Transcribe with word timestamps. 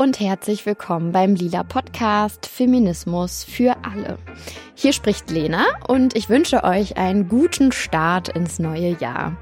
Und 0.00 0.18
herzlich 0.18 0.64
willkommen 0.64 1.12
beim 1.12 1.34
Lila 1.34 1.62
Podcast 1.62 2.46
Feminismus 2.46 3.44
für 3.44 3.76
alle. 3.84 4.16
Hier 4.74 4.94
spricht 4.94 5.30
Lena 5.30 5.66
und 5.88 6.16
ich 6.16 6.30
wünsche 6.30 6.64
euch 6.64 6.96
einen 6.96 7.28
guten 7.28 7.70
Start 7.70 8.30
ins 8.30 8.58
neue 8.58 8.96
Jahr. 8.98 9.36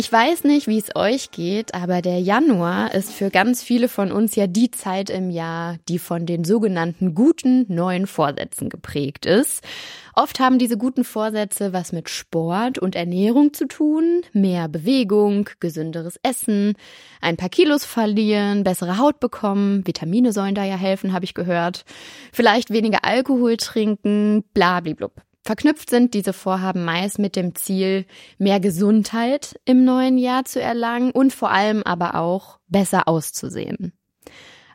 Ich 0.00 0.10
weiß 0.10 0.44
nicht, 0.44 0.66
wie 0.66 0.78
es 0.78 0.96
euch 0.96 1.30
geht, 1.30 1.74
aber 1.74 2.00
der 2.00 2.20
Januar 2.20 2.94
ist 2.94 3.12
für 3.12 3.28
ganz 3.28 3.62
viele 3.62 3.86
von 3.86 4.12
uns 4.12 4.34
ja 4.34 4.46
die 4.46 4.70
Zeit 4.70 5.10
im 5.10 5.28
Jahr, 5.28 5.76
die 5.90 5.98
von 5.98 6.24
den 6.24 6.44
sogenannten 6.44 7.14
guten 7.14 7.66
neuen 7.68 8.06
Vorsätzen 8.06 8.70
geprägt 8.70 9.26
ist. 9.26 9.62
Oft 10.14 10.40
haben 10.40 10.58
diese 10.58 10.78
guten 10.78 11.04
Vorsätze 11.04 11.74
was 11.74 11.92
mit 11.92 12.08
Sport 12.08 12.78
und 12.78 12.96
Ernährung 12.96 13.52
zu 13.52 13.68
tun, 13.68 14.22
mehr 14.32 14.68
Bewegung, 14.68 15.50
gesünderes 15.60 16.18
Essen, 16.22 16.76
ein 17.20 17.36
paar 17.36 17.50
Kilos 17.50 17.84
verlieren, 17.84 18.64
bessere 18.64 18.96
Haut 18.96 19.20
bekommen, 19.20 19.86
Vitamine 19.86 20.32
sollen 20.32 20.54
da 20.54 20.64
ja 20.64 20.76
helfen, 20.76 21.12
habe 21.12 21.26
ich 21.26 21.34
gehört, 21.34 21.84
vielleicht 22.32 22.70
weniger 22.70 23.04
Alkohol 23.04 23.58
trinken, 23.58 24.44
blablablub. 24.54 25.12
Verknüpft 25.42 25.90
sind 25.90 26.14
diese 26.14 26.32
Vorhaben 26.32 26.84
meist 26.84 27.18
mit 27.18 27.34
dem 27.34 27.54
Ziel, 27.54 28.06
mehr 28.38 28.60
Gesundheit 28.60 29.58
im 29.64 29.84
neuen 29.84 30.18
Jahr 30.18 30.44
zu 30.44 30.60
erlangen 30.60 31.10
und 31.12 31.32
vor 31.32 31.50
allem 31.50 31.82
aber 31.82 32.14
auch 32.14 32.58
besser 32.68 33.08
auszusehen. 33.08 33.92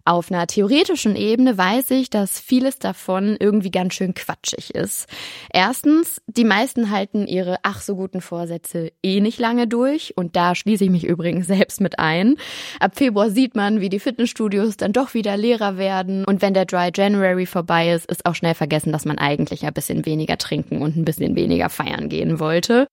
Auf 0.08 0.32
einer 0.32 0.46
theoretischen 0.46 1.16
Ebene 1.16 1.58
weiß 1.58 1.90
ich, 1.90 2.12
dass 2.12 2.40
vieles 2.40 2.78
davon 2.78 3.38
irgendwie 3.40 3.72
ganz 3.72 3.96
schön 3.96 4.14
quatschig 4.14 4.76
ist. 4.76 5.10
Erstens, 5.52 6.22
die 6.28 6.44
meisten 6.44 6.92
halten 6.92 7.26
ihre 7.26 7.58
ach 7.64 7.82
so 7.82 7.96
guten 7.96 8.22
Vorsätze 8.22 8.92
eh 9.02 9.20
nicht 9.20 9.40
lange 9.40 9.68
durch 9.68 10.16
und 10.16 10.36
da 10.36 10.54
schließe 10.54 10.84
ich 10.84 10.92
mich 10.92 11.06
übrigens 11.06 11.48
selbst 11.56 11.82
mit 11.82 11.98
ein. 11.98 12.36
Ab 12.80 12.92
Februar 12.96 13.32
sieht 13.32 13.56
man, 13.56 13.82
wie 13.82 13.90
die 13.90 14.00
Fitnessstudios 14.00 14.78
dann 14.78 14.94
doch 14.94 15.16
wieder 15.16 15.38
leerer 15.38 15.80
werden 15.80 16.24
und 16.26 16.44
wenn 16.44 16.54
der 16.54 16.66
Dry 16.66 16.92
January 16.94 17.48
vorbei 17.48 17.92
ist, 17.92 18.06
ist 18.06 18.28
auch 18.28 18.36
schnell 18.36 18.54
vergessen, 18.54 18.92
dass 18.92 19.06
man 19.06 19.18
eigentlich 19.18 19.66
ein 19.66 19.74
bisschen 19.74 20.06
weniger 20.06 20.38
trinken 20.38 20.84
und 20.84 20.96
ein 20.96 21.06
bisschen 21.06 21.36
weniger 21.36 21.70
feiern 21.70 22.10
gehen 22.10 22.40
wollte. 22.40 22.86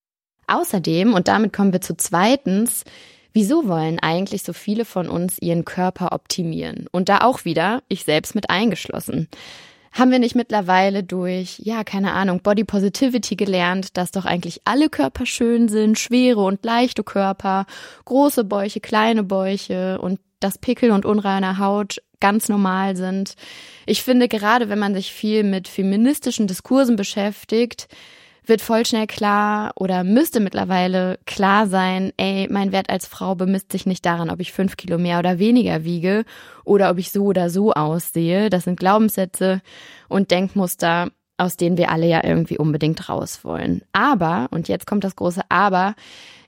Außerdem, 0.46 1.12
und 1.12 1.28
damit 1.28 1.52
kommen 1.52 1.74
wir 1.74 1.82
zu 1.82 1.94
zweitens, 1.94 2.84
Wieso 3.32 3.66
wollen 3.66 3.98
eigentlich 3.98 4.42
so 4.42 4.52
viele 4.52 4.84
von 4.84 5.08
uns 5.08 5.38
ihren 5.40 5.64
Körper 5.64 6.12
optimieren? 6.12 6.86
Und 6.92 7.08
da 7.08 7.18
auch 7.22 7.44
wieder, 7.44 7.82
ich 7.88 8.04
selbst 8.04 8.34
mit 8.34 8.50
eingeschlossen. 8.50 9.28
Haben 9.92 10.10
wir 10.10 10.18
nicht 10.18 10.34
mittlerweile 10.34 11.02
durch, 11.02 11.58
ja, 11.58 11.84
keine 11.84 12.12
Ahnung, 12.12 12.40
Body 12.40 12.64
Positivity 12.64 13.36
gelernt, 13.36 13.96
dass 13.96 14.10
doch 14.10 14.24
eigentlich 14.24 14.62
alle 14.64 14.88
Körper 14.88 15.26
schön 15.26 15.68
sind, 15.68 15.98
schwere 15.98 16.40
und 16.40 16.64
leichte 16.64 17.04
Körper, 17.04 17.66
große 18.06 18.44
Bäuche, 18.44 18.80
kleine 18.80 19.22
Bäuche 19.22 19.98
und 20.00 20.18
dass 20.40 20.58
Pickel 20.58 20.90
und 20.90 21.04
unreine 21.04 21.58
Haut 21.58 22.02
ganz 22.20 22.48
normal 22.48 22.96
sind. 22.96 23.34
Ich 23.84 24.02
finde, 24.02 24.28
gerade 24.28 24.68
wenn 24.68 24.78
man 24.78 24.94
sich 24.94 25.12
viel 25.12 25.42
mit 25.42 25.68
feministischen 25.68 26.46
Diskursen 26.46 26.96
beschäftigt, 26.96 27.88
wird 28.44 28.60
voll 28.60 28.84
schnell 28.84 29.06
klar 29.06 29.72
oder 29.76 30.04
müsste 30.04 30.40
mittlerweile 30.40 31.18
klar 31.26 31.66
sein, 31.66 32.12
ey, 32.16 32.48
mein 32.50 32.72
Wert 32.72 32.90
als 32.90 33.06
Frau 33.06 33.34
bemisst 33.34 33.72
sich 33.72 33.86
nicht 33.86 34.04
daran, 34.04 34.30
ob 34.30 34.40
ich 34.40 34.52
fünf 34.52 34.76
Kilo 34.76 34.98
mehr 34.98 35.18
oder 35.18 35.38
weniger 35.38 35.84
wiege 35.84 36.24
oder 36.64 36.90
ob 36.90 36.98
ich 36.98 37.12
so 37.12 37.24
oder 37.24 37.50
so 37.50 37.72
aussehe. 37.72 38.50
Das 38.50 38.64
sind 38.64 38.78
Glaubenssätze 38.78 39.62
und 40.08 40.30
Denkmuster, 40.30 41.10
aus 41.36 41.56
denen 41.56 41.76
wir 41.76 41.90
alle 41.90 42.06
ja 42.06 42.22
irgendwie 42.24 42.58
unbedingt 42.58 43.08
raus 43.08 43.44
wollen. 43.44 43.82
Aber, 43.92 44.48
und 44.50 44.68
jetzt 44.68 44.86
kommt 44.86 45.04
das 45.04 45.16
große 45.16 45.42
Aber, 45.48 45.94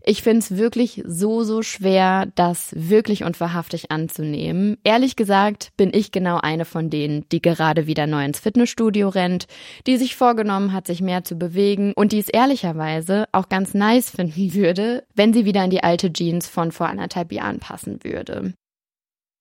ich 0.06 0.22
finde 0.22 0.40
es 0.40 0.56
wirklich 0.56 1.02
so, 1.06 1.44
so 1.44 1.62
schwer, 1.62 2.26
das 2.34 2.72
wirklich 2.76 3.24
und 3.24 3.40
wahrhaftig 3.40 3.90
anzunehmen. 3.90 4.76
Ehrlich 4.84 5.16
gesagt 5.16 5.72
bin 5.78 5.92
ich 5.94 6.12
genau 6.12 6.38
eine 6.38 6.66
von 6.66 6.90
denen, 6.90 7.26
die 7.30 7.40
gerade 7.40 7.86
wieder 7.86 8.06
neu 8.06 8.24
ins 8.24 8.38
Fitnessstudio 8.38 9.08
rennt, 9.08 9.46
die 9.86 9.96
sich 9.96 10.14
vorgenommen 10.14 10.74
hat, 10.74 10.86
sich 10.86 11.00
mehr 11.00 11.24
zu 11.24 11.36
bewegen 11.36 11.94
und 11.94 12.12
die 12.12 12.18
es 12.18 12.28
ehrlicherweise 12.28 13.26
auch 13.32 13.48
ganz 13.48 13.72
nice 13.72 14.10
finden 14.10 14.52
würde, 14.52 15.04
wenn 15.14 15.32
sie 15.32 15.46
wieder 15.46 15.64
in 15.64 15.70
die 15.70 15.82
alte 15.82 16.12
Jeans 16.12 16.48
von 16.48 16.70
vor 16.70 16.88
anderthalb 16.88 17.32
Jahren 17.32 17.58
passen 17.58 18.04
würde. 18.04 18.52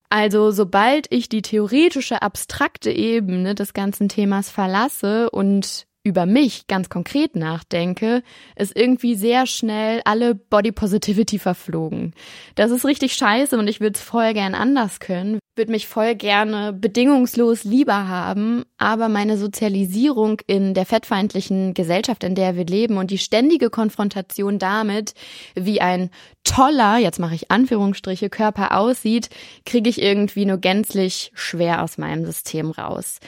Also 0.09 0.51
sobald 0.51 1.07
ich 1.09 1.27
die 1.27 1.41
theoretische, 1.41 2.21
abstrakte 2.21 2.91
Ebene 2.91 3.55
des 3.55 3.73
ganzen 3.73 4.09
Themas 4.09 4.49
verlasse 4.49 5.29
und 5.31 5.87
über 6.03 6.25
mich 6.25 6.67
ganz 6.67 6.89
konkret 6.89 7.35
nachdenke, 7.35 8.23
ist 8.57 8.75
irgendwie 8.75 9.15
sehr 9.15 9.45
schnell 9.45 10.01
alle 10.03 10.35
Body 10.35 10.73
Positivity 10.73 11.39
verflogen. 11.39 12.13
Das 12.55 12.71
ist 12.71 12.85
richtig 12.85 13.13
scheiße 13.13 13.57
und 13.57 13.69
ich 13.69 13.79
würde 13.79 13.95
es 13.95 14.01
voll 14.01 14.33
gern 14.33 14.53
anders 14.53 14.99
können, 14.99 15.39
würde 15.55 15.71
mich 15.71 15.87
voll 15.87 16.15
gerne 16.15 16.73
bedingungslos 16.73 17.63
lieber 17.63 18.09
haben, 18.09 18.63
aber 18.77 19.07
meine 19.07 19.37
Sozialisierung 19.37 20.41
in 20.45 20.73
der 20.73 20.85
fettfeindlichen 20.85 21.73
Gesellschaft, 21.73 22.25
in 22.25 22.35
der 22.35 22.57
wir 22.57 22.65
leben 22.65 22.97
und 22.97 23.09
die 23.09 23.17
ständige 23.17 23.69
Konfrontation 23.69 24.59
damit, 24.59 25.13
wie 25.55 25.79
ein 25.79 26.09
toller, 26.43 26.97
jetzt 26.97 27.19
mache 27.19 27.35
ich 27.35 27.49
Anführungsstriche, 27.49 28.29
Körper 28.29 28.77
aussieht, 28.77 29.29
kriege 29.65 29.89
ich 29.89 30.01
irgendwie 30.01 30.45
nur 30.45 30.57
gänzlich 30.57 31.31
schwer 31.33 31.81
aus 31.81 31.97
meinem 31.97 32.25
System 32.25 32.71
raus. 32.71 33.19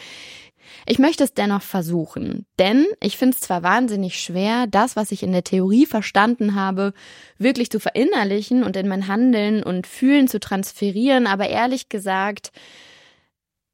Ich 0.87 0.99
möchte 0.99 1.23
es 1.23 1.33
dennoch 1.33 1.63
versuchen, 1.63 2.45
denn 2.59 2.85
ich 3.01 3.17
finde 3.17 3.35
es 3.35 3.41
zwar 3.41 3.63
wahnsinnig 3.63 4.19
schwer, 4.19 4.67
das, 4.67 4.95
was 4.95 5.11
ich 5.11 5.23
in 5.23 5.31
der 5.31 5.43
Theorie 5.43 5.87
verstanden 5.87 6.53
habe, 6.53 6.93
wirklich 7.39 7.71
zu 7.71 7.79
verinnerlichen 7.79 8.63
und 8.63 8.77
in 8.77 8.87
mein 8.87 9.07
Handeln 9.07 9.63
und 9.63 9.87
Fühlen 9.87 10.27
zu 10.27 10.39
transferieren, 10.39 11.25
aber 11.25 11.47
ehrlich 11.47 11.89
gesagt 11.89 12.51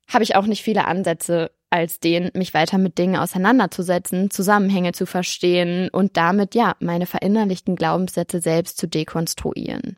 habe 0.07 0.23
ich 0.23 0.35
auch 0.35 0.45
nicht 0.45 0.63
viele 0.63 0.85
Ansätze, 0.85 1.51
als 1.71 2.01
den, 2.01 2.29
mich 2.33 2.53
weiter 2.53 2.77
mit 2.77 2.97
Dingen 2.97 3.15
auseinanderzusetzen, 3.15 4.29
Zusammenhänge 4.29 4.91
zu 4.91 5.05
verstehen 5.05 5.89
und 5.89 6.17
damit, 6.17 6.53
ja, 6.53 6.75
meine 6.81 7.05
verinnerlichten 7.05 7.77
Glaubenssätze 7.77 8.41
selbst 8.41 8.77
zu 8.77 8.87
dekonstruieren. 8.87 9.97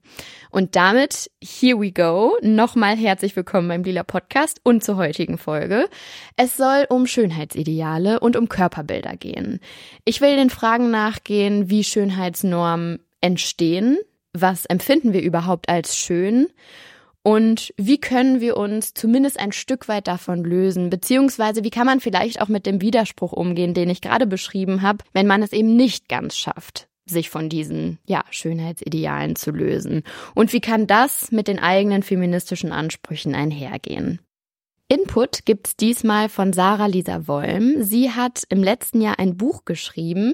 Und 0.52 0.76
damit, 0.76 1.32
here 1.44 1.82
we 1.82 1.92
go, 1.92 2.38
nochmal 2.44 2.96
herzlich 2.96 3.36
willkommen 3.36 3.68
beim 3.68 3.84
Lila 3.84 4.04
Podcast 4.04 4.62
und 4.64 4.84
zur 4.84 4.98
heutigen 4.98 5.40
Folge. 5.40 5.90
Es 6.38 6.58
soll 6.58 6.86
um 6.90 7.08
Schönheitsideale 7.08 8.20
und 8.20 8.38
um 8.38 8.48
Körperbilder 8.48 9.18
gehen. 9.18 9.60
Ich 10.06 10.22
will 10.22 10.36
den 10.36 10.52
Fragen 10.52 10.92
nachgehen, 10.92 11.72
wie 11.72 11.84
Schönheitsnormen 11.84 13.00
entstehen, 13.20 13.98
was 14.32 14.66
empfinden 14.66 15.12
wir 15.12 15.24
überhaupt 15.24 15.70
als 15.70 15.98
schön 15.98 16.48
und 17.24 17.74
wie 17.78 17.98
können 17.98 18.42
wir 18.42 18.58
uns 18.58 18.94
zumindest 18.94 19.40
ein 19.40 19.54
Stück 19.54 19.88
weit 19.88 20.08
davon 20.08 20.44
lösen? 20.44 20.90
Beziehungsweise 20.90 21.64
wie 21.64 21.70
kann 21.70 21.86
man 21.86 22.02
vielleicht 22.02 22.42
auch 22.42 22.50
mit 22.50 22.66
dem 22.66 22.82
Widerspruch 22.82 23.32
umgehen, 23.32 23.74
den 23.74 23.90
ich 23.90 24.02
gerade 24.02 24.28
beschrieben 24.28 24.82
habe, 24.82 25.06
wenn 25.14 25.26
man 25.26 25.42
es 25.42 25.54
eben 25.54 25.78
nicht 25.78 26.10
ganz 26.10 26.38
schafft, 26.38 26.90
sich 27.06 27.30
von 27.30 27.48
diesen, 27.48 27.98
ja, 28.06 28.26
Schönheitsidealen 28.30 29.38
zu 29.38 29.52
lösen? 29.52 30.04
Und 30.36 30.52
wie 30.52 30.60
kann 30.60 30.86
das 30.86 31.32
mit 31.32 31.48
den 31.48 31.60
eigenen 31.60 32.04
feministischen 32.04 32.74
Ansprüchen 32.74 33.36
einhergehen? 33.36 34.20
Input 34.90 35.46
gibt's 35.46 35.78
diesmal 35.78 36.28
von 36.28 36.52
Sarah 36.52 36.88
Lisa 36.88 37.26
Wollm. 37.26 37.82
Sie 37.84 38.12
hat 38.12 38.44
im 38.50 38.62
letzten 38.62 39.00
Jahr 39.00 39.18
ein 39.18 39.38
Buch 39.38 39.64
geschrieben, 39.64 40.34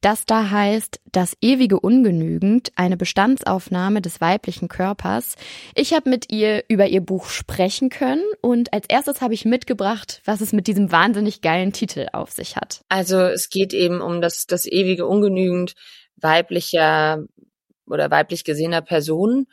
das 0.00 0.24
da 0.26 0.50
heißt 0.50 1.00
Das 1.10 1.36
ewige 1.40 1.80
Ungenügend, 1.80 2.70
eine 2.76 2.96
Bestandsaufnahme 2.96 4.00
des 4.00 4.20
weiblichen 4.20 4.68
Körpers. 4.68 5.34
Ich 5.74 5.92
habe 5.92 6.10
mit 6.10 6.30
ihr 6.30 6.64
über 6.68 6.86
ihr 6.86 7.00
Buch 7.00 7.26
sprechen 7.26 7.88
können 7.88 8.24
und 8.40 8.72
als 8.72 8.86
erstes 8.88 9.20
habe 9.20 9.34
ich 9.34 9.44
mitgebracht, 9.44 10.20
was 10.24 10.40
es 10.40 10.52
mit 10.52 10.66
diesem 10.66 10.92
wahnsinnig 10.92 11.40
geilen 11.40 11.72
Titel 11.72 12.06
auf 12.12 12.30
sich 12.30 12.56
hat. 12.56 12.82
Also 12.88 13.18
es 13.20 13.50
geht 13.50 13.72
eben 13.72 14.00
um 14.00 14.20
das, 14.20 14.46
das 14.46 14.66
ewige 14.66 15.06
Ungenügend 15.06 15.74
weiblicher 16.16 17.24
oder 17.86 18.10
weiblich 18.10 18.44
gesehener 18.44 18.82
Personen 18.82 19.46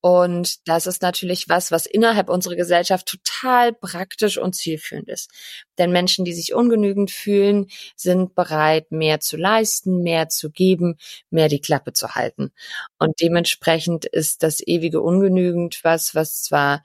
und 0.00 0.68
das 0.68 0.86
ist 0.86 1.02
natürlich 1.02 1.48
was, 1.48 1.72
was 1.72 1.86
innerhalb 1.86 2.28
unserer 2.28 2.54
Gesellschaft 2.54 3.06
total 3.06 3.72
praktisch 3.72 4.38
und 4.38 4.54
zielführend 4.54 5.08
ist. 5.08 5.30
Denn 5.76 5.90
Menschen, 5.90 6.24
die 6.24 6.32
sich 6.32 6.54
ungenügend 6.54 7.10
fühlen, 7.10 7.66
sind 7.96 8.34
bereit, 8.36 8.92
mehr 8.92 9.18
zu 9.18 9.36
leisten, 9.36 10.02
mehr 10.02 10.28
zu 10.28 10.50
geben, 10.50 10.98
mehr 11.30 11.48
die 11.48 11.60
Klappe 11.60 11.92
zu 11.92 12.14
halten. 12.14 12.52
Und 12.98 13.20
dementsprechend 13.20 14.04
ist 14.04 14.44
das 14.44 14.64
ewige 14.64 15.02
Ungenügend 15.02 15.80
was, 15.82 16.14
was 16.14 16.42
zwar 16.42 16.84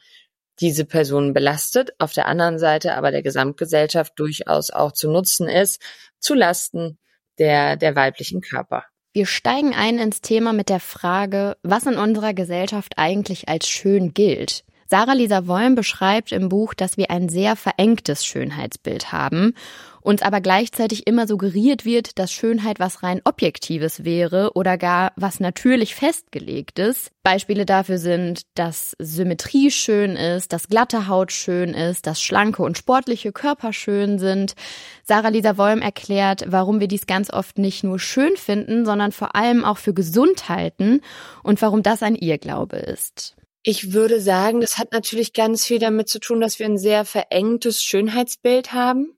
diese 0.59 0.85
Personen 0.85 1.33
belastet, 1.33 1.91
auf 1.99 2.13
der 2.13 2.27
anderen 2.27 2.59
Seite 2.59 2.95
aber 2.95 3.11
der 3.11 3.23
Gesamtgesellschaft 3.23 4.13
durchaus 4.17 4.69
auch 4.69 4.91
zu 4.91 5.09
nutzen 5.11 5.47
ist, 5.49 5.81
zu 6.19 6.33
Lasten 6.33 6.99
der, 7.39 7.75
der 7.75 7.95
weiblichen 7.95 8.41
Körper. 8.41 8.85
Wir 9.15 9.27
steigen 9.27 9.75
ein 9.75 9.99
ins 9.99 10.21
Thema 10.21 10.53
mit 10.53 10.69
der 10.69 10.79
Frage, 10.79 11.55
was 11.61 11.85
in 11.85 11.97
unserer 11.97 12.33
Gesellschaft 12.33 12.93
eigentlich 12.97 13.47
als 13.47 13.69
schön 13.69 14.15
gilt. 14.15 14.63
Sarah 14.89 15.13
Lisa 15.13 15.47
Wollm 15.47 15.75
beschreibt 15.75 16.31
im 16.31 16.49
Buch, 16.49 16.73
dass 16.73 16.97
wir 16.97 17.09
ein 17.09 17.29
sehr 17.29 17.55
verengtes 17.55 18.25
Schönheitsbild 18.25 19.11
haben, 19.11 19.53
uns 20.01 20.21
aber 20.21 20.41
gleichzeitig 20.41 21.07
immer 21.07 21.27
suggeriert 21.27 21.85
wird, 21.85 22.19
dass 22.19 22.31
Schönheit 22.31 22.79
was 22.79 23.03
rein 23.03 23.21
Objektives 23.23 24.03
wäre 24.03 24.51
oder 24.53 24.77
gar 24.77 25.13
was 25.15 25.39
natürlich 25.39 25.95
festgelegtes. 25.95 27.09
Beispiele 27.23 27.65
dafür 27.65 27.97
sind, 27.97 28.41
dass 28.55 28.95
Symmetrie 28.99 29.71
schön 29.71 30.17
ist, 30.17 30.51
dass 30.51 30.67
glatte 30.67 31.07
Haut 31.07 31.31
schön 31.31 31.73
ist, 31.73 32.05
dass 32.05 32.21
schlanke 32.21 32.63
und 32.63 32.77
sportliche 32.77 33.31
Körper 33.31 33.71
schön 33.71 34.19
sind. 34.19 34.55
Sarah 35.03 35.29
Lisa 35.29 35.57
Wollm 35.57 35.81
erklärt, 35.81 36.43
warum 36.47 36.81
wir 36.81 36.87
dies 36.87 37.07
ganz 37.07 37.31
oft 37.31 37.57
nicht 37.57 37.83
nur 37.83 37.99
schön 37.99 38.35
finden, 38.35 38.85
sondern 38.85 39.13
vor 39.13 39.35
allem 39.35 39.63
auch 39.63 39.77
für 39.77 39.93
gesund 39.93 40.49
halten 40.49 40.99
und 41.43 41.61
warum 41.61 41.81
das 41.81 42.03
ein 42.03 42.15
Irrglaube 42.15 42.77
ist. 42.77 43.35
Ich 43.65 43.93
würde 43.93 44.19
sagen, 44.19 44.59
das 44.59 44.77
hat 44.77 44.91
natürlich 44.91 45.31
ganz 45.31 45.65
viel 45.65 45.79
damit 45.79 46.09
zu 46.09 46.19
tun, 46.19 46.41
dass 46.41 46.59
wir 46.59 46.65
ein 46.65 46.77
sehr 46.77 47.05
verengtes 47.05 47.81
Schönheitsbild 47.81 48.73
haben. 48.73 49.17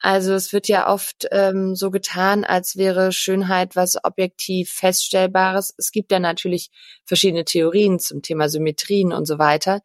Also 0.00 0.32
es 0.32 0.52
wird 0.52 0.66
ja 0.66 0.92
oft 0.92 1.28
ähm, 1.30 1.76
so 1.76 1.90
getan, 1.90 2.44
als 2.44 2.76
wäre 2.76 3.12
Schönheit 3.12 3.76
was 3.76 4.02
objektiv 4.02 4.72
feststellbares. 4.72 5.72
Es 5.76 5.92
gibt 5.92 6.10
ja 6.10 6.18
natürlich 6.18 6.70
verschiedene 7.04 7.44
Theorien 7.44 8.00
zum 8.00 8.22
Thema 8.22 8.48
Symmetrien 8.48 9.12
und 9.12 9.26
so 9.26 9.38
weiter. 9.38 9.82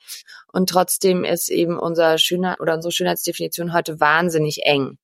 Und 0.51 0.69
trotzdem 0.69 1.23
ist 1.23 1.49
eben 1.49 1.77
unser 1.77 2.17
Schönheit 2.17 2.61
oder 2.61 2.75
unsere 2.75 2.93
Schönheitsdefinition 2.93 3.73
heute 3.73 3.99
wahnsinnig 3.99 4.61
eng. 4.63 4.97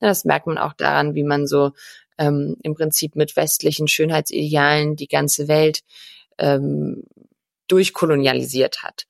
Das 0.00 0.24
merkt 0.24 0.46
man 0.46 0.58
auch 0.58 0.74
daran, 0.74 1.14
wie 1.14 1.24
man 1.24 1.46
so 1.48 1.72
ähm, 2.18 2.56
im 2.62 2.74
Prinzip 2.74 3.16
mit 3.16 3.34
westlichen 3.36 3.88
Schönheitsidealen 3.88 4.96
die 4.96 5.08
ganze 5.08 5.48
Welt 5.48 5.80
ähm, 6.36 7.04
durchkolonialisiert 7.68 8.82
hat. 8.82 9.06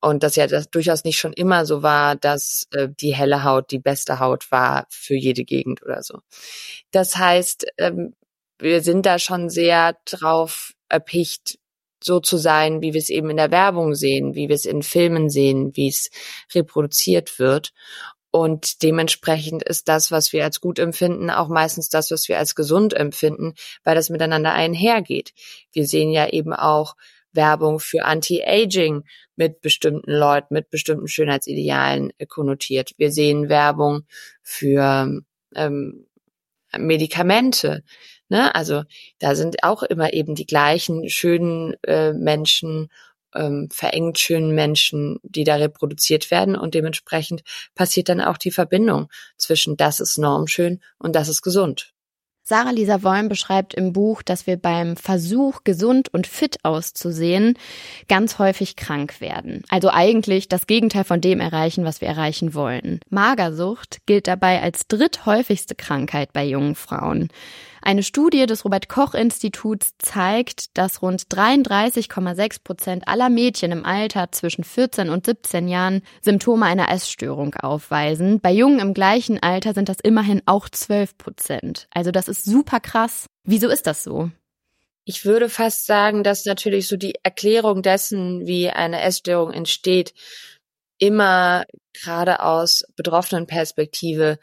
Und 0.00 0.22
dass 0.22 0.36
ja 0.36 0.46
das 0.46 0.70
durchaus 0.70 1.04
nicht 1.04 1.18
schon 1.18 1.34
immer 1.34 1.66
so 1.66 1.82
war, 1.82 2.16
dass 2.16 2.66
äh, 2.72 2.88
die 2.88 3.14
helle 3.14 3.44
Haut 3.44 3.70
die 3.70 3.78
beste 3.78 4.18
Haut 4.18 4.50
war 4.50 4.86
für 4.88 5.14
jede 5.14 5.44
Gegend 5.44 5.82
oder 5.82 6.02
so. 6.02 6.20
Das 6.90 7.16
heißt, 7.16 7.66
ähm, 7.76 8.14
wir 8.58 8.82
sind 8.82 9.04
da 9.06 9.18
schon 9.18 9.50
sehr 9.50 9.96
drauf 10.06 10.72
erpicht, 10.88 11.58
so 12.02 12.20
zu 12.20 12.38
sein, 12.38 12.80
wie 12.80 12.94
wir 12.94 13.00
es 13.00 13.10
eben 13.10 13.30
in 13.30 13.36
der 13.36 13.50
Werbung 13.50 13.94
sehen, 13.94 14.34
wie 14.34 14.48
wir 14.48 14.56
es 14.56 14.64
in 14.64 14.82
Filmen 14.82 15.28
sehen, 15.28 15.72
wie 15.74 15.88
es 15.88 16.10
reproduziert 16.54 17.38
wird. 17.38 17.72
Und 18.30 18.82
dementsprechend 18.82 19.62
ist 19.64 19.88
das, 19.88 20.10
was 20.10 20.32
wir 20.32 20.44
als 20.44 20.60
gut 20.60 20.78
empfinden, 20.78 21.30
auch 21.30 21.48
meistens 21.48 21.88
das, 21.88 22.10
was 22.10 22.28
wir 22.28 22.38
als 22.38 22.54
gesund 22.54 22.94
empfinden, 22.94 23.54
weil 23.82 23.96
das 23.96 24.08
miteinander 24.08 24.52
einhergeht. 24.52 25.32
Wir 25.72 25.86
sehen 25.86 26.10
ja 26.10 26.28
eben 26.28 26.52
auch 26.52 26.94
Werbung 27.32 27.80
für 27.80 28.04
Anti-Aging 28.04 29.04
mit 29.36 29.60
bestimmten 29.60 30.10
Leuten, 30.10 30.54
mit 30.54 30.70
bestimmten 30.70 31.08
Schönheitsidealen 31.08 32.12
äh, 32.18 32.26
konnotiert. 32.26 32.92
Wir 32.96 33.10
sehen 33.10 33.48
Werbung 33.48 34.02
für 34.42 35.22
ähm, 35.54 36.06
Medikamente. 36.76 37.82
Ne? 38.28 38.54
Also 38.54 38.84
da 39.18 39.34
sind 39.34 39.64
auch 39.64 39.82
immer 39.82 40.12
eben 40.12 40.34
die 40.34 40.46
gleichen 40.46 41.08
schönen 41.08 41.74
äh, 41.82 42.12
Menschen, 42.12 42.88
ähm, 43.34 43.68
verengt 43.72 44.18
schönen 44.18 44.54
Menschen, 44.54 45.18
die 45.22 45.44
da 45.44 45.56
reproduziert 45.56 46.30
werden 46.30 46.56
und 46.56 46.74
dementsprechend 46.74 47.42
passiert 47.74 48.08
dann 48.08 48.20
auch 48.20 48.38
die 48.38 48.50
Verbindung 48.50 49.08
zwischen 49.36 49.76
das 49.76 50.00
ist 50.00 50.18
normschön 50.18 50.80
und 50.98 51.14
das 51.14 51.28
ist 51.28 51.42
gesund. 51.42 51.92
Sarah 52.50 52.72
Lisa 52.72 53.04
Wollm 53.04 53.28
beschreibt 53.28 53.74
im 53.74 53.92
Buch, 53.92 54.22
dass 54.22 54.48
wir 54.48 54.56
beim 54.56 54.96
Versuch, 54.96 55.62
gesund 55.62 56.12
und 56.12 56.26
fit 56.26 56.56
auszusehen, 56.64 57.56
ganz 58.08 58.40
häufig 58.40 58.74
krank 58.74 59.20
werden. 59.20 59.62
Also 59.68 59.88
eigentlich 59.90 60.48
das 60.48 60.66
Gegenteil 60.66 61.04
von 61.04 61.20
dem 61.20 61.38
erreichen, 61.38 61.84
was 61.84 62.00
wir 62.00 62.08
erreichen 62.08 62.52
wollen. 62.52 62.98
Magersucht 63.08 63.98
gilt 64.04 64.26
dabei 64.26 64.60
als 64.62 64.88
dritthäufigste 64.88 65.76
Krankheit 65.76 66.32
bei 66.32 66.44
jungen 66.44 66.74
Frauen. 66.74 67.28
Eine 67.82 68.02
Studie 68.02 68.46
des 68.46 68.64
Robert 68.64 68.88
Koch 68.88 69.14
Instituts 69.14 69.94
zeigt, 69.98 70.76
dass 70.76 71.02
rund 71.02 71.22
33,6 71.24 72.62
Prozent 72.62 73.08
aller 73.08 73.30
Mädchen 73.30 73.72
im 73.72 73.84
Alter 73.84 74.32
zwischen 74.32 74.64
14 74.64 75.08
und 75.08 75.26
17 75.26 75.68
Jahren 75.68 76.02
Symptome 76.22 76.66
einer 76.66 76.90
Essstörung 76.90 77.54
aufweisen. 77.54 78.40
Bei 78.40 78.52
Jungen 78.52 78.80
im 78.80 78.94
gleichen 78.94 79.42
Alter 79.42 79.74
sind 79.74 79.88
das 79.88 79.98
immerhin 80.02 80.42
auch 80.46 80.68
12 80.68 81.16
Prozent. 81.16 81.88
Also 81.90 82.10
das 82.10 82.28
ist 82.28 82.44
super 82.44 82.80
krass. 82.80 83.26
Wieso 83.44 83.68
ist 83.68 83.86
das 83.86 84.04
so? 84.04 84.30
Ich 85.04 85.24
würde 85.24 85.48
fast 85.48 85.86
sagen, 85.86 86.22
dass 86.22 86.44
natürlich 86.44 86.86
so 86.86 86.96
die 86.96 87.14
Erklärung 87.22 87.82
dessen, 87.82 88.46
wie 88.46 88.68
eine 88.70 89.00
Essstörung 89.00 89.52
entsteht, 89.52 90.14
immer 90.98 91.64
gerade 91.94 92.40
aus 92.40 92.84
betroffenen 92.94 93.46
Perspektive 93.46 94.38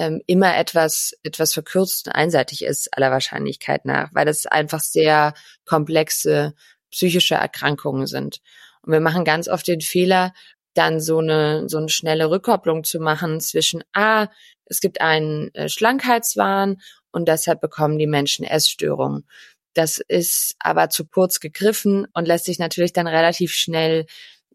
ähm, 0.00 0.22
immer 0.26 0.56
etwas, 0.56 1.12
etwas 1.22 1.52
verkürzt 1.52 2.06
und 2.06 2.14
einseitig 2.14 2.64
ist, 2.64 2.96
aller 2.96 3.10
Wahrscheinlichkeit 3.10 3.84
nach, 3.84 4.08
weil 4.14 4.24
das 4.24 4.46
einfach 4.46 4.80
sehr 4.80 5.34
komplexe 5.66 6.54
psychische 6.90 7.34
Erkrankungen 7.34 8.06
sind. 8.06 8.40
Und 8.80 8.94
wir 8.94 9.00
machen 9.00 9.26
ganz 9.26 9.46
oft 9.46 9.68
den 9.68 9.82
Fehler, 9.82 10.32
dann 10.72 11.00
so 11.00 11.18
eine, 11.18 11.68
so 11.68 11.76
eine 11.76 11.90
schnelle 11.90 12.30
Rückkopplung 12.30 12.82
zu 12.82 12.98
machen 12.98 13.42
zwischen, 13.42 13.84
ah, 13.92 14.28
es 14.64 14.80
gibt 14.80 15.02
einen 15.02 15.54
äh, 15.54 15.68
Schlankheitswahn 15.68 16.80
und 17.12 17.28
deshalb 17.28 17.60
bekommen 17.60 17.98
die 17.98 18.06
Menschen 18.06 18.46
Essstörungen. 18.46 19.28
Das 19.74 19.98
ist 20.08 20.56
aber 20.60 20.88
zu 20.88 21.04
kurz 21.04 21.40
gegriffen 21.40 22.06
und 22.14 22.26
lässt 22.26 22.46
sich 22.46 22.58
natürlich 22.58 22.94
dann 22.94 23.06
relativ 23.06 23.52
schnell 23.52 24.06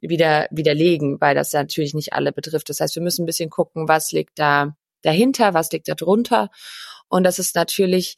wieder 0.02 0.48
widerlegen, 0.50 1.22
weil 1.22 1.36
das 1.36 1.54
natürlich 1.54 1.94
nicht 1.94 2.14
alle 2.14 2.32
betrifft. 2.32 2.70
Das 2.70 2.80
heißt, 2.80 2.96
wir 2.96 3.04
müssen 3.04 3.24
ein 3.24 3.28
bisschen 3.28 3.52
gucken, 3.52 3.88
was 3.88 4.12
liegt 4.12 4.40
da 4.40 4.76
dahinter, 5.06 5.54
was 5.54 5.72
liegt 5.72 5.88
da 5.88 5.96
drunter. 5.96 6.50
Und 7.07 7.24
das 7.24 7.40
ist 7.40 7.56
natürlich, 7.56 8.18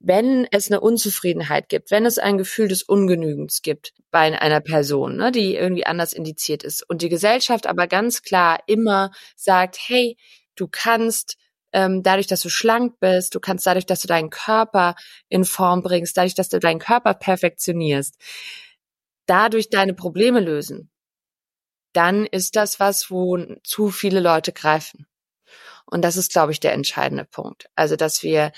wenn 0.00 0.46
es 0.50 0.70
eine 0.70 0.80
Unzufriedenheit 0.80 1.68
gibt, 1.68 1.90
wenn 1.90 2.06
es 2.06 2.18
ein 2.18 2.38
Gefühl 2.38 2.68
des 2.68 2.82
Ungenügens 2.82 3.62
gibt 3.62 3.94
bei 4.10 4.40
einer 4.40 4.60
Person, 4.60 5.16
ne, 5.16 5.32
die 5.32 5.54
irgendwie 5.56 5.86
anders 5.86 6.12
indiziert 6.12 6.62
ist 6.62 6.88
und 6.88 7.02
die 7.02 7.08
Gesellschaft 7.08 7.66
aber 7.66 7.86
ganz 7.86 8.22
klar 8.22 8.60
immer 8.66 9.10
sagt, 9.34 9.78
hey, 9.88 10.16
du 10.54 10.68
kannst 10.68 11.36
ähm, 11.72 12.02
dadurch, 12.02 12.28
dass 12.28 12.40
du 12.40 12.48
schlank 12.48 12.98
bist, 13.00 13.34
du 13.34 13.40
kannst 13.40 13.66
dadurch, 13.66 13.86
dass 13.86 14.00
du 14.00 14.08
deinen 14.08 14.30
Körper 14.30 14.94
in 15.28 15.44
Form 15.44 15.82
bringst, 15.82 16.16
dadurch, 16.16 16.34
dass 16.34 16.48
du 16.48 16.60
deinen 16.60 16.78
Körper 16.78 17.14
perfektionierst, 17.14 18.16
dadurch 19.26 19.68
deine 19.68 19.94
Probleme 19.94 20.40
lösen, 20.40 20.90
dann 21.92 22.24
ist 22.24 22.54
das 22.54 22.78
was, 22.78 23.10
wo 23.10 23.36
zu 23.64 23.90
viele 23.90 24.20
Leute 24.20 24.52
greifen. 24.52 25.07
Und 25.90 26.02
das 26.02 26.16
ist, 26.16 26.32
glaube 26.32 26.52
ich, 26.52 26.60
der 26.60 26.72
entscheidende 26.72 27.24
Punkt. 27.24 27.68
Also, 27.74 27.96
dass 27.96 28.22
wir 28.22 28.52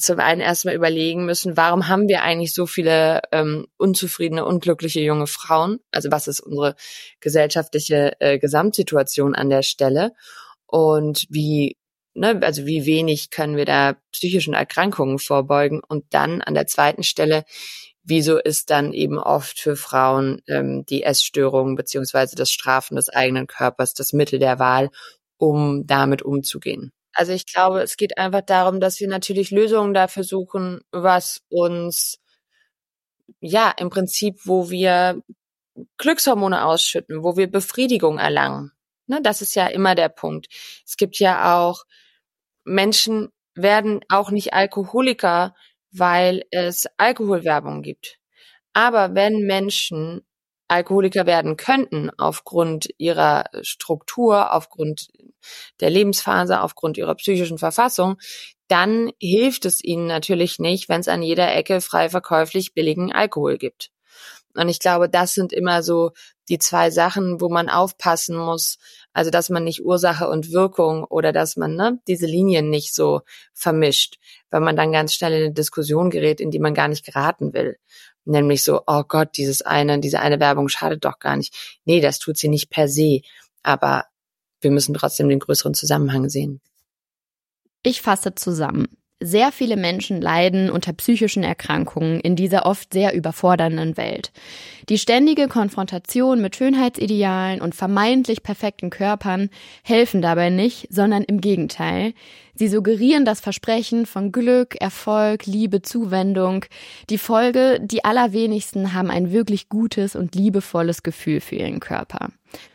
zum 0.00 0.18
einen 0.18 0.40
erstmal 0.40 0.74
überlegen 0.74 1.26
müssen, 1.26 1.56
warum 1.56 1.88
haben 1.88 2.08
wir 2.08 2.22
eigentlich 2.22 2.54
so 2.54 2.66
viele 2.66 3.20
ähm, 3.32 3.66
unzufriedene, 3.76 4.44
unglückliche 4.44 5.00
junge 5.00 5.26
Frauen? 5.26 5.80
Also 5.92 6.10
was 6.10 6.26
ist 6.26 6.40
unsere 6.40 6.74
gesellschaftliche 7.20 8.18
äh, 8.20 8.38
Gesamtsituation 8.38 9.34
an 9.34 9.50
der 9.50 9.62
Stelle? 9.62 10.12
Und 10.66 11.26
wie, 11.28 11.76
ne, 12.14 12.40
also 12.42 12.66
wie 12.66 12.86
wenig 12.86 13.30
können 13.30 13.56
wir 13.56 13.66
da 13.66 13.96
psychischen 14.12 14.54
Erkrankungen 14.54 15.18
vorbeugen? 15.18 15.80
Und 15.86 16.06
dann 16.10 16.40
an 16.40 16.54
der 16.54 16.66
zweiten 16.66 17.02
Stelle, 17.02 17.44
wieso 18.02 18.38
ist 18.38 18.70
dann 18.70 18.92
eben 18.92 19.18
oft 19.18 19.60
für 19.60 19.76
Frauen 19.76 20.40
ähm, 20.48 20.84
die 20.86 21.02
Essstörung 21.02 21.76
beziehungsweise 21.76 22.36
das 22.36 22.50
Strafen 22.50 22.96
des 22.96 23.10
eigenen 23.10 23.46
Körpers 23.46 23.92
das 23.92 24.12
Mittel 24.14 24.38
der 24.38 24.58
Wahl, 24.58 24.90
um 25.40 25.86
damit 25.86 26.22
umzugehen. 26.22 26.92
Also 27.12 27.32
ich 27.32 27.46
glaube, 27.46 27.80
es 27.80 27.96
geht 27.96 28.18
einfach 28.18 28.42
darum, 28.42 28.78
dass 28.80 29.00
wir 29.00 29.08
natürlich 29.08 29.50
Lösungen 29.50 29.94
dafür 29.94 30.22
suchen, 30.22 30.80
was 30.92 31.42
uns, 31.48 32.20
ja, 33.40 33.72
im 33.76 33.90
Prinzip, 33.90 34.40
wo 34.44 34.70
wir 34.70 35.22
Glückshormone 35.98 36.64
ausschütten, 36.64 37.22
wo 37.22 37.36
wir 37.36 37.50
Befriedigung 37.50 38.18
erlangen. 38.18 38.72
Ne, 39.06 39.20
das 39.22 39.42
ist 39.42 39.56
ja 39.56 39.66
immer 39.66 39.94
der 39.94 40.08
Punkt. 40.08 40.48
Es 40.86 40.96
gibt 40.96 41.18
ja 41.18 41.58
auch 41.58 41.84
Menschen 42.64 43.30
werden 43.54 44.00
auch 44.08 44.30
nicht 44.30 44.52
Alkoholiker, 44.52 45.54
weil 45.90 46.44
es 46.50 46.86
Alkoholwerbung 46.98 47.82
gibt. 47.82 48.18
Aber 48.72 49.14
wenn 49.14 49.46
Menschen 49.46 50.22
Alkoholiker 50.70 51.26
werden 51.26 51.56
könnten 51.56 52.10
aufgrund 52.16 52.88
ihrer 52.98 53.44
Struktur, 53.62 54.54
aufgrund 54.54 55.08
der 55.80 55.90
Lebensphase, 55.90 56.60
aufgrund 56.60 56.96
ihrer 56.96 57.14
psychischen 57.16 57.58
Verfassung, 57.58 58.18
dann 58.68 59.10
hilft 59.18 59.64
es 59.64 59.82
ihnen 59.82 60.06
natürlich 60.06 60.58
nicht, 60.58 60.88
wenn 60.88 61.00
es 61.00 61.08
an 61.08 61.22
jeder 61.22 61.52
Ecke 61.54 61.80
frei 61.80 62.08
verkäuflich 62.08 62.72
billigen 62.72 63.12
Alkohol 63.12 63.58
gibt. 63.58 63.90
Und 64.54 64.68
ich 64.68 64.78
glaube, 64.78 65.08
das 65.08 65.34
sind 65.34 65.52
immer 65.52 65.82
so 65.82 66.12
die 66.48 66.58
zwei 66.58 66.90
Sachen, 66.90 67.40
wo 67.40 67.48
man 67.48 67.68
aufpassen 67.68 68.36
muss, 68.36 68.78
Also 69.12 69.30
dass 69.30 69.50
man 69.50 69.64
nicht 69.64 69.84
Ursache 69.84 70.28
und 70.28 70.52
Wirkung 70.52 71.04
oder 71.04 71.32
dass 71.32 71.56
man 71.56 71.74
ne, 71.74 71.98
diese 72.06 72.26
Linien 72.26 72.70
nicht 72.70 72.94
so 72.94 73.22
vermischt, 73.52 74.18
weil 74.50 74.60
man 74.60 74.76
dann 74.76 74.92
ganz 74.92 75.14
schnell 75.14 75.32
in 75.32 75.44
eine 75.44 75.52
Diskussion 75.52 76.10
gerät, 76.10 76.40
in 76.40 76.50
die 76.50 76.60
man 76.60 76.74
gar 76.74 76.88
nicht 76.88 77.04
geraten 77.04 77.52
will. 77.52 77.76
Nämlich 78.24 78.62
so, 78.62 78.82
oh 78.86 79.02
Gott, 79.02 79.36
dieses 79.36 79.62
eine, 79.62 79.98
diese 79.98 80.20
eine 80.20 80.38
Werbung 80.38 80.68
schadet 80.68 81.04
doch 81.04 81.18
gar 81.18 81.36
nicht. 81.36 81.80
Nee, 81.84 82.00
das 82.00 82.18
tut 82.18 82.36
sie 82.36 82.48
nicht 82.48 82.70
per 82.70 82.88
se. 82.88 83.22
Aber 83.62 84.04
wir 84.60 84.70
müssen 84.70 84.94
trotzdem 84.94 85.28
den 85.28 85.40
größeren 85.40 85.74
Zusammenhang 85.74 86.28
sehen. 86.28 86.60
Ich 87.82 88.02
fasse 88.02 88.34
zusammen. 88.34 88.99
Sehr 89.22 89.52
viele 89.52 89.76
Menschen 89.76 90.22
leiden 90.22 90.70
unter 90.70 90.94
psychischen 90.94 91.42
Erkrankungen 91.42 92.20
in 92.20 92.36
dieser 92.36 92.64
oft 92.64 92.94
sehr 92.94 93.14
überfordernden 93.14 93.98
Welt. 93.98 94.32
Die 94.88 94.96
ständige 94.96 95.46
Konfrontation 95.46 96.40
mit 96.40 96.56
Schönheitsidealen 96.56 97.60
und 97.60 97.74
vermeintlich 97.74 98.42
perfekten 98.42 98.88
Körpern 98.88 99.50
helfen 99.82 100.22
dabei 100.22 100.48
nicht, 100.48 100.88
sondern 100.90 101.22
im 101.22 101.42
Gegenteil. 101.42 102.14
Sie 102.60 102.68
suggerieren 102.68 103.24
das 103.24 103.40
Versprechen 103.40 104.04
von 104.04 104.32
Glück, 104.32 104.78
Erfolg, 104.78 105.46
Liebe, 105.46 105.80
Zuwendung. 105.80 106.66
Die 107.08 107.16
Folge, 107.16 107.80
die 107.80 108.04
allerwenigsten 108.04 108.92
haben 108.92 109.10
ein 109.10 109.32
wirklich 109.32 109.70
gutes 109.70 110.14
und 110.14 110.34
liebevolles 110.34 111.02
Gefühl 111.02 111.40
für 111.40 111.56
ihren 111.56 111.80
Körper. 111.80 112.28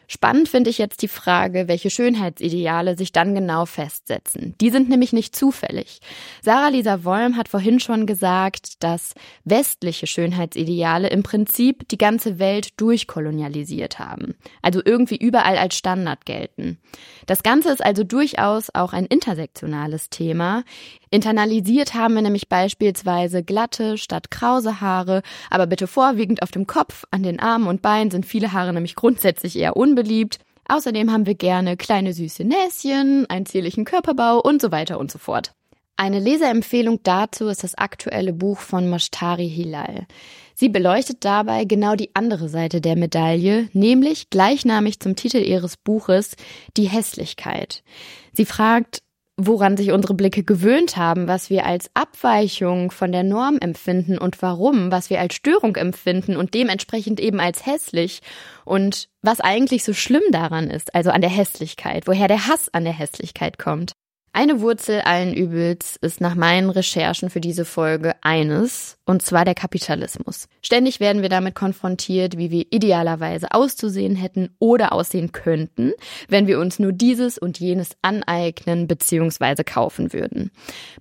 Spannend 0.08 0.50
finde 0.50 0.70
ich 0.70 0.77
jetzt 0.77 1.01
die 1.01 1.08
Frage, 1.08 1.68
welche 1.68 1.89
Schönheitsideale 1.89 2.96
sich 2.96 3.12
dann 3.12 3.34
genau 3.34 3.65
festsetzen. 3.65 4.54
Die 4.62 4.70
sind 4.70 4.88
nämlich 4.88 5.13
nicht 5.13 5.36
zufällig. 5.36 6.00
Sarah 6.44 6.70
Lisa 6.70 7.04
Wolm 7.04 7.38
hat 7.38 7.50
vorhin 7.50 7.80
schon 7.80 8.06
gesagt, 8.06 8.84
dass 8.84 9.15
westliche 9.46 10.06
Schönheitsideale 10.06 11.08
im 11.08 11.24
Prinzip 11.24 11.88
die 11.89 11.98
ganze 11.98 12.38
Welt 12.38 12.80
durchkolonialisiert 12.80 13.98
haben. 13.98 14.36
Also 14.62 14.80
irgendwie 14.84 15.18
überall 15.18 15.58
als 15.58 15.75
Standard 15.75 16.25
gelten. 16.25 16.77
Das 17.25 17.42
Ganze 17.42 17.72
ist 17.72 17.84
also 17.84 18.04
durchaus 18.04 18.70
auch 18.74 18.94
ein 18.94 19.06
intersektionales 19.06 19.75
Thema. 20.10 20.63
Internalisiert 21.10 21.94
haben 21.94 22.15
wir 22.15 22.22
nämlich 22.22 22.50
beispielsweise 22.50 23.44
glatte 23.44 23.98
statt 23.98 24.32
krause 24.32 24.82
Haare, 24.82 25.22
aber 25.50 25.67
bitte 25.67 25.88
vorwiegend 25.88 26.41
auf 26.41 26.51
dem 26.51 26.67
Kopf, 26.67 27.03
an 27.12 27.24
den 27.24 27.39
Armen 27.39 27.67
und 27.67 27.82
Beinen 27.82 28.12
sind 28.12 28.25
viele 28.25 28.53
Haare 28.53 28.74
nämlich 28.74 28.96
grundsätzlich 28.96 29.58
eher 29.58 29.77
unbeliebt. 29.77 30.39
Außerdem 30.67 31.12
haben 31.12 31.25
wir 31.25 31.36
gerne 31.36 31.77
kleine 31.77 32.13
süße 32.13 32.44
Näschen, 32.44 33.29
einen 33.29 33.46
zierlichen 33.46 33.86
Körperbau 33.86 34.39
und 34.39 34.62
so 34.62 34.72
weiter 34.72 35.00
und 35.00 35.12
so 35.12 35.20
fort. 35.20 35.53
Eine 35.98 36.20
Leseempfehlung 36.20 37.00
dazu 37.03 37.48
ist 37.48 37.63
das 37.63 37.75
aktuelle 37.75 38.34
Buch 38.34 38.60
von 38.60 38.89
Mashtari 38.89 39.50
Hilal. 39.50 40.08
Sie 40.53 40.67
beleuchtet 40.67 41.24
dabei 41.24 41.65
genau 41.65 41.96
die 41.96 42.15
andere 42.15 42.50
Seite 42.50 42.82
der 42.82 42.98
Medaille, 42.98 43.70
nämlich 43.74 44.29
gleichnamig 44.29 45.00
zum 45.00 45.15
Titel 45.15 45.38
ihres 45.38 45.77
Buches 45.77 46.36
die 46.75 46.89
Hässlichkeit. 46.89 47.84
Sie 48.34 48.46
fragt, 48.46 49.03
woran 49.38 49.75
sich 49.75 49.92
unsere 49.92 50.13
Blicke 50.13 50.44
gewöhnt 50.44 50.96
haben, 50.96 51.27
was 51.27 51.50
wir 51.50 51.65
als 51.65 51.89
Abweichung 51.94 52.92
von 52.92 53.12
der 53.12 53.24
Norm 53.24 53.58
empfinden 53.60 54.18
und 54.18 54.42
warum, 54.42 54.92
was 54.92 55.10
wir 55.10 55.20
als 55.20 55.36
Störung 55.36 55.75
empfinden 55.75 56.38
und 56.38 56.54
dementsprechend 56.54 57.20
eben 57.20 57.39
als 57.39 57.65
hässlich 57.65 58.22
und 58.63 59.10
was 59.22 59.42
eigentlich 59.42 59.84
so 59.84 59.94
schlimm 59.94 60.24
daran 60.32 60.70
ist, 60.70 60.96
also 60.96 61.12
an 61.12 61.22
der 61.22 61.30
Hässlichkeit, 61.30 62.08
woher 62.08 62.30
der 62.30 62.48
Hass 62.48 62.74
an 62.74 62.86
der 62.86 62.94
Hässlichkeit 62.94 63.58
kommt. 63.58 63.92
Eine 64.32 64.62
Wurzel 64.62 65.01
allen 65.01 65.34
Übels 65.34 65.98
ist 66.01 66.22
nach 66.22 66.36
meinen 66.36 66.70
Recherchen 66.70 67.30
für 67.30 67.42
diese 67.42 67.65
Folge 67.65 68.15
eines, 68.22 68.94
und 69.05 69.21
zwar 69.21 69.45
der 69.45 69.55
Kapitalismus. 69.55 70.47
Ständig 70.62 71.00
werden 71.00 71.21
wir 71.21 71.29
damit 71.29 71.55
konfrontiert, 71.55 72.38
wie 72.38 72.51
wir 72.51 72.65
idealerweise 72.71 73.51
auszusehen 73.51 74.15
hätten 74.15 74.50
oder 74.59 74.93
aussehen 74.93 75.31
könnten, 75.31 75.93
wenn 76.27 76.47
wir 76.47 76.59
uns 76.59 76.79
nur 76.79 76.91
dieses 76.91 77.38
und 77.38 77.59
jenes 77.59 77.91
aneignen 78.01 78.88
bzw. 78.88 79.63
kaufen 79.63 80.12
würden. 80.13 80.51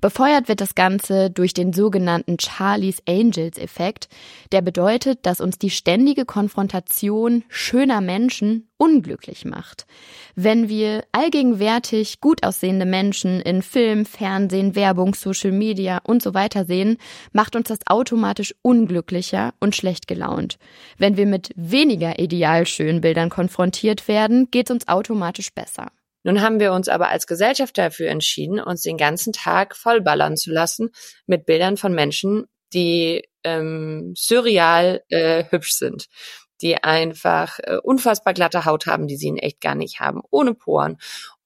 Befeuert 0.01 0.49
wird 0.49 0.61
das 0.61 0.75
Ganze 0.75 1.31
durch 1.31 1.55
den 1.55 1.73
sogenannten 1.73 2.37
Charlie's 2.39 3.03
Angels 3.09 3.59
Effekt, 3.59 4.09
der 4.53 4.61
bedeutet, 4.61 5.27
dass 5.27 5.41
uns 5.41 5.59
die 5.59 5.71
ständige 5.71 6.25
Konfrontation 6.25 7.45
schöner 7.49 8.01
Menschen 8.01 8.69
unglücklich 8.77 9.45
macht. 9.45 9.87
Wenn 10.35 10.69
wir 10.69 11.05
allgegenwärtig 11.13 12.21
gut 12.21 12.45
aussehende 12.45 12.87
Menschen 12.87 13.41
in 13.41 13.63
Film, 13.63 14.05
Fernsehen, 14.05 14.75
Werbung, 14.75 15.15
Social 15.15 15.53
Media 15.53 16.01
und 16.05 16.23
so 16.23 16.35
weiter 16.35 16.65
sehen, 16.65 16.99
macht 17.33 17.57
uns 17.57 17.69
das 17.69 17.79
automatisch 17.95 18.55
unglücklicher 18.63 19.55
und 19.61 19.77
schlecht 19.77 20.09
gelaunt. 20.09 20.59
Wenn 20.99 21.17
wir 21.17 21.27
mit 21.27 21.51
weniger 21.55 22.19
ideal 22.19 22.67
schönen 22.67 23.01
Bildern 23.01 23.31
konfrontiert 23.31 24.09
werden, 24.09 24.51
geht 24.51 24.69
es 24.69 24.75
uns 24.75 24.89
automatisch 24.89 25.55
besser. 25.55 25.93
Nun 26.25 26.41
haben 26.41 26.59
wir 26.59 26.73
uns 26.73 26.89
aber 26.89 27.09
als 27.09 27.29
Gesellschaft 27.29 27.79
dafür 27.79 28.09
entschieden, 28.09 28.59
uns 28.59 28.83
den 28.83 28.97
ganzen 28.97 29.33
Tag 29.33 29.77
vollballern 29.77 30.37
zu 30.37 30.51
lassen 30.51 30.91
mit 31.27 31.47
Bildern 31.47 31.77
von 31.77 31.95
Menschen, 31.95 32.47
die 32.73 33.23
ähm, 33.45 34.15
surreal 34.17 35.03
äh, 35.09 35.45
hübsch 35.51 35.75
sind 35.75 36.09
die 36.63 36.83
einfach 36.83 37.59
äh, 37.59 37.79
unfassbar 37.83 38.33
glatte 38.33 38.65
Haut 38.65 38.87
haben, 38.87 39.07
die 39.07 39.17
sie 39.17 39.29
in 39.29 39.37
echt 39.37 39.61
gar 39.61 39.75
nicht 39.75 40.01
haben, 40.01 40.23
ohne 40.31 40.55
Poren, 40.55 40.99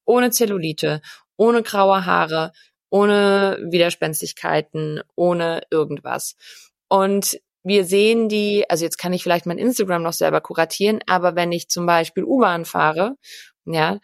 ohne 0.04 0.30
Zellulite, 0.30 1.00
ohne 1.36 1.62
graue 1.62 2.04
Haare, 2.04 2.52
ohne 2.90 3.59
Widerspenstigkeiten, 3.71 5.02
ohne 5.14 5.62
irgendwas. 5.71 6.37
Und 6.88 7.40
wir 7.62 7.85
sehen 7.85 8.28
die, 8.28 8.64
also 8.68 8.85
jetzt 8.85 8.99
kann 8.99 9.12
ich 9.12 9.23
vielleicht 9.23 9.47
mein 9.47 9.59
Instagram 9.59 10.02
noch 10.02 10.12
selber 10.12 10.40
kuratieren, 10.40 11.00
aber 11.07 11.35
wenn 11.37 11.52
ich 11.52 11.68
zum 11.68 11.87
Beispiel 11.87 12.25
U-Bahn 12.25 12.64
fahre, 12.64 13.16
ja, 13.64 13.99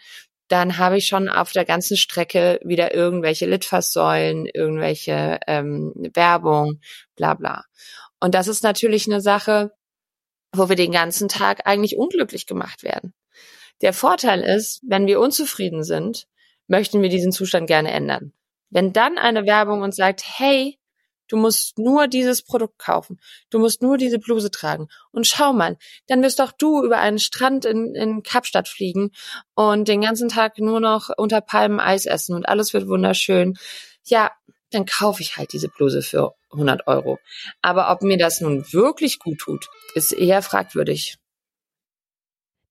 dann 0.49 0.77
habe 0.77 0.99
ich 0.99 1.07
schon 1.07 1.29
auf 1.29 1.53
der 1.53 1.65
ganzen 1.65 1.97
Strecke 1.97 2.61
wieder 2.63 2.95
irgendwelche 2.95 3.47
Litfaßsäulen, 3.47 4.47
irgendwelche 4.47 5.39
ähm, 5.47 5.93
Werbung, 6.13 6.81
bla 7.17 7.35
bla. 7.35 7.65
Und 8.21 8.35
das 8.35 8.49
ist 8.49 8.63
natürlich 8.63 9.07
eine 9.07 9.21
Sache, 9.21 9.73
wo 10.53 10.69
wir 10.69 10.77
den 10.77 10.93
ganzen 10.93 11.29
Tag 11.29 11.67
eigentlich 11.67 11.97
unglücklich 11.97 12.47
gemacht 12.47 12.83
werden. 12.83 13.15
Der 13.81 13.93
Vorteil 13.93 14.43
ist, 14.43 14.81
wenn 14.87 15.07
wir 15.07 15.21
unzufrieden 15.21 15.83
sind, 15.83 16.27
möchten 16.69 17.03
wir 17.03 17.09
diesen 17.09 17.33
Zustand 17.33 17.67
gerne 17.67 17.91
ändern. 17.91 18.33
Wenn 18.75 18.93
dann 18.93 19.19
eine 19.19 19.47
Werbung 19.47 19.83
uns 19.83 19.95
sagt, 19.95 20.25
hey, 20.27 20.81
du 21.29 21.37
musst 21.37 21.79
nur 21.79 22.09
dieses 22.09 22.43
Produkt 22.43 22.77
kaufen, 22.77 23.21
du 23.51 23.61
musst 23.61 23.83
nur 23.83 23.99
diese 23.99 24.19
Bluse 24.19 24.51
tragen 24.51 24.89
und 25.13 25.29
schau 25.29 25.53
mal, 25.53 25.79
dann 26.09 26.25
wirst 26.25 26.41
doch 26.41 26.51
du 26.51 26.85
über 26.85 26.99
einen 26.99 27.21
Strand 27.21 27.65
in, 27.65 27.95
in 27.95 28.25
Kapstadt 28.25 28.67
fliegen 28.67 29.13
und 29.55 29.87
den 29.87 30.01
ganzen 30.01 30.29
Tag 30.29 30.59
nur 30.59 30.81
noch 30.81 31.11
unter 31.17 31.41
Palmen 31.41 31.79
Eis 31.79 32.05
essen 32.05 32.35
und 32.35 32.49
alles 32.49 32.75
wird 32.75 32.89
wunderschön. 32.89 33.55
Ja, 34.07 34.33
dann 34.73 34.87
kaufe 34.87 35.23
ich 35.23 35.37
halt 35.37 35.53
diese 35.53 35.69
Bluse 35.69 36.03
für 36.03 36.35
100 36.51 36.89
Euro. 36.89 37.21
Aber 37.63 37.93
ob 37.93 38.03
mir 38.03 38.19
das 38.19 38.41
nun 38.41 38.65
wirklich 38.73 39.21
gut 39.21 39.39
tut, 39.39 39.69
ist 39.95 40.13
eher 40.13 40.43
fragwürdig. 40.43 41.17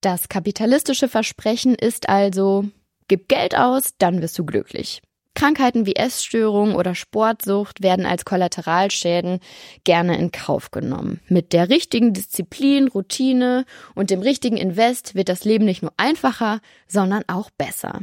Das 0.02 0.28
kapitalistische 0.28 1.08
Versprechen 1.08 1.76
ist 1.76 2.10
also, 2.10 2.66
gib 3.08 3.30
Geld 3.30 3.56
aus, 3.56 3.94
dann 4.00 4.22
wirst 4.22 4.38
du 4.38 4.44
glücklich. 4.44 5.02
Krankheiten 5.36 5.86
wie 5.86 5.96
Essstörungen 5.96 6.76
oder 6.76 6.96
Sportsucht 6.96 7.82
werden 7.82 8.06
als 8.06 8.26
Kollateralschäden 8.26 9.40
gerne 9.84 10.18
in 10.18 10.32
Kauf 10.32 10.72
genommen. 10.72 11.20
Mit 11.28 11.54
der 11.54 11.70
richtigen 11.70 12.14
Disziplin, 12.14 12.88
Routine 12.88 13.66
und 13.96 14.10
dem 14.10 14.22
richtigen 14.22 14.58
Invest 14.58 15.16
wird 15.16 15.30
das 15.30 15.44
Leben 15.44 15.66
nicht 15.66 15.82
nur 15.82 15.94
einfacher, 15.98 16.60
sondern 16.88 17.24
auch 17.28 17.50
besser. 17.52 18.02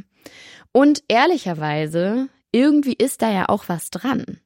Und 0.73 1.03
ehrlicherweise 1.09 2.29
irgendwie 2.53 2.95
ist 2.95 3.23
da 3.23 3.31
ja 3.31 3.49
auch 3.49 3.65
was 3.69 3.91
dran. 3.91 4.41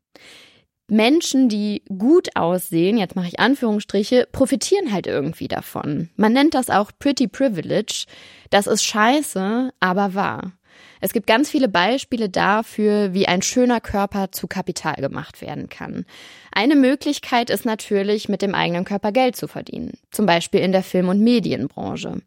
Menschen, 0.88 1.48
die 1.48 1.82
gut 1.88 2.36
aussehen, 2.36 2.98
jetzt 2.98 3.16
mache 3.16 3.28
ich 3.28 3.40
Anführungsstriche, 3.40 4.28
profitieren 4.30 4.92
halt 4.92 5.06
irgendwie 5.06 5.48
davon. 5.48 6.10
Man 6.16 6.34
nennt 6.34 6.54
das 6.54 6.68
auch 6.68 6.90
Pretty 6.98 7.26
Privilege. 7.26 8.04
Das 8.50 8.66
ist 8.66 8.84
scheiße, 8.84 9.72
aber 9.80 10.14
wahr. 10.14 10.52
Es 11.00 11.12
gibt 11.12 11.26
ganz 11.26 11.50
viele 11.50 11.68
Beispiele 11.68 12.28
dafür, 12.28 13.12
wie 13.14 13.28
ein 13.28 13.42
schöner 13.42 13.80
Körper 13.80 14.32
zu 14.32 14.46
Kapital 14.46 14.96
gemacht 14.96 15.42
werden 15.42 15.68
kann. 15.68 16.06
Eine 16.52 16.76
Möglichkeit 16.76 17.50
ist 17.50 17.64
natürlich, 17.64 18.28
mit 18.28 18.42
dem 18.42 18.54
eigenen 18.54 18.84
Körper 18.84 19.12
Geld 19.12 19.36
zu 19.36 19.48
verdienen, 19.48 19.98
zum 20.10 20.24
Beispiel 20.26 20.60
in 20.60 20.72
der 20.72 20.82
Film- 20.82 21.08
und 21.08 21.20
Medienbranche. 21.20 22.22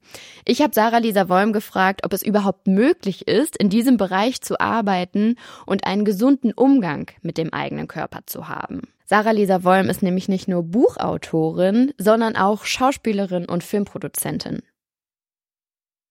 Ich 0.46 0.62
habe 0.62 0.74
Sarah 0.74 0.98
Lisa 0.98 1.30
Wolm 1.30 1.54
gefragt, 1.54 2.02
ob 2.04 2.14
es 2.14 2.24
überhaupt 2.24 2.68
möglich 2.68 3.28
ist, 3.28 3.58
in 3.58 3.70
diesem 3.70 3.98
Bereich 3.98 4.42
zu 4.42 4.60
arbeiten 4.60 5.36
und 5.66 5.86
einen 5.86 6.06
gesunden 6.06 6.52
Umgang 6.54 7.10
mit 7.22 7.38
dem 7.38 7.54
eigenen 7.54 7.88
Körper 7.88 8.22
zu 8.26 8.48
haben. 8.48 8.82
Sarah 9.06 9.32
Lisa 9.32 9.64
Wolm 9.64 9.90
ist 9.90 10.04
nämlich 10.04 10.28
nicht 10.28 10.50
nur 10.50 10.64
Buchautorin, 10.64 11.94
sondern 11.98 12.36
auch 12.36 12.66
Schauspielerin 12.66 13.46
und 13.46 13.64
Filmproduzentin. 13.64 14.62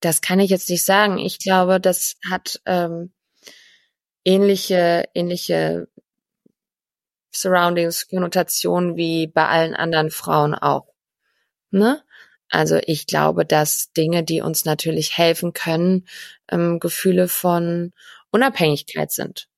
Das 0.06 0.20
kann 0.20 0.38
ich 0.38 0.50
jetzt 0.50 0.70
nicht 0.70 0.84
sagen. 0.84 1.18
Ich 1.18 1.40
glaube, 1.40 1.80
das 1.80 2.14
hat 2.30 2.60
ähm, 2.64 3.12
ähnliche, 4.24 5.04
ähnliche 5.14 5.88
Surroundings, 7.32 8.08
Konnotationen 8.08 8.96
wie 8.96 9.26
bei 9.26 9.48
allen 9.48 9.74
anderen 9.74 10.12
Frauen 10.12 10.54
auch. 10.54 10.86
Ne? 11.72 12.02
Also 12.50 12.78
ich 12.86 13.08
glaube, 13.08 13.44
dass 13.44 13.92
Dinge, 13.96 14.22
die 14.22 14.42
uns 14.42 14.64
natürlich 14.64 15.18
helfen 15.18 15.52
können, 15.52 16.06
ähm, 16.52 16.78
Gefühle 16.78 17.26
von 17.26 17.92
Unabhängigkeit 18.30 19.10
sind. 19.10 19.48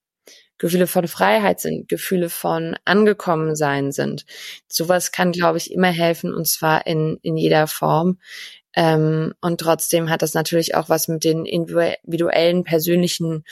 Gefühle 0.57 0.87
von 0.87 1.07
Freiheit 1.07 1.61
sind, 1.61 1.89
Gefühle 1.89 2.31
von 2.31 2.75
angekommen 2.87 3.55
sein 3.55 3.93
sind. 3.93 4.25
Sowas 4.67 5.13
kann, 5.13 5.31
glaube 5.31 5.59
ich, 5.59 5.71
immer 5.73 5.91
helfen 5.91 6.35
und 6.35 6.49
zwar 6.49 6.87
in, 6.87 7.19
in 7.23 7.37
jeder 7.37 7.67
Form. 7.67 8.19
Ähm, 8.75 9.35
und 9.41 9.61
trotzdem 9.61 10.11
hat 10.11 10.23
das 10.23 10.35
natürlich 10.35 10.75
auch 10.75 10.89
was 10.89 11.09
mit 11.09 11.25
den 11.25 11.47
individuellen, 11.47 12.65
persönlichen 12.65 13.45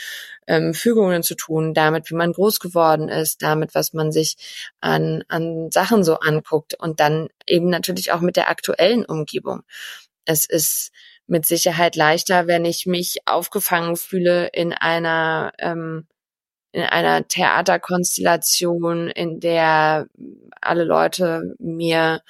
ähm, 0.46 0.74
Fügungen 0.74 1.22
zu 1.22 1.34
tun, 1.34 1.74
damit, 1.74 2.10
wie 2.10 2.14
man 2.14 2.32
groß 2.32 2.60
geworden 2.60 3.08
ist, 3.08 3.42
damit, 3.42 3.74
was 3.74 3.92
man 3.92 4.12
sich 4.12 4.36
an, 4.80 5.24
an 5.28 5.70
Sachen 5.72 6.04
so 6.04 6.16
anguckt 6.20 6.74
und 6.74 7.00
dann 7.00 7.28
eben 7.46 7.70
natürlich 7.70 8.12
auch 8.12 8.20
mit 8.20 8.36
der 8.36 8.50
aktuellen 8.50 9.04
Umgebung. 9.04 9.62
Es 10.26 10.44
ist 10.44 10.92
mit 11.26 11.46
Sicherheit 11.46 11.96
leichter, 11.96 12.46
wenn 12.46 12.64
ich 12.64 12.86
mich 12.86 13.18
aufgefangen 13.26 13.96
fühle 13.96 14.48
in 14.48 14.72
einer 14.72 15.52
ähm, 15.58 16.06
in 16.72 16.82
einer 16.82 17.26
Theaterkonstellation, 17.26 19.08
in 19.08 19.40
der 19.40 20.08
alle 20.60 20.84
Leute 20.84 21.54
mir 21.58 22.20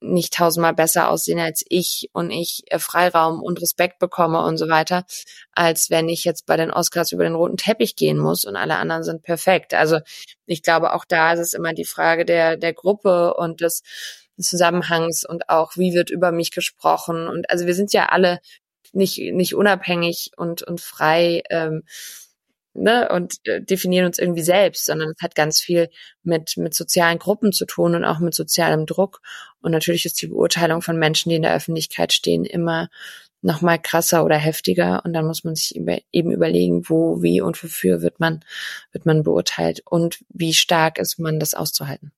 nicht 0.00 0.32
tausendmal 0.34 0.74
besser 0.74 1.10
aussehen 1.10 1.38
als 1.38 1.64
ich 1.68 2.08
und 2.12 2.30
ich 2.30 2.62
äh, 2.66 2.78
Freiraum 2.78 3.42
und 3.42 3.60
Respekt 3.60 3.98
bekomme 3.98 4.42
und 4.42 4.56
so 4.56 4.68
weiter, 4.68 5.04
als 5.52 5.90
wenn 5.90 6.08
ich 6.08 6.24
jetzt 6.24 6.46
bei 6.46 6.56
den 6.56 6.70
Oscars 6.70 7.12
über 7.12 7.24
den 7.24 7.34
roten 7.34 7.56
Teppich 7.56 7.96
gehen 7.96 8.18
muss 8.18 8.44
und 8.44 8.56
alle 8.56 8.76
anderen 8.76 9.02
sind 9.02 9.22
perfekt. 9.22 9.74
Also 9.74 10.00
ich 10.46 10.62
glaube, 10.62 10.94
auch 10.94 11.04
da 11.04 11.32
ist 11.32 11.40
es 11.40 11.52
immer 11.52 11.74
die 11.74 11.84
Frage 11.84 12.24
der, 12.24 12.56
der 12.56 12.72
Gruppe 12.72 13.34
und 13.34 13.60
des 13.60 13.82
Zusammenhangs 14.38 15.24
und 15.24 15.48
auch, 15.48 15.76
wie 15.76 15.94
wird 15.94 16.10
über 16.10 16.32
mich 16.32 16.50
gesprochen. 16.50 17.28
Und 17.28 17.50
also 17.50 17.66
wir 17.66 17.74
sind 17.74 17.92
ja 17.92 18.06
alle 18.06 18.40
nicht, 18.92 19.18
nicht 19.18 19.54
unabhängig 19.54 20.30
und, 20.36 20.62
und 20.62 20.80
frei. 20.80 21.42
Ähm, 21.50 21.82
ne, 22.80 23.08
und 23.10 23.34
äh, 23.44 23.62
definieren 23.62 24.06
uns 24.06 24.18
irgendwie 24.18 24.42
selbst, 24.42 24.86
sondern 24.86 25.10
es 25.10 25.22
hat 25.22 25.34
ganz 25.34 25.60
viel 25.60 25.88
mit, 26.22 26.56
mit 26.56 26.74
sozialen 26.74 27.18
Gruppen 27.18 27.52
zu 27.52 27.66
tun 27.66 27.94
und 27.94 28.04
auch 28.04 28.18
mit 28.18 28.34
sozialem 28.34 28.86
Druck. 28.86 29.20
Und 29.60 29.72
natürlich 29.72 30.06
ist 30.06 30.20
die 30.22 30.28
Beurteilung 30.28 30.82
von 30.82 30.98
Menschen, 30.98 31.30
die 31.30 31.36
in 31.36 31.42
der 31.42 31.54
Öffentlichkeit 31.54 32.12
stehen, 32.12 32.44
immer 32.44 32.88
noch 33.42 33.62
mal 33.62 33.78
krasser 33.78 34.24
oder 34.24 34.36
heftiger. 34.36 35.02
Und 35.04 35.12
dann 35.12 35.26
muss 35.26 35.44
man 35.44 35.54
sich 35.54 35.76
über, 35.76 35.98
eben 36.12 36.32
überlegen, 36.32 36.88
wo, 36.88 37.22
wie 37.22 37.40
und 37.40 37.62
wofür 37.62 38.02
wird 38.02 38.20
man, 38.20 38.40
wird 38.92 39.06
man 39.06 39.22
beurteilt 39.22 39.82
und 39.86 40.18
wie 40.28 40.54
stark 40.54 40.98
ist 40.98 41.18
man, 41.18 41.38
das 41.38 41.54
auszuhalten. 41.54 42.12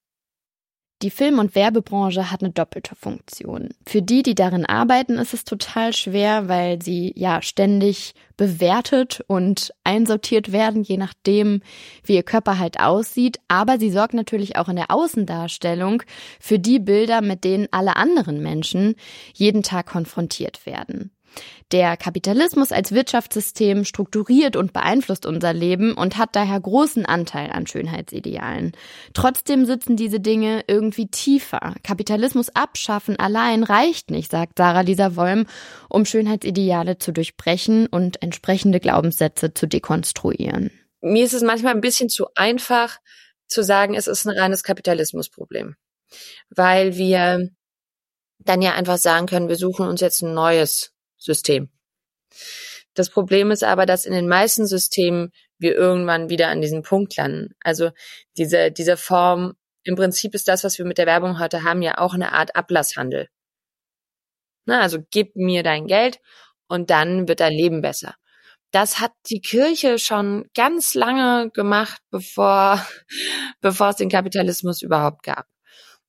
Die 1.02 1.10
Film- 1.10 1.40
und 1.40 1.56
Werbebranche 1.56 2.30
hat 2.30 2.42
eine 2.42 2.52
doppelte 2.52 2.94
Funktion. 2.94 3.70
Für 3.84 4.02
die, 4.02 4.22
die 4.22 4.36
darin 4.36 4.64
arbeiten, 4.64 5.18
ist 5.18 5.34
es 5.34 5.44
total 5.44 5.92
schwer, 5.92 6.48
weil 6.48 6.80
sie 6.80 7.12
ja 7.16 7.42
ständig 7.42 8.14
bewertet 8.36 9.20
und 9.26 9.74
einsortiert 9.82 10.52
werden, 10.52 10.84
je 10.84 10.96
nachdem, 10.96 11.60
wie 12.04 12.14
ihr 12.14 12.22
Körper 12.22 12.60
halt 12.60 12.78
aussieht. 12.78 13.40
Aber 13.48 13.80
sie 13.80 13.90
sorgt 13.90 14.14
natürlich 14.14 14.56
auch 14.56 14.68
in 14.68 14.76
der 14.76 14.92
Außendarstellung 14.92 16.04
für 16.38 16.60
die 16.60 16.78
Bilder, 16.78 17.20
mit 17.20 17.42
denen 17.42 17.66
alle 17.72 17.96
anderen 17.96 18.40
Menschen 18.40 18.94
jeden 19.34 19.64
Tag 19.64 19.86
konfrontiert 19.86 20.66
werden. 20.66 21.10
Der 21.72 21.96
Kapitalismus 21.96 22.70
als 22.70 22.92
Wirtschaftssystem 22.92 23.86
strukturiert 23.86 24.56
und 24.56 24.74
beeinflusst 24.74 25.24
unser 25.24 25.54
Leben 25.54 25.94
und 25.94 26.18
hat 26.18 26.36
daher 26.36 26.60
großen 26.60 27.06
Anteil 27.06 27.50
an 27.50 27.66
Schönheitsidealen. 27.66 28.72
Trotzdem 29.14 29.64
sitzen 29.64 29.96
diese 29.96 30.20
Dinge 30.20 30.64
irgendwie 30.66 31.06
tiefer. 31.06 31.74
Kapitalismus 31.82 32.50
abschaffen 32.50 33.18
allein 33.18 33.62
reicht 33.62 34.10
nicht, 34.10 34.30
sagt 34.30 34.58
Sarah 34.58 34.82
Lisa 34.82 35.16
Wolm, 35.16 35.46
um 35.88 36.04
Schönheitsideale 36.04 36.98
zu 36.98 37.10
durchbrechen 37.10 37.86
und 37.86 38.22
entsprechende 38.22 38.78
Glaubenssätze 38.78 39.54
zu 39.54 39.66
dekonstruieren. 39.66 40.70
Mir 41.00 41.24
ist 41.24 41.32
es 41.32 41.42
manchmal 41.42 41.74
ein 41.74 41.80
bisschen 41.80 42.10
zu 42.10 42.26
einfach 42.34 42.98
zu 43.46 43.64
sagen, 43.64 43.94
es 43.94 44.08
ist 44.08 44.26
ein 44.26 44.38
reines 44.38 44.62
Kapitalismusproblem, 44.62 45.76
weil 46.50 46.96
wir 46.96 47.48
dann 48.40 48.60
ja 48.60 48.74
einfach 48.74 48.98
sagen 48.98 49.26
können, 49.26 49.48
wir 49.48 49.56
suchen 49.56 49.88
uns 49.88 50.02
jetzt 50.02 50.20
ein 50.20 50.34
neues 50.34 50.91
System. 51.22 51.70
Das 52.94 53.08
Problem 53.08 53.50
ist 53.50 53.64
aber, 53.64 53.86
dass 53.86 54.04
in 54.04 54.12
den 54.12 54.28
meisten 54.28 54.66
Systemen 54.66 55.32
wir 55.58 55.74
irgendwann 55.74 56.28
wieder 56.28 56.48
an 56.48 56.60
diesen 56.60 56.82
Punkt 56.82 57.16
landen. 57.16 57.54
Also 57.60 57.90
diese, 58.36 58.70
diese 58.70 58.96
Form, 58.96 59.54
im 59.84 59.96
Prinzip 59.96 60.34
ist 60.34 60.48
das, 60.48 60.64
was 60.64 60.78
wir 60.78 60.84
mit 60.84 60.98
der 60.98 61.06
Werbung 61.06 61.38
heute 61.38 61.64
haben, 61.64 61.82
ja 61.82 61.98
auch 61.98 62.14
eine 62.14 62.32
Art 62.32 62.54
Ablasshandel. 62.54 63.28
Na, 64.66 64.80
also 64.80 64.98
gib 65.10 65.34
mir 65.34 65.62
dein 65.62 65.86
Geld 65.86 66.20
und 66.68 66.90
dann 66.90 67.28
wird 67.28 67.40
dein 67.40 67.52
Leben 67.52 67.80
besser. 67.80 68.14
Das 68.70 69.00
hat 69.00 69.12
die 69.28 69.40
Kirche 69.40 69.98
schon 69.98 70.48
ganz 70.54 70.94
lange 70.94 71.50
gemacht, 71.50 72.00
bevor, 72.10 72.84
bevor 73.60 73.90
es 73.90 73.96
den 73.96 74.08
Kapitalismus 74.08 74.82
überhaupt 74.82 75.22
gab. 75.22 75.46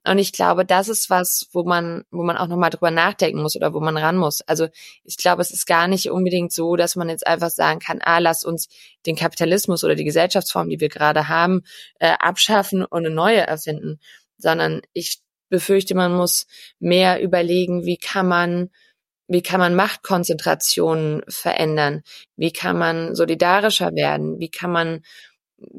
Und 0.06 0.18
ich 0.18 0.34
glaube, 0.34 0.66
das 0.66 0.90
ist 0.90 1.10
was, 1.10 1.48
wo 1.54 1.64
man, 1.64 2.04
wo 2.12 2.24
man 2.24 2.36
auch 2.36 2.48
nochmal 2.48 2.70
drüber 2.70 2.92
nachdenken 2.92 3.42
muss 3.42 3.56
oder 3.56 3.74
wo 3.74 3.80
man 3.80 3.96
ran 3.96 4.18
muss. 4.18 4.42
Also 4.42 4.68
ich 5.04 5.16
glaube, 5.16 5.42
es 5.42 5.52
ist 5.52 5.66
gar 5.66 5.88
nicht 5.88 6.12
unbedingt 6.12 6.52
so, 6.52 6.76
dass 6.76 6.96
man 6.96 7.10
jetzt 7.10 7.26
einfach 7.26 7.50
sagen 7.50 7.80
kann, 7.80 8.02
ah, 8.02 8.20
lass 8.20 8.44
uns 8.44 8.68
den 9.06 9.16
Kapitalismus 9.16 9.84
oder 9.84 9.96
die 9.96 10.04
Gesellschaftsform, 10.04 10.70
die 10.70 10.82
wir 10.82 10.90
gerade 10.90 11.30
haben, 11.30 11.62
äh, 12.00 12.16
abschaffen 12.20 12.84
und 12.84 13.06
eine 13.06 13.16
neue 13.16 13.48
erfinden. 13.48 14.00
Sondern 14.38 14.82
ich 14.92 15.22
befürchte, 15.50 15.96
man 15.96 16.14
muss 16.14 16.48
mehr 16.80 17.22
überlegen, 17.22 17.86
wie 17.86 17.98
kann 17.98 18.28
man 18.28 18.70
wie 19.30 19.42
kann 19.42 19.62
man 19.62 19.74
Machtkonzentrationen 19.74 21.24
verändern? 21.30 22.04
Wie 22.36 22.52
kann 22.52 22.78
man 22.78 23.16
solidarischer 23.16 23.96
werden? 23.96 24.38
Wie 24.40 24.50
kann 24.50 24.72
man 24.72 25.02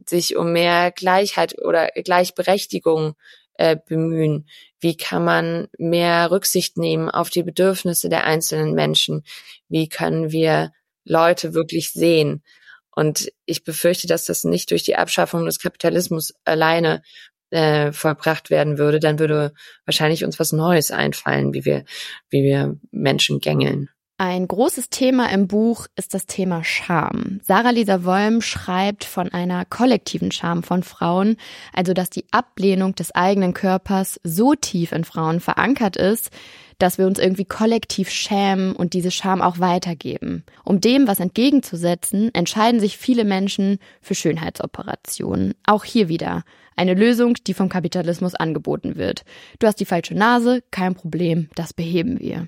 sich 0.06 0.36
um 0.36 0.52
mehr 0.52 0.90
Gleichheit 0.92 1.58
oder 1.62 1.88
Gleichberechtigung 1.88 3.14
äh, 3.54 3.76
bemühen? 3.76 4.48
Wie 4.80 4.96
kann 4.96 5.24
man 5.24 5.68
mehr 5.78 6.30
Rücksicht 6.30 6.76
nehmen 6.76 7.10
auf 7.10 7.30
die 7.30 7.42
Bedürfnisse 7.42 8.08
der 8.08 8.24
einzelnen 8.24 8.74
Menschen? 8.74 9.24
Wie 9.68 9.88
können 9.88 10.30
wir 10.30 10.72
Leute 11.04 11.54
wirklich 11.54 11.92
sehen? 11.92 12.42
Und 12.90 13.32
ich 13.44 13.64
befürchte, 13.64 14.06
dass 14.06 14.24
das 14.24 14.44
nicht 14.44 14.70
durch 14.70 14.84
die 14.84 14.96
Abschaffung 14.96 15.46
des 15.46 15.58
Kapitalismus 15.58 16.32
alleine 16.44 17.02
äh, 17.50 17.92
vollbracht 17.92 18.50
werden 18.50 18.78
würde, 18.78 19.00
dann 19.00 19.18
würde 19.18 19.52
wahrscheinlich 19.84 20.24
uns 20.24 20.38
was 20.38 20.52
Neues 20.52 20.90
einfallen, 20.90 21.54
wie 21.54 21.64
wir, 21.64 21.84
wie 22.30 22.42
wir 22.42 22.76
Menschen 22.90 23.40
gängeln. 23.40 23.88
Ein 24.16 24.46
großes 24.46 24.90
Thema 24.90 25.32
im 25.32 25.48
Buch 25.48 25.88
ist 25.96 26.14
das 26.14 26.26
Thema 26.26 26.62
Scham. 26.62 27.40
Sarah 27.42 27.70
Lisa 27.70 28.04
Wolm 28.04 28.42
schreibt 28.42 29.02
von 29.02 29.32
einer 29.32 29.64
kollektiven 29.64 30.30
Scham 30.30 30.62
von 30.62 30.84
Frauen, 30.84 31.36
also 31.72 31.94
dass 31.94 32.10
die 32.10 32.24
Ablehnung 32.30 32.94
des 32.94 33.12
eigenen 33.12 33.54
Körpers 33.54 34.20
so 34.22 34.54
tief 34.54 34.92
in 34.92 35.02
Frauen 35.02 35.40
verankert 35.40 35.96
ist, 35.96 36.30
dass 36.78 36.96
wir 36.96 37.08
uns 37.08 37.18
irgendwie 37.18 37.44
kollektiv 37.44 38.08
schämen 38.08 38.76
und 38.76 38.92
diese 38.92 39.10
Scham 39.10 39.42
auch 39.42 39.58
weitergeben. 39.58 40.44
Um 40.64 40.80
dem 40.80 41.08
was 41.08 41.18
entgegenzusetzen, 41.18 42.32
entscheiden 42.36 42.78
sich 42.78 42.96
viele 42.96 43.24
Menschen 43.24 43.78
für 44.00 44.14
Schönheitsoperationen. 44.14 45.54
Auch 45.66 45.82
hier 45.82 46.08
wieder 46.08 46.44
eine 46.76 46.94
Lösung, 46.94 47.34
die 47.48 47.54
vom 47.54 47.68
Kapitalismus 47.68 48.36
angeboten 48.36 48.94
wird. 48.94 49.24
Du 49.58 49.66
hast 49.66 49.80
die 49.80 49.86
falsche 49.86 50.14
Nase, 50.14 50.62
kein 50.70 50.94
Problem, 50.94 51.48
das 51.56 51.72
beheben 51.72 52.20
wir. 52.20 52.46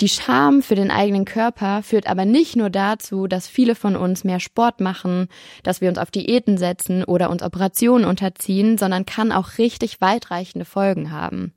Die 0.00 0.08
Scham 0.08 0.62
für 0.62 0.76
den 0.76 0.92
eigenen 0.92 1.24
Körper 1.24 1.82
führt 1.82 2.06
aber 2.06 2.24
nicht 2.24 2.54
nur 2.54 2.70
dazu, 2.70 3.26
dass 3.26 3.48
viele 3.48 3.74
von 3.74 3.96
uns 3.96 4.22
mehr 4.22 4.38
Sport 4.38 4.80
machen, 4.80 5.26
dass 5.64 5.80
wir 5.80 5.88
uns 5.88 5.98
auf 5.98 6.12
Diäten 6.12 6.56
setzen 6.56 7.02
oder 7.02 7.30
uns 7.30 7.42
Operationen 7.42 8.04
unterziehen, 8.04 8.78
sondern 8.78 9.06
kann 9.06 9.32
auch 9.32 9.58
richtig 9.58 10.00
weitreichende 10.00 10.64
Folgen 10.64 11.10
haben. 11.10 11.52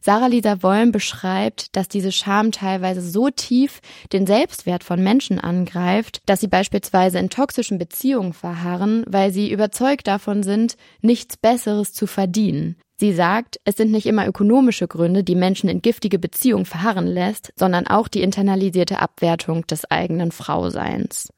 Sarah 0.00 0.28
Lisa 0.28 0.62
Wolm 0.62 0.90
beschreibt, 0.90 1.76
dass 1.76 1.86
diese 1.86 2.12
Scham 2.12 2.50
teilweise 2.50 3.02
so 3.02 3.28
tief 3.28 3.80
den 4.10 4.26
Selbstwert 4.26 4.84
von 4.84 5.02
Menschen 5.02 5.38
angreift, 5.38 6.22
dass 6.24 6.40
sie 6.40 6.48
beispielsweise 6.48 7.18
in 7.18 7.28
toxischen 7.28 7.78
Beziehungen 7.78 8.32
verharren, 8.32 9.04
weil 9.06 9.32
sie 9.32 9.52
überzeugt 9.52 10.06
davon 10.06 10.42
sind, 10.42 10.76
nichts 11.02 11.36
Besseres 11.36 11.92
zu 11.92 12.06
verdienen. 12.06 12.76
Sie 13.02 13.12
sagt, 13.12 13.58
es 13.64 13.74
sind 13.74 13.90
nicht 13.90 14.06
immer 14.06 14.28
ökonomische 14.28 14.86
Gründe, 14.86 15.24
die 15.24 15.34
Menschen 15.34 15.68
in 15.68 15.82
giftige 15.82 16.20
Beziehungen 16.20 16.66
verharren 16.66 17.08
lässt, 17.08 17.52
sondern 17.56 17.88
auch 17.88 18.06
die 18.06 18.22
internalisierte 18.22 19.00
Abwertung 19.00 19.66
des 19.66 19.90
eigenen 19.90 20.30
Frauseins. 20.30 21.28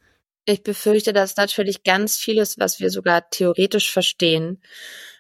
Ich 0.45 0.63
befürchte, 0.63 1.15
dass 1.15 1.39
natürlich 1.39 1.83
ganz 1.83 2.19
vieles, 2.19 2.59
was 2.59 2.81
wir 2.81 2.91
sogar 2.91 3.31
theoretisch 3.31 3.91
verstehen, 3.91 4.61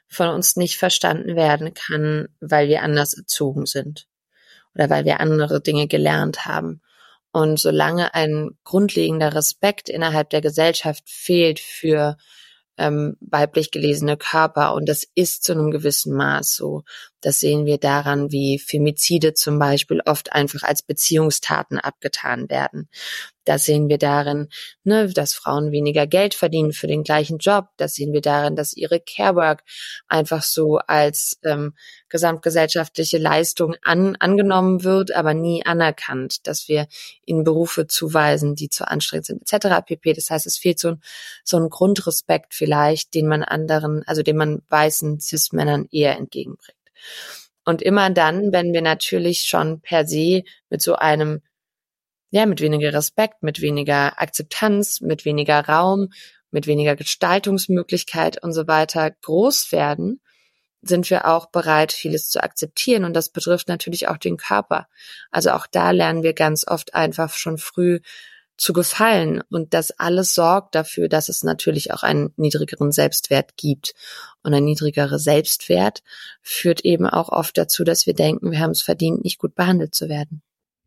von 0.06 0.28
uns 0.28 0.56
nicht 0.56 0.76
verstanden 0.76 1.34
werden 1.34 1.72
kann, 1.72 2.28
weil 2.40 2.68
wir 2.68 2.82
anders 2.82 3.14
erzogen 3.14 3.64
sind 3.64 4.06
oder 4.74 4.90
weil 4.90 5.06
wir 5.06 5.20
andere 5.20 5.62
Dinge 5.62 5.88
gelernt 5.88 6.44
haben. 6.44 6.82
Und 7.32 7.58
solange 7.58 8.12
ein 8.12 8.50
grundlegender 8.64 9.34
Respekt 9.34 9.88
innerhalb 9.88 10.28
der 10.28 10.42
Gesellschaft 10.42 11.04
fehlt 11.06 11.58
für 11.58 12.18
ähm, 12.76 13.16
weiblich 13.20 13.70
gelesene 13.70 14.16
Körper 14.16 14.74
und 14.74 14.88
das 14.88 15.06
ist 15.14 15.44
zu 15.44 15.52
einem 15.52 15.70
gewissen 15.70 16.14
Maß 16.14 16.54
so. 16.54 16.82
Das 17.20 17.40
sehen 17.40 17.66
wir 17.66 17.78
daran, 17.78 18.32
wie 18.32 18.58
Femizide 18.58 19.34
zum 19.34 19.58
Beispiel 19.58 20.00
oft 20.04 20.32
einfach 20.32 20.62
als 20.62 20.82
Beziehungstaten 20.82 21.78
abgetan 21.78 22.50
werden. 22.50 22.88
Das 23.44 23.64
sehen 23.64 23.88
wir 23.88 23.98
darin, 23.98 24.48
ne, 24.84 25.08
dass 25.08 25.34
Frauen 25.34 25.70
weniger 25.70 26.06
Geld 26.06 26.34
verdienen 26.34 26.72
für 26.72 26.86
den 26.86 27.02
gleichen 27.02 27.38
Job. 27.38 27.68
Das 27.76 27.94
sehen 27.94 28.12
wir 28.12 28.20
darin, 28.20 28.56
dass 28.56 28.72
ihre 28.72 29.00
Carework 29.00 29.62
einfach 30.08 30.42
so 30.42 30.78
als 30.78 31.38
ähm, 31.44 31.74
gesamtgesellschaftliche 32.08 33.18
Leistung 33.18 33.76
an, 33.82 34.16
angenommen 34.16 34.84
wird, 34.84 35.12
aber 35.12 35.34
nie 35.34 35.64
anerkannt, 35.64 36.46
dass 36.46 36.68
wir 36.68 36.86
ihnen 37.26 37.44
Berufe 37.44 37.86
zuweisen, 37.86 38.54
die 38.54 38.70
zu 38.70 38.88
anstrengend 38.88 39.26
sind, 39.26 39.52
etc. 39.52 39.84
pp. 39.84 40.12
Das 40.14 40.30
heißt, 40.30 40.46
es 40.46 40.56
fehlt 40.56 40.78
so, 40.78 40.96
so 41.44 41.58
ein 41.58 41.68
Grundrespekt 41.68 42.54
vielleicht, 42.54 43.14
den 43.14 43.26
man 43.26 43.42
anderen, 43.42 44.02
also 44.06 44.22
den 44.22 44.36
man 44.36 44.62
weißen 44.68 45.20
Cis-Männern 45.20 45.88
eher 45.90 46.16
entgegenbringt. 46.16 46.78
Und 47.64 47.82
immer 47.82 48.10
dann, 48.10 48.52
wenn 48.52 48.72
wir 48.72 48.82
natürlich 48.82 49.42
schon 49.42 49.80
per 49.80 50.06
se 50.06 50.42
mit 50.68 50.82
so 50.82 50.96
einem 50.96 51.40
ja, 52.34 52.46
mit 52.46 52.60
weniger 52.60 52.92
Respekt, 52.92 53.44
mit 53.44 53.60
weniger 53.60 54.20
Akzeptanz, 54.20 55.00
mit 55.00 55.24
weniger 55.24 55.68
Raum, 55.68 56.08
mit 56.50 56.66
weniger 56.66 56.96
Gestaltungsmöglichkeit 56.96 58.42
und 58.42 58.52
so 58.52 58.66
weiter 58.66 59.08
groß 59.08 59.70
werden, 59.70 60.20
sind 60.82 61.08
wir 61.10 61.28
auch 61.28 61.46
bereit, 61.46 61.92
vieles 61.92 62.30
zu 62.30 62.42
akzeptieren. 62.42 63.04
Und 63.04 63.14
das 63.14 63.28
betrifft 63.28 63.68
natürlich 63.68 64.08
auch 64.08 64.16
den 64.16 64.36
Körper. 64.36 64.88
Also 65.30 65.52
auch 65.52 65.68
da 65.68 65.92
lernen 65.92 66.24
wir 66.24 66.32
ganz 66.32 66.66
oft 66.66 66.96
einfach 66.96 67.32
schon 67.34 67.56
früh 67.56 68.00
zu 68.56 68.72
gefallen. 68.72 69.40
Und 69.48 69.72
das 69.72 69.92
alles 69.92 70.34
sorgt 70.34 70.74
dafür, 70.74 71.08
dass 71.08 71.28
es 71.28 71.44
natürlich 71.44 71.92
auch 71.92 72.02
einen 72.02 72.34
niedrigeren 72.36 72.90
Selbstwert 72.90 73.56
gibt. 73.56 73.94
Und 74.42 74.52
ein 74.54 74.64
niedrigerer 74.64 75.20
Selbstwert 75.20 76.02
führt 76.42 76.80
eben 76.80 77.06
auch 77.06 77.28
oft 77.28 77.56
dazu, 77.56 77.84
dass 77.84 78.06
wir 78.06 78.14
denken, 78.14 78.50
wir 78.50 78.58
haben 78.58 78.72
es 78.72 78.82
verdient, 78.82 79.22
nicht 79.22 79.38
gut 79.38 79.54
behandelt 79.54 79.94
zu 79.94 80.08
werden. 80.08 80.42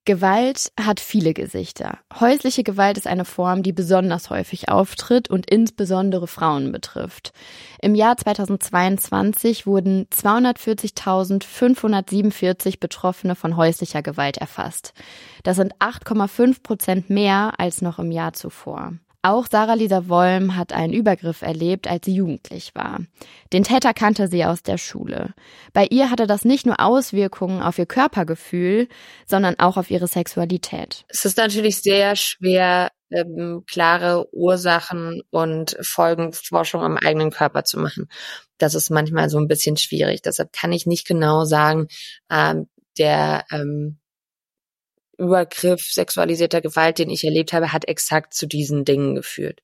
Gewalt 0.07 0.71
hat 0.79 0.99
viele 1.01 1.33
Gesichter. 1.33 1.97
Häusliche 2.17 2.63
Gewalt 2.63 2.97
ist 2.97 3.07
eine 3.07 3.25
Form, 3.25 3.61
die 3.61 3.73
besonders 3.73 4.29
häufig 4.29 4.69
auftritt 4.69 5.29
und 5.29 5.49
insbesondere 5.49 6.27
Frauen 6.27 6.71
betrifft. 6.71 7.33
Im 7.81 7.93
Jahr 7.93 8.15
2022 8.15 9.67
wurden 9.67 10.05
240.547 10.05 12.79
Betroffene 12.79 13.35
von 13.35 13.57
häuslicher 13.57 14.01
Gewalt 14.01 14.37
erfasst. 14.37 14.93
Das 15.43 15.57
sind 15.57 15.75
8,5 15.75 16.63
Prozent 16.63 17.09
mehr 17.09 17.55
als 17.57 17.81
noch 17.81 17.99
im 17.99 18.09
Jahr 18.09 18.31
zuvor. 18.31 18.93
Auch 19.27 19.45
Sarah 19.51 19.73
Lisa 19.73 20.07
Wollm 20.07 20.55
hat 20.55 20.71
einen 20.71 20.93
Übergriff 20.93 21.41
erlebt, 21.41 21.85
als 21.85 22.05
sie 22.05 22.15
jugendlich 22.15 22.73
war. 22.75 23.01
Den 23.51 23.65
Täter 23.65 23.93
kannte 23.93 24.29
sie 24.29 24.45
aus 24.45 24.63
der 24.63 24.77
Schule. 24.77 25.33
Bei 25.73 25.85
ihr 25.89 26.09
hatte 26.09 26.27
das 26.27 26.45
nicht 26.45 26.65
nur 26.65 26.79
Auswirkungen 26.79 27.61
auf 27.61 27.77
ihr 27.77 27.87
Körpergefühl, 27.87 28.87
sondern 29.25 29.59
auch 29.59 29.75
auf 29.75 29.91
ihre 29.91 30.07
Sexualität. 30.07 31.03
Es 31.09 31.25
ist 31.25 31.35
natürlich 31.35 31.81
sehr 31.81 32.15
schwer, 32.15 32.89
ähm, 33.11 33.65
klare 33.67 34.33
Ursachen 34.33 35.21
und 35.29 35.75
Folgenforschung 35.81 36.81
am 36.81 36.95
eigenen 36.95 37.31
Körper 37.31 37.65
zu 37.65 37.77
machen. 37.79 38.07
Das 38.57 38.75
ist 38.75 38.89
manchmal 38.91 39.29
so 39.29 39.39
ein 39.39 39.49
bisschen 39.49 39.75
schwierig. 39.75 40.21
Deshalb 40.21 40.53
kann 40.53 40.71
ich 40.71 40.85
nicht 40.85 41.05
genau 41.05 41.43
sagen, 41.43 41.87
ähm, 42.31 42.69
der 42.97 43.43
ähm, 43.51 43.97
Übergriff 45.17 45.81
sexualisierter 45.81 46.61
Gewalt, 46.61 46.99
den 46.99 47.09
ich 47.09 47.23
erlebt 47.23 47.53
habe, 47.53 47.73
hat 47.73 47.87
exakt 47.87 48.33
zu 48.33 48.47
diesen 48.47 48.85
Dingen 48.85 49.15
geführt. 49.15 49.61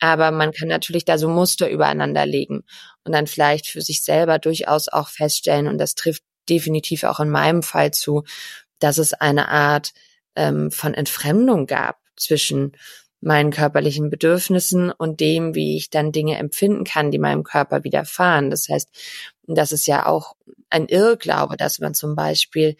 Aber 0.00 0.32
man 0.32 0.52
kann 0.52 0.68
natürlich 0.68 1.04
da 1.04 1.16
so 1.16 1.28
Muster 1.28 1.70
übereinander 1.70 2.26
legen 2.26 2.64
und 3.04 3.12
dann 3.12 3.28
vielleicht 3.28 3.68
für 3.68 3.80
sich 3.80 4.02
selber 4.02 4.38
durchaus 4.38 4.88
auch 4.88 5.08
feststellen, 5.08 5.68
und 5.68 5.78
das 5.78 5.94
trifft 5.94 6.24
definitiv 6.48 7.04
auch 7.04 7.20
in 7.20 7.30
meinem 7.30 7.62
Fall 7.62 7.92
zu, 7.92 8.24
dass 8.80 8.98
es 8.98 9.12
eine 9.14 9.48
Art 9.48 9.92
ähm, 10.34 10.70
von 10.72 10.94
Entfremdung 10.94 11.66
gab 11.66 11.98
zwischen 12.16 12.72
meinen 13.20 13.52
körperlichen 13.52 14.10
Bedürfnissen 14.10 14.90
und 14.90 15.20
dem, 15.20 15.54
wie 15.54 15.76
ich 15.76 15.90
dann 15.90 16.10
Dinge 16.10 16.36
empfinden 16.36 16.82
kann, 16.82 17.12
die 17.12 17.20
meinem 17.20 17.44
Körper 17.44 17.84
widerfahren. 17.84 18.50
Das 18.50 18.68
heißt, 18.68 18.90
das 19.46 19.70
ist 19.70 19.86
ja 19.86 20.06
auch 20.06 20.34
ein 20.68 20.88
Irrglaube, 20.88 21.56
dass 21.56 21.78
man 21.78 21.94
zum 21.94 22.16
Beispiel 22.16 22.76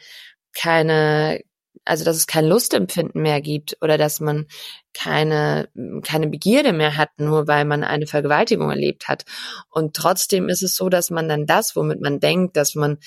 keine 0.53 1.41
also 1.85 2.05
dass 2.05 2.17
es 2.17 2.27
kein 2.27 2.47
Lustempfinden 2.47 3.21
mehr 3.23 3.41
gibt 3.41 3.77
oder 3.81 3.99
dass 3.99 4.21
man 4.21 4.47
keine, 4.95 5.69
keine 6.05 6.29
Begierde 6.29 6.73
mehr 6.73 6.97
hat, 6.97 7.11
nur 7.19 7.49
weil 7.49 7.65
man 7.65 7.85
eine 7.85 8.07
Vergewaltigung 8.07 8.71
erlebt 8.71 9.09
hat. 9.09 9.25
Und 9.71 9.95
trotzdem 9.95 10.49
ist 10.49 10.63
es 10.63 10.77
so, 10.77 10.89
dass 10.89 11.11
man 11.11 11.29
dann 11.29 11.47
das, 11.47 11.75
womit 11.75 12.01
man 12.01 12.21
denkt, 12.21 12.57
dass 12.57 12.75
man 12.75 12.99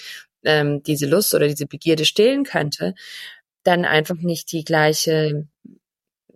ähm, 0.44 0.84
diese 0.84 1.08
Lust 1.08 1.34
oder 1.34 1.48
diese 1.48 1.68
Begierde 1.68 2.06
stillen 2.06 2.44
könnte, 2.44 2.96
dann 3.64 3.86
einfach 3.86 4.18
nicht 4.18 4.52
die 4.52 4.64
gleiche 4.64 5.48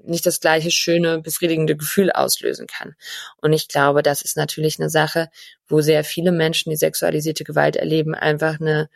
nicht 0.02 0.26
das 0.26 0.40
gleiche 0.40 0.72
schöne, 0.72 1.22
befriedigende 1.22 1.76
Gefühl 1.76 2.10
auslösen 2.10 2.68
kann. 2.68 2.96
Und 3.42 3.52
ich 3.52 3.68
glaube, 3.68 4.02
das 4.02 4.22
ist 4.22 4.38
natürlich 4.38 4.80
eine 4.80 4.90
Sache, 4.90 5.30
wo 5.68 5.82
sehr 5.82 6.06
viele 6.06 6.32
Menschen, 6.32 6.70
die 6.70 6.78
sexualisierte 6.78 7.44
Gewalt 7.44 7.76
erleben, 7.76 8.16
einfach 8.16 8.60
eine 8.62 8.90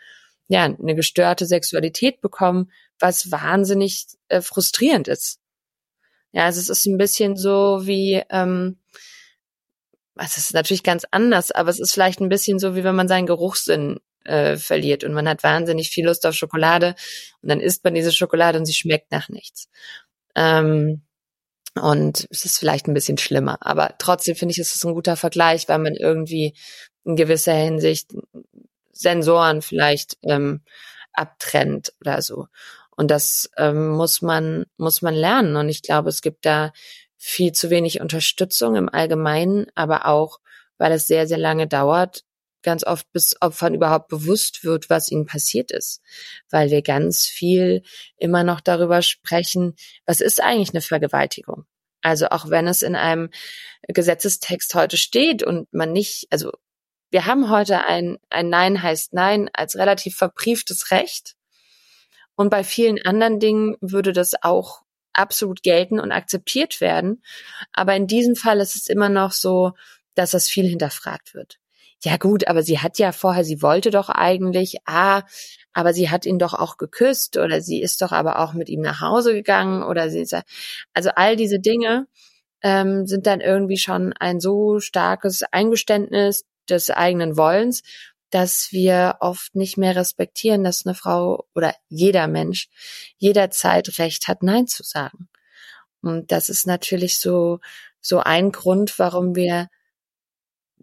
ja, 0.47 0.63
eine 0.63 0.95
gestörte 0.95 1.45
Sexualität 1.45 2.21
bekommen, 2.21 2.71
was 2.99 3.31
wahnsinnig 3.31 4.07
äh, 4.27 4.41
frustrierend 4.41 5.07
ist. 5.07 5.39
Ja, 6.31 6.45
also 6.45 6.59
es 6.59 6.69
ist 6.69 6.85
ein 6.85 6.97
bisschen 6.97 7.35
so 7.37 7.85
wie, 7.85 8.23
ähm, 8.29 8.77
es 10.15 10.37
ist 10.37 10.53
natürlich 10.53 10.83
ganz 10.83 11.05
anders, 11.11 11.51
aber 11.51 11.69
es 11.69 11.79
ist 11.79 11.93
vielleicht 11.93 12.21
ein 12.21 12.29
bisschen 12.29 12.59
so, 12.59 12.75
wie 12.75 12.83
wenn 12.83 12.95
man 12.95 13.07
seinen 13.07 13.27
Geruchssinn 13.27 13.99
äh, 14.25 14.57
verliert 14.57 15.03
und 15.03 15.13
man 15.13 15.27
hat 15.27 15.43
wahnsinnig 15.43 15.89
viel 15.89 16.05
Lust 16.05 16.25
auf 16.25 16.35
Schokolade 16.35 16.95
und 17.41 17.49
dann 17.49 17.59
isst 17.59 17.83
man 17.83 17.93
diese 17.93 18.11
Schokolade 18.11 18.57
und 18.57 18.65
sie 18.65 18.73
schmeckt 18.73 19.11
nach 19.11 19.29
nichts. 19.29 19.69
Ähm, 20.35 21.01
und 21.75 22.27
es 22.29 22.45
ist 22.45 22.59
vielleicht 22.59 22.87
ein 22.87 22.93
bisschen 22.93 23.17
schlimmer, 23.17 23.57
aber 23.61 23.95
trotzdem 23.97 24.35
finde 24.35 24.51
ich, 24.51 24.59
es 24.59 24.75
ist 24.75 24.85
ein 24.85 24.93
guter 24.93 25.17
Vergleich, 25.17 25.67
weil 25.69 25.79
man 25.79 25.95
irgendwie 25.95 26.53
in 27.03 27.15
gewisser 27.15 27.53
Hinsicht 27.53 28.11
Sensoren 28.91 29.61
vielleicht 29.61 30.17
ähm, 30.23 30.61
abtrennt 31.13 31.93
oder 31.99 32.21
so. 32.21 32.47
Und 32.95 33.09
das 33.11 33.49
ähm, 33.57 33.89
muss 33.89 34.21
man 34.21 34.65
muss 34.77 35.01
man 35.01 35.13
lernen. 35.15 35.55
Und 35.55 35.69
ich 35.69 35.81
glaube, 35.81 36.09
es 36.09 36.21
gibt 36.21 36.45
da 36.45 36.71
viel 37.17 37.51
zu 37.53 37.69
wenig 37.69 38.01
Unterstützung 38.01 38.75
im 38.75 38.89
Allgemeinen, 38.89 39.67
aber 39.75 40.05
auch, 40.07 40.39
weil 40.77 40.91
es 40.91 41.07
sehr 41.07 41.27
sehr 41.27 41.37
lange 41.37 41.67
dauert, 41.67 42.23
ganz 42.63 42.83
oft 42.85 43.11
bis 43.11 43.35
Opfern 43.41 43.75
überhaupt 43.75 44.07
bewusst 44.07 44.63
wird, 44.63 44.89
was 44.89 45.11
ihnen 45.11 45.25
passiert 45.25 45.71
ist, 45.71 46.01
weil 46.49 46.71
wir 46.71 46.81
ganz 46.81 47.25
viel 47.25 47.83
immer 48.17 48.43
noch 48.43 48.61
darüber 48.61 49.01
sprechen, 49.01 49.75
was 50.05 50.21
ist 50.21 50.41
eigentlich 50.41 50.71
eine 50.71 50.81
Vergewaltigung? 50.81 51.65
Also 52.01 52.27
auch 52.29 52.49
wenn 52.49 52.67
es 52.67 52.81
in 52.81 52.95
einem 52.95 53.29
Gesetzestext 53.87 54.75
heute 54.75 54.97
steht 54.97 55.43
und 55.43 55.71
man 55.73 55.93
nicht, 55.93 56.27
also 56.31 56.51
wir 57.11 57.25
haben 57.25 57.49
heute 57.49 57.85
ein, 57.85 58.17
ein 58.29 58.49
Nein 58.49 58.81
heißt 58.81 59.13
Nein 59.13 59.49
als 59.53 59.75
relativ 59.77 60.15
verbrieftes 60.15 60.91
Recht. 60.91 61.35
Und 62.35 62.49
bei 62.49 62.63
vielen 62.63 63.03
anderen 63.05 63.39
Dingen 63.39 63.75
würde 63.81 64.13
das 64.13 64.33
auch 64.41 64.81
absolut 65.13 65.61
gelten 65.63 65.99
und 65.99 66.11
akzeptiert 66.11 66.81
werden. 66.81 67.23
Aber 67.71 67.95
in 67.95 68.07
diesem 68.07 68.35
Fall 68.35 68.59
ist 68.59 68.75
es 68.75 68.87
immer 68.87 69.09
noch 69.09 69.31
so, 69.31 69.73
dass 70.15 70.31
das 70.31 70.49
viel 70.49 70.67
hinterfragt 70.67 71.33
wird. 71.33 71.59
Ja 72.03 72.17
gut, 72.17 72.47
aber 72.47 72.63
sie 72.63 72.79
hat 72.79 72.99
ja 72.99 73.13
vorher, 73.13 73.45
sie 73.45 73.61
wollte 73.61 73.89
doch 73.89 74.09
eigentlich, 74.09 74.77
ah, 74.85 75.21
aber 75.71 75.93
sie 75.93 76.09
hat 76.09 76.25
ihn 76.25 76.37
doch 76.37 76.53
auch 76.53 76.75
geküsst 76.77 77.37
oder 77.37 77.61
sie 77.61 77.81
ist 77.81 78.01
doch 78.01 78.11
aber 78.11 78.39
auch 78.39 78.53
mit 78.53 78.67
ihm 78.67 78.81
nach 78.81 78.99
Hause 78.99 79.33
gegangen 79.33 79.83
oder 79.83 80.09
sie 80.09 80.19
ist, 80.19 80.35
also 80.93 81.11
all 81.15 81.37
diese 81.37 81.59
Dinge 81.59 82.07
ähm, 82.61 83.07
sind 83.07 83.25
dann 83.25 83.39
irgendwie 83.39 83.77
schon 83.77 84.11
ein 84.13 84.41
so 84.41 84.81
starkes 84.81 85.43
Eingeständnis 85.43 86.43
des 86.69 86.89
eigenen 86.89 87.37
Wollens, 87.37 87.83
dass 88.33 88.71
wir 88.71 89.17
oft 89.19 89.55
nicht 89.55 89.77
mehr 89.77 89.95
respektieren, 89.95 90.63
dass 90.63 90.85
eine 90.85 90.95
Frau 90.95 91.45
oder 91.53 91.75
jeder 91.89 92.27
Mensch 92.27 92.67
jederzeit 93.17 93.99
Recht 93.99 94.27
hat, 94.27 94.41
Nein 94.41 94.67
zu 94.67 94.83
sagen. 94.83 95.29
Und 96.01 96.31
das 96.31 96.49
ist 96.49 96.65
natürlich 96.65 97.19
so, 97.19 97.59
so 98.01 98.19
ein 98.19 98.51
Grund, 98.51 98.97
warum 98.97 99.35
wir 99.35 99.69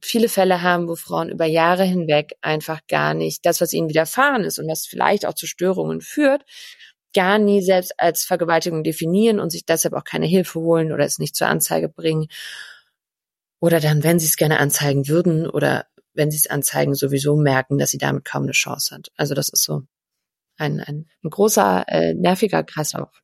viele 0.00 0.28
Fälle 0.28 0.62
haben, 0.62 0.88
wo 0.88 0.94
Frauen 0.94 1.28
über 1.28 1.44
Jahre 1.44 1.84
hinweg 1.84 2.34
einfach 2.40 2.80
gar 2.88 3.14
nicht 3.14 3.44
das, 3.44 3.60
was 3.60 3.72
ihnen 3.72 3.88
widerfahren 3.88 4.44
ist 4.44 4.58
und 4.58 4.68
was 4.68 4.86
vielleicht 4.86 5.26
auch 5.26 5.34
zu 5.34 5.46
Störungen 5.46 6.00
führt, 6.00 6.44
gar 7.14 7.38
nie 7.38 7.62
selbst 7.62 7.98
als 7.98 8.22
Vergewaltigung 8.22 8.84
definieren 8.84 9.40
und 9.40 9.50
sich 9.50 9.66
deshalb 9.66 9.94
auch 9.94 10.04
keine 10.04 10.26
Hilfe 10.26 10.60
holen 10.60 10.92
oder 10.92 11.04
es 11.04 11.18
nicht 11.18 11.34
zur 11.34 11.48
Anzeige 11.48 11.88
bringen 11.88 12.28
oder 13.60 13.80
dann, 13.80 14.02
wenn 14.02 14.18
sie 14.18 14.26
es 14.26 14.36
gerne 14.36 14.58
anzeigen 14.58 15.08
würden 15.08 15.46
oder 15.48 15.86
wenn 16.14 16.30
sie 16.30 16.38
es 16.38 16.48
anzeigen, 16.48 16.94
sowieso 16.94 17.36
merken, 17.36 17.78
dass 17.78 17.90
sie 17.90 17.98
damit 17.98 18.24
kaum 18.24 18.44
eine 18.44 18.52
Chance 18.52 18.94
hat. 18.94 19.10
Also 19.16 19.34
das 19.34 19.48
ist 19.48 19.64
so 19.64 19.82
ein, 20.56 20.80
ein, 20.80 21.06
ein 21.24 21.30
großer, 21.30 21.84
äh, 21.88 22.14
nerviger 22.14 22.62
Kreislauf. 22.62 23.22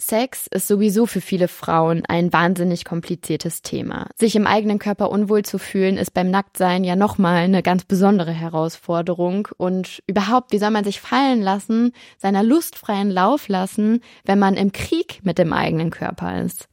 Sex 0.00 0.46
ist 0.50 0.66
sowieso 0.66 1.04
für 1.04 1.20
viele 1.20 1.46
Frauen 1.46 2.04
ein 2.06 2.32
wahnsinnig 2.32 2.86
kompliziertes 2.86 3.60
Thema. 3.60 4.08
Sich 4.16 4.34
im 4.34 4.46
eigenen 4.46 4.78
Körper 4.78 5.10
unwohl 5.10 5.44
zu 5.44 5.58
fühlen, 5.58 5.98
ist 5.98 6.14
beim 6.14 6.30
Nacktsein 6.30 6.84
ja 6.84 6.96
nochmal 6.96 7.36
eine 7.36 7.62
ganz 7.62 7.84
besondere 7.84 8.32
Herausforderung. 8.32 9.48
Und 9.58 10.02
überhaupt, 10.06 10.52
wie 10.52 10.58
soll 10.58 10.70
man 10.70 10.84
sich 10.84 11.02
fallen 11.02 11.42
lassen, 11.42 11.92
seiner 12.16 12.42
Lust 12.42 12.76
freien 12.76 13.10
Lauf 13.10 13.48
lassen, 13.48 14.00
wenn 14.24 14.38
man 14.38 14.56
im 14.56 14.72
Krieg 14.72 15.20
mit 15.22 15.36
dem 15.36 15.52
eigenen 15.52 15.90
Körper 15.90 16.42
ist? 16.42 16.69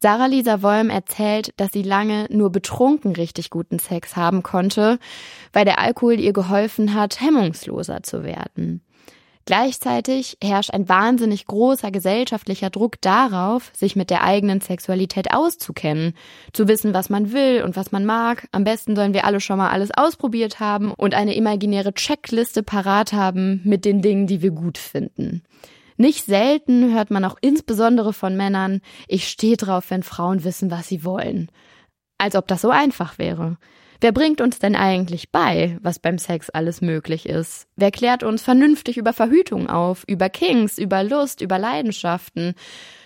Sarah 0.00 0.26
Lisa 0.26 0.62
Wolm 0.62 0.90
erzählt, 0.90 1.52
dass 1.56 1.72
sie 1.72 1.82
lange 1.82 2.26
nur 2.30 2.50
betrunken 2.50 3.12
richtig 3.12 3.50
guten 3.50 3.78
Sex 3.78 4.16
haben 4.16 4.42
konnte, 4.42 4.98
weil 5.52 5.64
der 5.64 5.80
Alkohol 5.80 6.20
ihr 6.20 6.32
geholfen 6.32 6.94
hat, 6.94 7.20
hemmungsloser 7.20 8.02
zu 8.02 8.22
werden. 8.22 8.82
Gleichzeitig 9.48 10.36
herrscht 10.44 10.74
ein 10.74 10.90
wahnsinnig 10.90 11.46
großer 11.46 11.90
gesellschaftlicher 11.90 12.68
Druck 12.68 13.00
darauf, 13.00 13.70
sich 13.74 13.96
mit 13.96 14.10
der 14.10 14.22
eigenen 14.22 14.60
Sexualität 14.60 15.32
auszukennen, 15.32 16.12
zu 16.52 16.68
wissen, 16.68 16.92
was 16.92 17.08
man 17.08 17.32
will 17.32 17.62
und 17.62 17.74
was 17.74 17.90
man 17.90 18.04
mag. 18.04 18.46
Am 18.52 18.64
besten 18.64 18.94
sollen 18.94 19.14
wir 19.14 19.24
alle 19.24 19.40
schon 19.40 19.56
mal 19.56 19.70
alles 19.70 19.90
ausprobiert 19.90 20.60
haben 20.60 20.92
und 20.92 21.14
eine 21.14 21.34
imaginäre 21.34 21.94
Checkliste 21.94 22.62
parat 22.62 23.14
haben 23.14 23.62
mit 23.64 23.86
den 23.86 24.02
Dingen, 24.02 24.26
die 24.26 24.42
wir 24.42 24.50
gut 24.50 24.76
finden. 24.76 25.42
Nicht 26.00 26.26
selten 26.26 26.94
hört 26.94 27.10
man 27.10 27.24
auch 27.24 27.36
insbesondere 27.40 28.12
von 28.12 28.36
Männern, 28.36 28.80
ich 29.08 29.26
stehe 29.26 29.56
drauf, 29.56 29.90
wenn 29.90 30.04
Frauen 30.04 30.44
wissen, 30.44 30.70
was 30.70 30.86
sie 30.86 31.04
wollen. 31.04 31.50
Als 32.18 32.36
ob 32.36 32.46
das 32.46 32.62
so 32.62 32.70
einfach 32.70 33.18
wäre. 33.18 33.58
Wer 34.00 34.12
bringt 34.12 34.40
uns 34.40 34.60
denn 34.60 34.76
eigentlich 34.76 35.32
bei, 35.32 35.76
was 35.82 35.98
beim 35.98 36.18
Sex 36.18 36.50
alles 36.50 36.80
möglich 36.80 37.28
ist? 37.28 37.66
Wer 37.74 37.90
klärt 37.90 38.22
uns 38.22 38.42
vernünftig 38.42 38.96
über 38.96 39.12
Verhütung 39.12 39.68
auf, 39.68 40.04
über 40.06 40.28
Kings, 40.28 40.78
über 40.78 41.02
Lust, 41.02 41.40
über 41.40 41.58
Leidenschaften? 41.58 42.54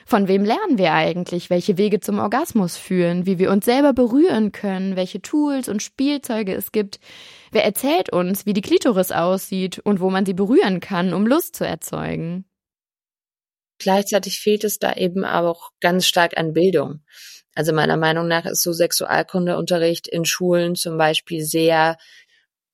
Von 0.05 0.29
wem 0.29 0.45
lernen 0.45 0.77
wir 0.77 0.93
eigentlich, 0.93 1.49
welche 1.49 1.79
Wege 1.79 2.01
zum 2.01 2.19
Orgasmus 2.19 2.77
führen, 2.77 3.25
wie 3.25 3.39
wir 3.39 3.51
uns 3.51 3.65
selber 3.65 3.95
berühren 3.95 4.53
können, 4.53 4.97
welche 4.97 5.23
Tools 5.23 5.71
und 5.71 5.83
Spielzeuge 5.83 6.55
es 6.55 6.73
gibt? 6.73 7.01
Wer 7.53 7.65
erzählt 7.65 8.13
uns, 8.13 8.45
wie 8.45 8.53
die 8.53 8.61
Klitoris 8.61 9.13
aussieht 9.13 9.79
und 9.79 10.01
wo 10.01 10.11
man 10.11 10.27
sie 10.27 10.35
berühren 10.35 10.81
kann, 10.81 11.15
um 11.15 11.27
Lust 11.27 11.57
zu 11.57 11.67
erzeugen? 11.67 12.45
Gleichzeitig 13.83 14.39
fehlt 14.39 14.63
es 14.63 14.79
da 14.79 14.95
eben 14.95 15.25
auch 15.25 15.71
ganz 15.81 16.07
stark 16.07 16.39
an 16.39 16.53
Bildung. 16.53 17.01
Also 17.55 17.73
meiner 17.73 17.97
Meinung 17.97 18.29
nach 18.29 18.47
ist 18.47 18.63
so 18.63 18.73
Sexualkundeunterricht 18.73 20.07
in 20.07 20.25
Schulen 20.25 20.77
zum 20.77 20.97
Beispiel 20.97 21.45
sehr, 21.45 21.97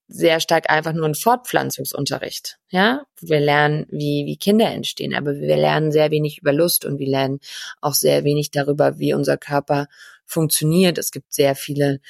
sehr 0.06 0.38
stark 0.40 0.70
einfach 0.70 0.92
nur 0.92 1.06
ein 1.06 1.14
Fortpflanzungsunterricht. 1.14 2.58
Ja, 2.68 3.06
wir 3.20 3.40
lernen, 3.40 3.86
wie, 3.90 4.24
wie 4.26 4.36
Kinder 4.36 4.70
entstehen, 4.70 5.14
aber 5.14 5.34
wir 5.34 5.56
lernen 5.56 5.92
sehr 5.92 6.10
wenig 6.10 6.38
über 6.38 6.52
Lust 6.52 6.84
und 6.84 6.98
wir 6.98 7.08
lernen 7.08 7.40
auch 7.80 7.94
sehr 7.94 8.22
wenig 8.24 8.50
darüber, 8.50 8.98
wie 8.98 9.14
unser 9.14 9.38
Körper 9.38 9.88
funktioniert. 10.26 10.98
Es 10.98 11.10
gibt 11.10 11.32
sehr 11.32 11.56
viele 11.56 12.00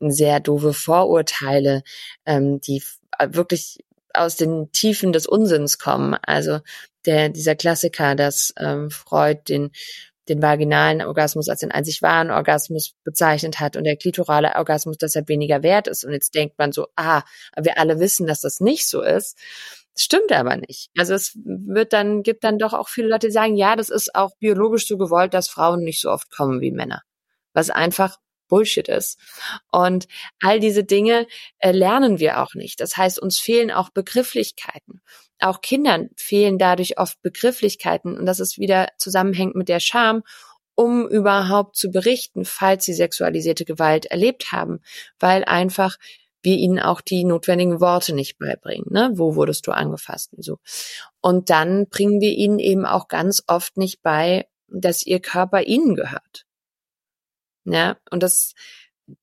sehr 0.00 0.40
doofe 0.40 0.72
Vorurteile, 0.72 1.82
ähm, 2.24 2.60
die 2.60 2.82
wirklich 3.28 3.78
aus 4.14 4.36
den 4.36 4.70
Tiefen 4.72 5.12
des 5.12 5.26
Unsinns 5.26 5.78
kommen. 5.78 6.16
Also 6.22 6.60
der, 7.04 7.28
dieser 7.28 7.54
Klassiker, 7.54 8.14
dass 8.14 8.52
ähm, 8.58 8.90
Freud 8.90 9.40
den 9.48 9.70
den 10.28 10.42
vaginalen 10.42 11.02
Orgasmus 11.02 11.48
als 11.48 11.60
den 11.60 11.70
einzig 11.70 12.02
wahren 12.02 12.30
Orgasmus 12.30 12.94
bezeichnet 13.04 13.60
hat 13.60 13.76
und 13.76 13.84
der 13.84 13.96
klitorale 13.96 14.56
Orgasmus 14.56 14.98
deshalb 14.98 15.28
weniger 15.28 15.62
wert 15.62 15.86
ist. 15.86 16.04
Und 16.04 16.12
jetzt 16.12 16.34
denkt 16.34 16.58
man 16.58 16.72
so, 16.72 16.88
ah, 16.96 17.22
wir 17.56 17.78
alle 17.78 18.00
wissen, 18.00 18.26
dass 18.26 18.40
das 18.40 18.60
nicht 18.60 18.88
so 18.88 19.02
ist. 19.02 19.38
Das 19.94 20.02
stimmt 20.02 20.32
aber 20.32 20.56
nicht. 20.56 20.90
Also 20.98 21.14
es 21.14 21.38
wird 21.44 21.92
dann, 21.92 22.22
gibt 22.22 22.44
dann 22.44 22.58
doch 22.58 22.72
auch 22.72 22.88
viele 22.88 23.08
Leute, 23.08 23.28
die 23.28 23.32
sagen, 23.32 23.56
ja, 23.56 23.76
das 23.76 23.88
ist 23.88 24.14
auch 24.14 24.32
biologisch 24.38 24.86
so 24.86 24.98
gewollt, 24.98 25.32
dass 25.32 25.48
Frauen 25.48 25.84
nicht 25.84 26.00
so 26.00 26.10
oft 26.10 26.30
kommen 26.30 26.60
wie 26.60 26.72
Männer. 26.72 27.02
Was 27.54 27.70
einfach 27.70 28.18
Bullshit 28.48 28.88
ist. 28.88 29.18
Und 29.70 30.06
all 30.40 30.60
diese 30.60 30.84
Dinge 30.84 31.26
äh, 31.58 31.72
lernen 31.72 32.18
wir 32.18 32.42
auch 32.42 32.54
nicht. 32.54 32.80
Das 32.80 32.96
heißt, 32.96 33.18
uns 33.18 33.38
fehlen 33.38 33.70
auch 33.70 33.90
Begrifflichkeiten. 33.90 35.00
Auch 35.40 35.60
Kindern 35.60 36.10
fehlen 36.16 36.58
dadurch 36.58 36.98
oft 36.98 37.20
Begrifflichkeiten 37.22 38.16
und 38.18 38.26
das 38.26 38.40
ist 38.40 38.58
wieder 38.58 38.88
zusammenhängt 38.96 39.54
mit 39.54 39.68
der 39.68 39.80
Scham, 39.80 40.22
um 40.74 41.08
überhaupt 41.08 41.76
zu 41.76 41.90
berichten, 41.90 42.44
falls 42.44 42.84
sie 42.84 42.94
sexualisierte 42.94 43.64
Gewalt 43.64 44.06
erlebt 44.06 44.52
haben, 44.52 44.80
weil 45.18 45.44
einfach 45.44 45.96
wir 46.42 46.56
ihnen 46.56 46.78
auch 46.78 47.00
die 47.00 47.24
notwendigen 47.24 47.80
Worte 47.80 48.14
nicht 48.14 48.38
beibringen. 48.38 48.86
Ne? 48.90 49.10
Wo 49.14 49.34
wurdest 49.34 49.66
du 49.66 49.72
angefasst? 49.72 50.30
Wieso? 50.36 50.58
Und 51.20 51.50
dann 51.50 51.88
bringen 51.88 52.20
wir 52.20 52.30
ihnen 52.30 52.60
eben 52.60 52.86
auch 52.86 53.08
ganz 53.08 53.42
oft 53.46 53.76
nicht 53.76 54.02
bei, 54.02 54.46
dass 54.68 55.04
ihr 55.04 55.20
Körper 55.20 55.62
ihnen 55.62 55.96
gehört. 55.96 56.45
Ja, 57.66 57.96
und 58.10 58.22
das, 58.22 58.54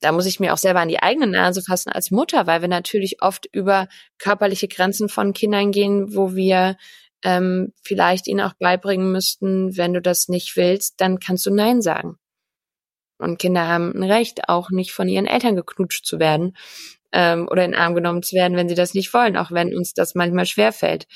da 0.02 0.12
muss 0.12 0.26
ich 0.26 0.40
mir 0.40 0.54
auch 0.54 0.58
selber 0.58 0.82
an 0.82 0.90
die 0.90 1.02
eigene 1.02 1.28
Nase 1.28 1.62
fassen 1.62 1.92
als 1.92 2.12
Mutter, 2.12 2.46
weil 2.46 2.62
wir 2.62 2.68
natürlich 2.68 3.22
oft 3.22 3.48
über 3.52 3.88
körperliche 4.20 4.68
Grenzen 4.68 5.10
von 5.10 5.34
Kindern 5.34 5.72
gehen, 5.72 6.14
wo 6.14 6.36
wir 6.36 6.78
ähm, 7.24 7.72
vielleicht 7.82 8.28
ihnen 8.28 8.42
auch 8.42 8.54
beibringen 8.60 9.12
müssten, 9.12 9.78
wenn 9.78 9.94
du 9.94 10.02
das 10.02 10.28
nicht 10.28 10.58
willst, 10.58 11.00
dann 11.00 11.20
kannst 11.20 11.46
du 11.46 11.54
Nein 11.54 11.82
sagen. 11.82 12.18
Und 13.18 13.40
Kinder 13.40 13.68
haben 13.68 13.94
ein 13.96 14.04
Recht, 14.04 14.50
auch 14.50 14.70
nicht 14.70 14.92
von 14.92 15.08
ihren 15.08 15.26
Eltern 15.26 15.56
geknutscht 15.56 16.06
zu 16.06 16.20
werden 16.20 16.58
ähm, 17.14 17.48
oder 17.50 17.64
in 17.64 17.72
den 17.72 17.80
Arm 17.80 17.96
genommen 17.96 18.24
zu 18.24 18.36
werden, 18.36 18.58
wenn 18.58 18.68
sie 18.68 18.76
das 18.76 18.94
nicht 18.94 19.14
wollen, 19.14 19.38
auch 19.38 19.52
wenn 19.52 19.74
uns 19.74 19.94
das 19.94 20.16
manchmal 20.16 20.46
schwerfällt 20.46 21.08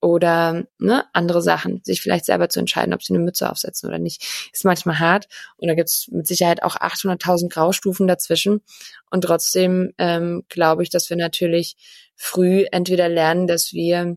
oder 0.00 0.64
ne, 0.78 1.04
andere 1.12 1.42
Sachen, 1.42 1.80
sich 1.84 2.00
vielleicht 2.00 2.26
selber 2.26 2.48
zu 2.48 2.60
entscheiden, 2.60 2.94
ob 2.94 3.02
sie 3.02 3.14
eine 3.14 3.22
Mütze 3.22 3.50
aufsetzen 3.50 3.88
oder 3.88 3.98
nicht, 3.98 4.22
ist 4.52 4.64
manchmal 4.64 4.98
hart. 4.98 5.26
Und 5.56 5.68
da 5.68 5.74
gibt 5.74 5.88
es 5.88 6.08
mit 6.10 6.26
Sicherheit 6.26 6.62
auch 6.62 6.76
800.000 6.76 7.48
Graustufen 7.48 8.06
dazwischen. 8.06 8.62
Und 9.10 9.22
trotzdem 9.22 9.92
ähm, 9.98 10.44
glaube 10.48 10.82
ich, 10.82 10.90
dass 10.90 11.08
wir 11.10 11.16
natürlich 11.16 11.76
früh 12.14 12.66
entweder 12.70 13.08
lernen, 13.08 13.46
dass 13.46 13.72
wir 13.72 14.16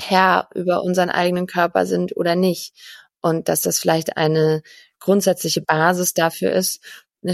Herr 0.00 0.48
über 0.54 0.82
unseren 0.82 1.10
eigenen 1.10 1.46
Körper 1.46 1.86
sind 1.86 2.16
oder 2.16 2.36
nicht. 2.36 2.74
Und 3.20 3.48
dass 3.48 3.62
das 3.62 3.80
vielleicht 3.80 4.16
eine 4.16 4.62
grundsätzliche 5.00 5.62
Basis 5.62 6.14
dafür 6.14 6.52
ist, 6.52 6.80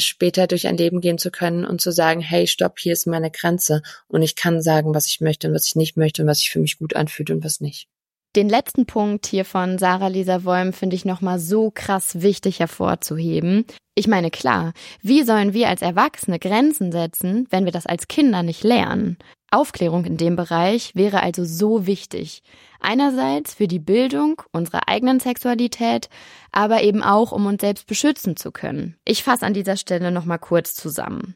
später 0.00 0.46
durch 0.46 0.66
ein 0.66 0.76
Leben 0.76 1.00
gehen 1.00 1.18
zu 1.18 1.30
können 1.30 1.64
und 1.64 1.80
zu 1.80 1.92
sagen, 1.92 2.20
hey, 2.20 2.46
stopp, 2.46 2.78
hier 2.78 2.92
ist 2.92 3.06
meine 3.06 3.30
Grenze 3.30 3.82
und 4.08 4.22
ich 4.22 4.36
kann 4.36 4.62
sagen, 4.62 4.94
was 4.94 5.06
ich 5.06 5.20
möchte 5.20 5.48
und 5.48 5.54
was 5.54 5.66
ich 5.66 5.76
nicht 5.76 5.96
möchte 5.96 6.22
und 6.22 6.28
was 6.28 6.38
sich 6.38 6.50
für 6.50 6.60
mich 6.60 6.78
gut 6.78 6.96
anfühlt 6.96 7.30
und 7.30 7.44
was 7.44 7.60
nicht. 7.60 7.88
Den 8.36 8.48
letzten 8.48 8.84
Punkt 8.84 9.26
hier 9.26 9.44
von 9.44 9.78
Sarah 9.78 10.08
Lisa 10.08 10.42
Wolm 10.42 10.72
finde 10.72 10.96
ich 10.96 11.04
nochmal 11.04 11.38
so 11.38 11.70
krass 11.70 12.20
wichtig 12.20 12.58
hervorzuheben. 12.58 13.64
Ich 13.94 14.08
meine, 14.08 14.32
klar, 14.32 14.72
wie 15.02 15.22
sollen 15.22 15.52
wir 15.52 15.68
als 15.68 15.82
Erwachsene 15.82 16.40
Grenzen 16.40 16.90
setzen, 16.90 17.46
wenn 17.50 17.64
wir 17.64 17.70
das 17.70 17.86
als 17.86 18.08
Kinder 18.08 18.42
nicht 18.42 18.64
lernen? 18.64 19.18
Aufklärung 19.54 20.04
in 20.04 20.16
dem 20.16 20.36
Bereich 20.36 20.94
wäre 20.94 21.22
also 21.22 21.44
so 21.44 21.86
wichtig. 21.86 22.42
Einerseits 22.80 23.54
für 23.54 23.68
die 23.68 23.78
Bildung 23.78 24.42
unserer 24.52 24.88
eigenen 24.88 25.20
Sexualität, 25.20 26.08
aber 26.52 26.82
eben 26.82 27.02
auch, 27.02 27.32
um 27.32 27.46
uns 27.46 27.60
selbst 27.60 27.86
beschützen 27.86 28.36
zu 28.36 28.50
können. 28.50 28.96
Ich 29.04 29.22
fasse 29.22 29.46
an 29.46 29.54
dieser 29.54 29.76
Stelle 29.76 30.10
nochmal 30.10 30.38
kurz 30.38 30.74
zusammen. 30.74 31.34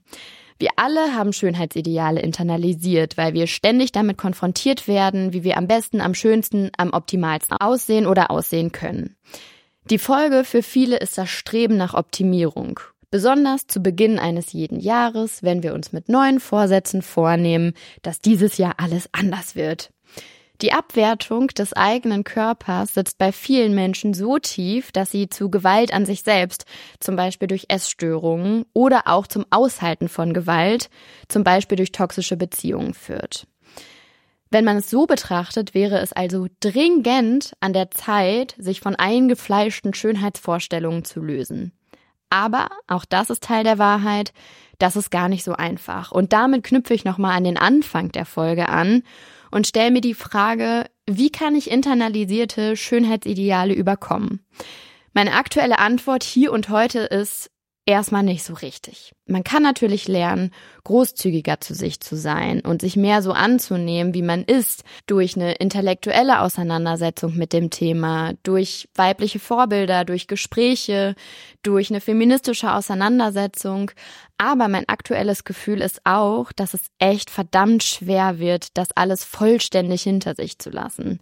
Wir 0.59 0.70
alle 0.74 1.14
haben 1.14 1.33
Schönheitsideale 1.33 2.20
internalisiert, 2.20 3.16
weil 3.16 3.33
wir 3.33 3.46
ständig 3.46 3.92
damit 3.92 4.18
konfrontiert 4.18 4.88
werden, 4.88 5.33
wie 5.33 5.44
wir 5.44 5.57
am 5.57 5.68
besten, 5.68 6.00
am 6.00 6.14
schönsten, 6.14 6.70
am 6.76 6.92
optimalsten 6.92 7.57
aussehen 7.57 8.07
oder 8.07 8.33
aussehen 8.33 8.72
können. 8.72 9.16
Die 9.85 9.98
Folge 9.98 10.42
für 10.42 10.62
viele 10.62 10.96
ist 10.96 11.16
das 11.16 11.31
Streben 11.31 11.76
nach 11.76 11.94
Optimierung. 11.94 12.81
Besonders 13.11 13.66
zu 13.66 13.81
Beginn 13.81 14.18
eines 14.18 14.53
jeden 14.53 14.81
Jahres, 14.81 15.42
wenn 15.42 15.62
wir 15.62 15.73
uns 15.73 15.92
mit 15.92 16.11
neuen 16.11 16.40
Vorsätzen 16.40 17.01
vornehmen, 17.01 17.73
dass 18.03 18.21
dieses 18.21 18.59
Jahr 18.59 18.75
alles 18.77 19.09
anders 19.12 19.57
wird. 19.57 19.90
Die 20.61 20.73
Abwertung 20.73 21.47
des 21.49 21.73
eigenen 21.73 22.25
Körpers 22.25 22.92
sitzt 22.92 23.16
bei 23.16 23.33
vielen 23.33 23.75
Menschen 23.75 24.12
so 24.12 24.38
tief, 24.38 24.92
dass 24.92 25.11
sie 25.11 25.31
zu 25.31 25.51
Gewalt 25.51 25.94
an 25.94 26.05
sich 26.05 26.23
selbst, 26.23 26.64
zum 27.01 27.16
Beispiel 27.16 27.49
durch 27.49 27.66
Essstörungen 27.68 28.66
oder 28.75 29.03
auch 29.07 29.27
zum 29.27 29.47
Aushalten 29.51 30.09
von 30.09 30.35
Gewalt, 30.35 30.90
zum 31.29 31.44
Beispiel 31.44 31.77
durch 31.77 31.92
toxische 31.92 32.37
Beziehungen 32.37 32.92
führt. 32.92 33.47
Wenn 34.51 34.64
man 34.64 34.79
es 34.79 34.90
so 34.90 35.07
betrachtet, 35.07 35.75
wäre 35.75 36.01
es 36.01 36.12
also 36.12 36.47
dringend 36.61 37.53
an 37.61 37.73
der 37.73 37.90
Zeit, 37.90 38.55
sich 38.59 38.81
von 38.81 38.97
eingefleischten 38.97 39.94
Schönheitsvorstellungen 39.94 41.05
zu 41.05 41.21
lösen. 41.21 41.73
Aber, 42.31 42.69
auch 42.87 43.05
das 43.05 43.31
ist 43.31 43.43
Teil 43.43 43.64
der 43.64 43.79
Wahrheit, 43.79 44.33
das 44.79 44.97
ist 44.97 45.11
gar 45.11 45.29
nicht 45.29 45.45
so 45.45 45.55
einfach. 45.55 46.12
Und 46.12 46.33
damit 46.33 46.64
knüpfe 46.64 46.95
ich 46.95 47.05
nochmal 47.05 47.37
an 47.37 47.45
den 47.45 47.57
Anfang 47.57 48.12
der 48.12 48.27
Folge 48.27 48.69
an 48.69 49.03
und 49.51 49.67
stelle 49.67 49.91
mir 49.91 50.01
die 50.01 50.14
Frage, 50.14 50.85
wie 51.07 51.31
kann 51.31 51.55
ich 51.55 51.71
internalisierte 51.71 52.77
Schönheitsideale 52.77 53.75
überkommen? 53.75 54.45
Meine 55.14 55.35
aktuelle 55.35 55.79
Antwort 55.79 56.23
hier 56.23 56.53
und 56.53 56.69
heute 56.69 57.01
ist 57.01 57.51
erstmal 57.88 58.22
nicht 58.22 58.44
so 58.44 58.53
richtig. 58.53 59.12
Man 59.27 59.44
kann 59.44 59.62
natürlich 59.62 60.09
lernen, 60.09 60.53
großzügiger 60.85 61.59
zu 61.61 61.72
sich 61.72 62.01
zu 62.01 62.16
sein 62.16 62.61
und 62.61 62.83
sich 62.83 62.96
mehr 62.96 63.22
so 63.22 63.33
anzunehmen, 63.33 64.12
wie 64.12 64.22
man 64.22 64.44
ist, 64.44 64.85
durch 65.07 65.37
eine 65.37 65.55
intellektuelle 65.55 66.40
Auseinandersetzung 66.40 67.35
mit 67.37 67.55
dem 67.55 67.70
Thema, 67.70 68.35
durch 68.42 68.90
weibliche 68.94 69.38
Vorbilder, 69.38 70.05
durch 70.05 70.29
Gespräche, 70.29 71.14
durch 71.62 71.90
eine 71.90 72.03
feministische 72.03 72.74
Auseinandersetzung. 72.74 73.90
Aber 74.37 74.68
mein 74.68 74.87
aktuelles 74.87 75.44
Gefühl 75.44 75.81
ist 75.81 76.03
auch, 76.05 76.53
dass 76.53 76.74
es 76.74 76.83
echt 76.98 77.31
verdammt 77.31 77.83
schwer 77.83 78.38
wird, 78.38 78.77
das 78.77 78.88
alles 78.94 79.24
vollständig 79.24 80.03
hinter 80.03 80.35
sich 80.35 80.59
zu 80.59 80.68
lassen. 80.68 81.20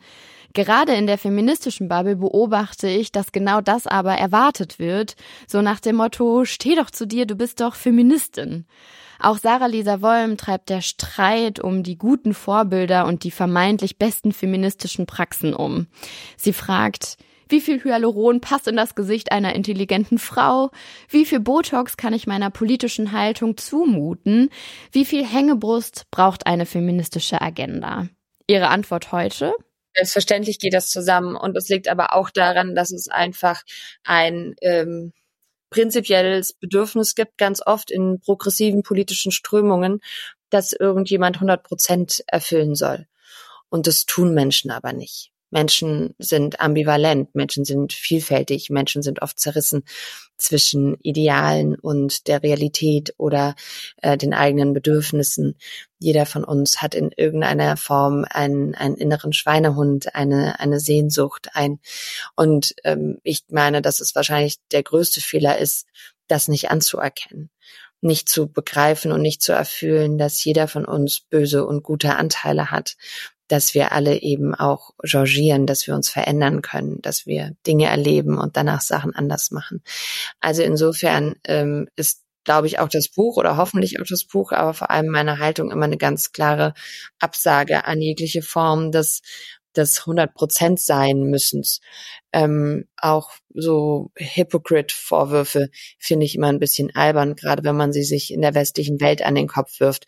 Gerade 0.57 0.95
in 0.95 1.07
der 1.07 1.19
feministischen 1.19 1.87
Bubble 1.87 2.16
beobachte 2.16 2.88
ich, 2.88 3.12
dass 3.12 3.31
genau 3.31 3.61
das 3.61 3.87
aber 3.87 4.14
erwartet 4.14 4.79
wird, 4.79 5.14
so 5.47 5.61
nach 5.61 5.81
dem 5.81 5.97
Motto, 5.97 6.47
steh 6.47 6.75
doch 6.75 6.90
zu 6.90 7.07
dir, 7.07 7.27
du 7.27 7.35
bist 7.35 7.61
doch 7.61 7.75
Feministin. 7.75 8.64
Auch 9.21 9.37
Sarah 9.37 9.66
Lisa 9.66 10.01
Wollm 10.01 10.38
treibt 10.38 10.71
der 10.71 10.81
Streit 10.81 11.61
um 11.61 11.83
die 11.83 11.99
guten 11.99 12.33
Vorbilder 12.33 13.05
und 13.05 13.25
die 13.25 13.31
vermeintlich 13.33 13.99
besten 13.99 14.33
feministischen 14.33 15.05
Praxen 15.05 15.53
um. 15.53 15.88
Sie 16.38 16.55
fragt, 16.55 17.19
wie 17.51 17.61
viel 17.61 17.85
Hyaluron 17.85 18.40
passt 18.40 18.66
in 18.66 18.77
das 18.77 18.95
Gesicht 18.95 19.33
einer 19.33 19.55
intelligenten 19.55 20.19
Frau? 20.19 20.71
Wie 21.11 21.27
viel 21.27 21.40
Botox 21.40 21.99
kann 21.99 22.14
ich 22.14 22.27
meiner 22.27 22.49
politischen 22.49 23.12
Haltung 23.12 23.59
zumuten? 23.59 24.49
Wie 24.90 25.05
viel 25.05 25.23
Hängebrust 25.23 26.07
braucht 26.11 26.47
eine 26.47 26.64
feministische 26.64 27.42
Agenda? 27.42 28.09
Ihre 28.47 28.69
Antwort 28.69 29.12
heute? 29.12 29.53
Selbstverständlich 29.96 30.59
geht 30.59 30.74
das 30.74 30.90
zusammen 30.90 31.37
und 31.37 31.56
es 31.56 31.68
liegt 31.68 31.88
aber 31.88 32.14
auch 32.14 32.30
daran, 32.30 32.74
dass 32.74 32.90
es 32.90 33.09
einfach 33.09 33.62
ein 34.04 34.54
ähm, 34.61 35.12
prinzipielles 35.70 36.52
Bedürfnis 36.52 37.14
gibt, 37.14 37.38
ganz 37.38 37.62
oft 37.64 37.90
in 37.90 38.20
progressiven 38.20 38.82
politischen 38.82 39.32
Strömungen, 39.32 40.00
dass 40.50 40.72
irgendjemand 40.72 41.37
100 41.37 41.62
Prozent 41.62 42.22
erfüllen 42.26 42.74
soll. 42.74 43.06
Und 43.68 43.87
das 43.87 44.06
tun 44.06 44.35
Menschen 44.35 44.70
aber 44.70 44.92
nicht. 44.92 45.32
Menschen 45.50 46.14
sind 46.18 46.61
ambivalent, 46.61 47.35
Menschen 47.35 47.64
sind 47.64 47.92
vielfältig, 47.92 48.70
Menschen 48.70 49.02
sind 49.02 49.22
oft 49.22 49.38
zerrissen 49.38 49.85
zwischen 50.37 50.96
Idealen 51.02 51.76
und 51.76 52.26
der 52.26 52.42
Realität 52.42 53.14
oder 53.16 53.54
äh, 54.02 54.16
den 54.16 54.35
eigenen 54.35 54.72
Bedürfnissen. 54.72 55.56
Jeder 55.98 56.26
von 56.26 56.44
uns 56.44 56.82
hat 56.82 56.94
in 56.94 57.11
irgendeiner 57.16 57.76
Form 57.76 58.26
einen, 58.28 58.74
einen 58.74 58.96
inneren 58.96 59.32
Schweinehund, 59.32 60.14
eine, 60.14 60.61
eine 60.61 60.80
Sehnsucht, 60.80 61.48
ein 61.54 61.78
und 62.35 62.74
ähm, 62.85 63.18
ich 63.22 63.44
meine, 63.48 63.82
dass 63.82 64.00
es 64.00 64.14
wahrscheinlich 64.14 64.56
der 64.72 64.82
größte 64.82 65.20
Fehler 65.20 65.59
ist, 65.59 65.87
das 66.28 66.48
nicht 66.48 66.70
anzuerkennen 66.70 67.50
nicht 68.02 68.28
zu 68.28 68.46
begreifen 68.46 69.11
und 69.11 69.22
nicht 69.22 69.42
zu 69.42 69.52
erfüllen, 69.52 70.18
dass 70.18 70.44
jeder 70.44 70.68
von 70.68 70.85
uns 70.85 71.20
böse 71.20 71.66
und 71.66 71.82
gute 71.82 72.14
Anteile 72.16 72.70
hat 72.70 72.96
dass 73.48 73.74
wir 73.74 73.92
alle 73.92 74.22
eben 74.22 74.54
auch 74.54 74.90
changieren, 75.04 75.66
dass 75.66 75.87
wir 75.87 75.94
uns 75.94 76.09
verändern 76.09 76.62
können, 76.62 77.00
dass 77.02 77.26
wir 77.26 77.52
Dinge 77.66 77.87
erleben 77.87 78.38
und 78.38 78.56
danach 78.56 78.80
Sachen 78.80 79.14
anders 79.14 79.50
machen. 79.50 79.82
Also 80.40 80.62
insofern 80.62 81.37
ähm, 81.44 81.88
ist, 81.96 82.22
glaube 82.44 82.66
ich, 82.66 82.78
auch 82.78 82.88
das 82.88 83.09
Buch 83.09 83.37
oder 83.37 83.56
hoffentlich 83.56 84.00
auch 84.00 84.06
das 84.09 84.24
Buch, 84.24 84.52
aber 84.52 84.74
vor 84.74 84.90
allem 84.90 85.09
meine 85.09 85.38
Haltung 85.38 85.70
immer 85.70 85.85
eine 85.85 85.98
ganz 85.98 86.32
klare 86.32 86.74
Absage 87.18 87.85
an 87.85 88.00
jegliche 88.00 88.42
Form 88.42 88.92
des 88.92 89.22
des 89.76 90.00
100 90.00 90.35
Prozent 90.35 90.80
sein 90.80 91.24
müssen. 91.24 91.62
Ähm, 92.32 92.87
auch 92.96 93.32
so 93.54 94.11
Hypocrite-Vorwürfe 94.16 95.68
finde 95.98 96.24
ich 96.24 96.35
immer 96.35 96.48
ein 96.48 96.59
bisschen 96.59 96.94
albern, 96.94 97.37
gerade 97.37 97.64
wenn 97.64 97.76
man 97.76 97.92
sie 97.92 98.04
sich 98.04 98.32
in 98.32 98.42
der 98.42 98.54
westlichen 98.54 99.00
Welt 99.00 99.22
an 99.22 99.35
den 99.35 99.48
Kopf 99.48 99.80
wirft. 99.80 100.06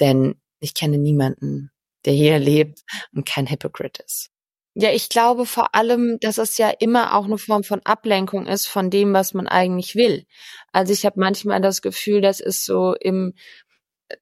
Denn 0.00 0.34
ich 0.60 0.74
kenne 0.74 0.98
niemanden, 0.98 1.70
der 2.04 2.12
hier 2.12 2.38
lebt 2.38 2.80
und 3.12 3.26
kein 3.26 3.48
Hypocrite 3.50 4.02
ist. 4.02 4.30
Ja, 4.76 4.90
ich 4.90 5.08
glaube 5.08 5.46
vor 5.46 5.74
allem, 5.76 6.18
dass 6.20 6.38
es 6.38 6.58
ja 6.58 6.68
immer 6.68 7.14
auch 7.14 7.26
eine 7.26 7.38
Form 7.38 7.62
von 7.62 7.80
Ablenkung 7.84 8.46
ist 8.46 8.66
von 8.66 8.90
dem, 8.90 9.12
was 9.12 9.32
man 9.32 9.46
eigentlich 9.46 9.94
will. 9.94 10.26
Also 10.72 10.92
ich 10.92 11.06
habe 11.06 11.20
manchmal 11.20 11.60
das 11.60 11.80
Gefühl, 11.80 12.20
das 12.20 12.40
ist 12.40 12.64
so 12.64 12.94
im 12.94 13.34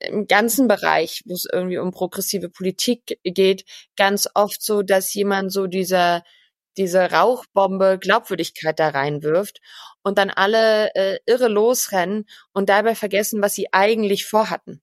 im 0.01 0.27
ganzen 0.27 0.69
Bereich, 0.69 1.23
wo 1.27 1.35
es 1.35 1.47
irgendwie 1.51 1.79
um 1.79 1.91
progressive 1.91 2.49
Politik 2.49 3.19
geht, 3.25 3.65
ganz 3.97 4.29
oft 4.35 4.63
so, 4.63 4.83
dass 4.83 5.13
jemand 5.15 5.53
so 5.53 5.67
dieser 5.67 6.23
diese 6.77 7.11
Rauchbombe 7.11 7.99
Glaubwürdigkeit 8.01 8.79
da 8.79 8.89
reinwirft 8.91 9.61
und 10.03 10.19
dann 10.19 10.31
alle 10.31 10.95
äh, 10.95 11.19
irre 11.27 11.49
losrennen 11.49 12.27
und 12.53 12.69
dabei 12.69 12.95
vergessen, 12.95 13.43
was 13.43 13.55
sie 13.55 13.73
eigentlich 13.73 14.27
vorhatten. 14.27 14.82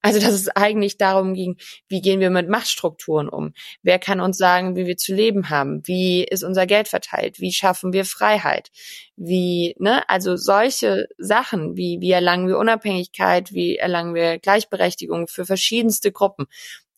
Also, 0.00 0.20
dass 0.20 0.32
es 0.32 0.48
eigentlich 0.48 0.98
darum 0.98 1.34
ging, 1.34 1.56
wie 1.88 2.00
gehen 2.00 2.20
wir 2.20 2.30
mit 2.30 2.48
Machtstrukturen 2.48 3.28
um? 3.28 3.52
Wer 3.82 3.98
kann 3.98 4.20
uns 4.20 4.38
sagen, 4.38 4.76
wie 4.76 4.86
wir 4.86 4.96
zu 4.96 5.14
leben 5.14 5.50
haben? 5.50 5.82
Wie 5.86 6.24
ist 6.24 6.42
unser 6.42 6.66
Geld 6.66 6.88
verteilt? 6.88 7.40
Wie 7.40 7.52
schaffen 7.52 7.92
wir 7.92 8.04
Freiheit? 8.04 8.70
Wie, 9.16 9.74
ne, 9.78 10.08
also 10.08 10.36
solche 10.36 11.06
Sachen, 11.18 11.76
wie, 11.76 11.98
wie 12.00 12.10
erlangen 12.10 12.48
wir 12.48 12.58
Unabhängigkeit? 12.58 13.52
Wie 13.52 13.76
erlangen 13.76 14.14
wir 14.14 14.38
Gleichberechtigung 14.38 15.28
für 15.28 15.44
verschiedenste 15.44 16.12
Gruppen? 16.12 16.46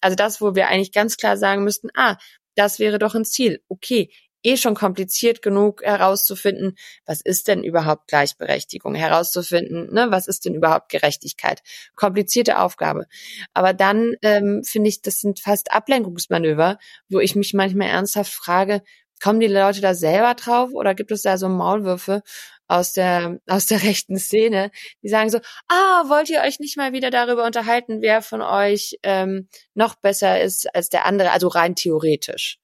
Also 0.01 0.17
das, 0.17 0.41
wo 0.41 0.55
wir 0.55 0.69
eigentlich 0.69 0.93
ganz 0.93 1.17
klar 1.17 1.37
sagen 1.37 1.65
müssten, 1.65 1.89
ah, 1.95 2.17
das 2.55 2.79
wäre 2.79 2.99
doch 2.99 3.15
ein 3.15 3.25
Ziel. 3.25 3.63
Okay, 3.69 4.11
eh 4.45 4.57
schon 4.57 4.75
kompliziert 4.75 5.43
genug 5.43 5.83
herauszufinden, 5.83 6.77
was 7.07 7.21
ist 7.21 7.49
denn 7.49 7.65
überhaupt 7.65 8.09
Gleichberechtigung, 8.09 8.95
herauszufinden, 8.95 9.93
ne, 9.93 10.07
was 10.11 10.29
ist 10.29 10.45
denn 10.45 10.55
überhaupt 10.55 10.91
Gerechtigkeit. 10.91 11.63
Komplizierte 11.97 12.59
Aufgabe. 12.61 13.07
Aber 13.53 13.73
dann 13.73 14.15
ähm, 14.23 14.63
finde 14.65 14.91
ich, 14.91 15.03
das 15.03 15.21
sind 15.21 15.41
fast 15.41 15.73
Ablenkungsmanöver, 15.73 16.79
wo 17.09 17.21
ich 17.21 17.35
mich 17.35 17.55
manchmal 17.55 17.89
ernsthaft 17.89 18.33
frage, 18.33 18.83
kommen 19.23 19.41
die 19.41 19.47
Leute 19.47 19.81
da 19.81 19.95
selber 19.95 20.35
drauf 20.35 20.71
oder 20.73 20.95
gibt 20.95 21.11
es 21.11 21.23
da 21.23 21.39
so 21.39 21.49
Maulwürfe 21.49 22.23
aus 22.67 22.93
der 22.93 23.39
aus 23.47 23.67
der 23.67 23.83
rechten 23.83 24.19
Szene, 24.19 24.71
die 25.03 25.09
sagen 25.09 25.31
so, 25.31 25.39
ah, 25.69 26.05
wollt 26.09 26.31
ihr 26.31 26.43
euch 26.43 26.61
nicht 26.61 26.77
mal 26.77 26.93
wieder 26.93 27.11
darüber 27.11 27.45
unterhalten, 27.45 28.03
wer 28.03 28.23
von 28.23 28.43
euch 28.43 28.99
ähm, 29.03 29.49
noch 29.75 29.95
besser 29.97 30.41
ist 30.43 30.75
als 30.75 30.89
der 30.89 31.07
andere, 31.07 31.31
also 31.31 31.49
rein 31.49 31.75
theoretisch. 31.75 32.59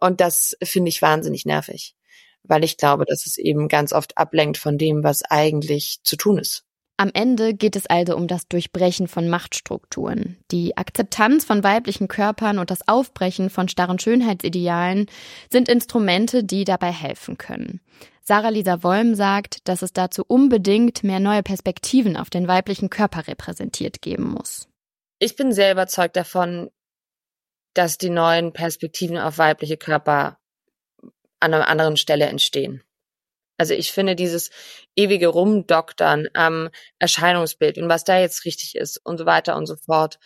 Und 0.00 0.20
das 0.20 0.56
finde 0.62 0.88
ich 0.88 1.02
wahnsinnig 1.02 1.44
nervig, 1.44 1.94
weil 2.42 2.64
ich 2.64 2.76
glaube, 2.76 3.04
dass 3.06 3.26
es 3.26 3.38
eben 3.38 3.68
ganz 3.68 3.92
oft 3.92 4.16
ablenkt 4.16 4.58
von 4.58 4.78
dem, 4.78 5.02
was 5.02 5.22
eigentlich 5.22 5.98
zu 6.02 6.16
tun 6.16 6.38
ist. 6.38 6.64
Am 7.00 7.10
Ende 7.14 7.54
geht 7.54 7.76
es 7.76 7.86
also 7.86 8.16
um 8.16 8.26
das 8.26 8.48
Durchbrechen 8.48 9.06
von 9.06 9.28
Machtstrukturen. 9.28 10.36
Die 10.50 10.76
Akzeptanz 10.76 11.44
von 11.44 11.62
weiblichen 11.62 12.08
Körpern 12.08 12.58
und 12.58 12.72
das 12.72 12.88
Aufbrechen 12.88 13.50
von 13.50 13.68
starren 13.68 14.00
Schönheitsidealen 14.00 15.06
sind 15.48 15.68
Instrumente, 15.68 16.42
die 16.42 16.64
dabei 16.64 16.90
helfen 16.90 17.38
können. 17.38 17.80
Sarah 18.20 18.48
Lisa 18.48 18.82
Wolm 18.82 19.14
sagt, 19.14 19.68
dass 19.68 19.82
es 19.82 19.92
dazu 19.92 20.24
unbedingt 20.26 21.04
mehr 21.04 21.20
neue 21.20 21.44
Perspektiven 21.44 22.16
auf 22.16 22.30
den 22.30 22.48
weiblichen 22.48 22.90
Körper 22.90 23.28
repräsentiert 23.28 24.02
geben 24.02 24.32
muss. 24.32 24.68
Ich 25.20 25.36
bin 25.36 25.52
sehr 25.52 25.70
überzeugt 25.70 26.16
davon, 26.16 26.68
dass 27.74 27.98
die 27.98 28.10
neuen 28.10 28.52
Perspektiven 28.52 29.18
auf 29.18 29.38
weibliche 29.38 29.76
Körper 29.76 30.38
an 31.40 31.54
einer 31.54 31.68
anderen 31.68 31.96
Stelle 31.96 32.26
entstehen. 32.26 32.82
Also 33.58 33.74
ich 33.74 33.90
finde 33.92 34.14
dieses 34.14 34.50
ewige 34.94 35.28
Rumdoktern 35.28 36.28
am 36.32 36.70
Erscheinungsbild 36.98 37.78
und 37.78 37.88
was 37.88 38.04
da 38.04 38.18
jetzt 38.18 38.44
richtig 38.44 38.76
ist 38.76 38.98
und 39.04 39.18
so 39.18 39.26
weiter 39.26 39.56
und 39.56 39.66
so 39.66 39.76
fort. 39.76 40.18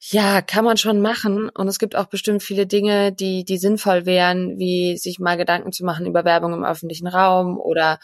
Ja, 0.00 0.42
kann 0.42 0.64
man 0.64 0.76
schon 0.76 1.00
machen. 1.00 1.48
Und 1.48 1.68
es 1.68 1.78
gibt 1.78 1.94
auch 1.94 2.06
bestimmt 2.06 2.42
viele 2.42 2.66
Dinge, 2.66 3.12
die, 3.12 3.44
die 3.44 3.56
sinnvoll 3.58 4.04
wären, 4.04 4.58
wie 4.58 4.98
sich 4.98 5.20
mal 5.20 5.36
Gedanken 5.36 5.70
zu 5.70 5.84
machen 5.84 6.06
über 6.06 6.24
Werbung 6.24 6.52
im 6.52 6.64
öffentlichen 6.64 7.06
Raum 7.06 7.56
oder 7.56 8.00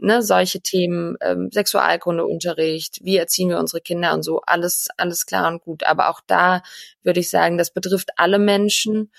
ne, 0.00 0.22
solche 0.22 0.60
Themen, 0.60 1.16
ähm, 1.20 1.50
Sexualkundeunterricht, 1.52 3.00
wie 3.02 3.16
erziehen 3.16 3.48
wir 3.48 3.58
unsere 3.58 3.80
Kinder 3.80 4.14
und 4.14 4.22
so, 4.22 4.40
alles, 4.42 4.88
alles 4.96 5.26
klar 5.26 5.48
und 5.48 5.62
gut. 5.62 5.84
Aber 5.84 6.08
auch 6.08 6.20
da 6.26 6.62
würde 7.02 7.20
ich 7.20 7.30
sagen, 7.30 7.58
das 7.58 7.72
betrifft 7.72 8.10
alle 8.16 8.38
Menschen 8.38 9.10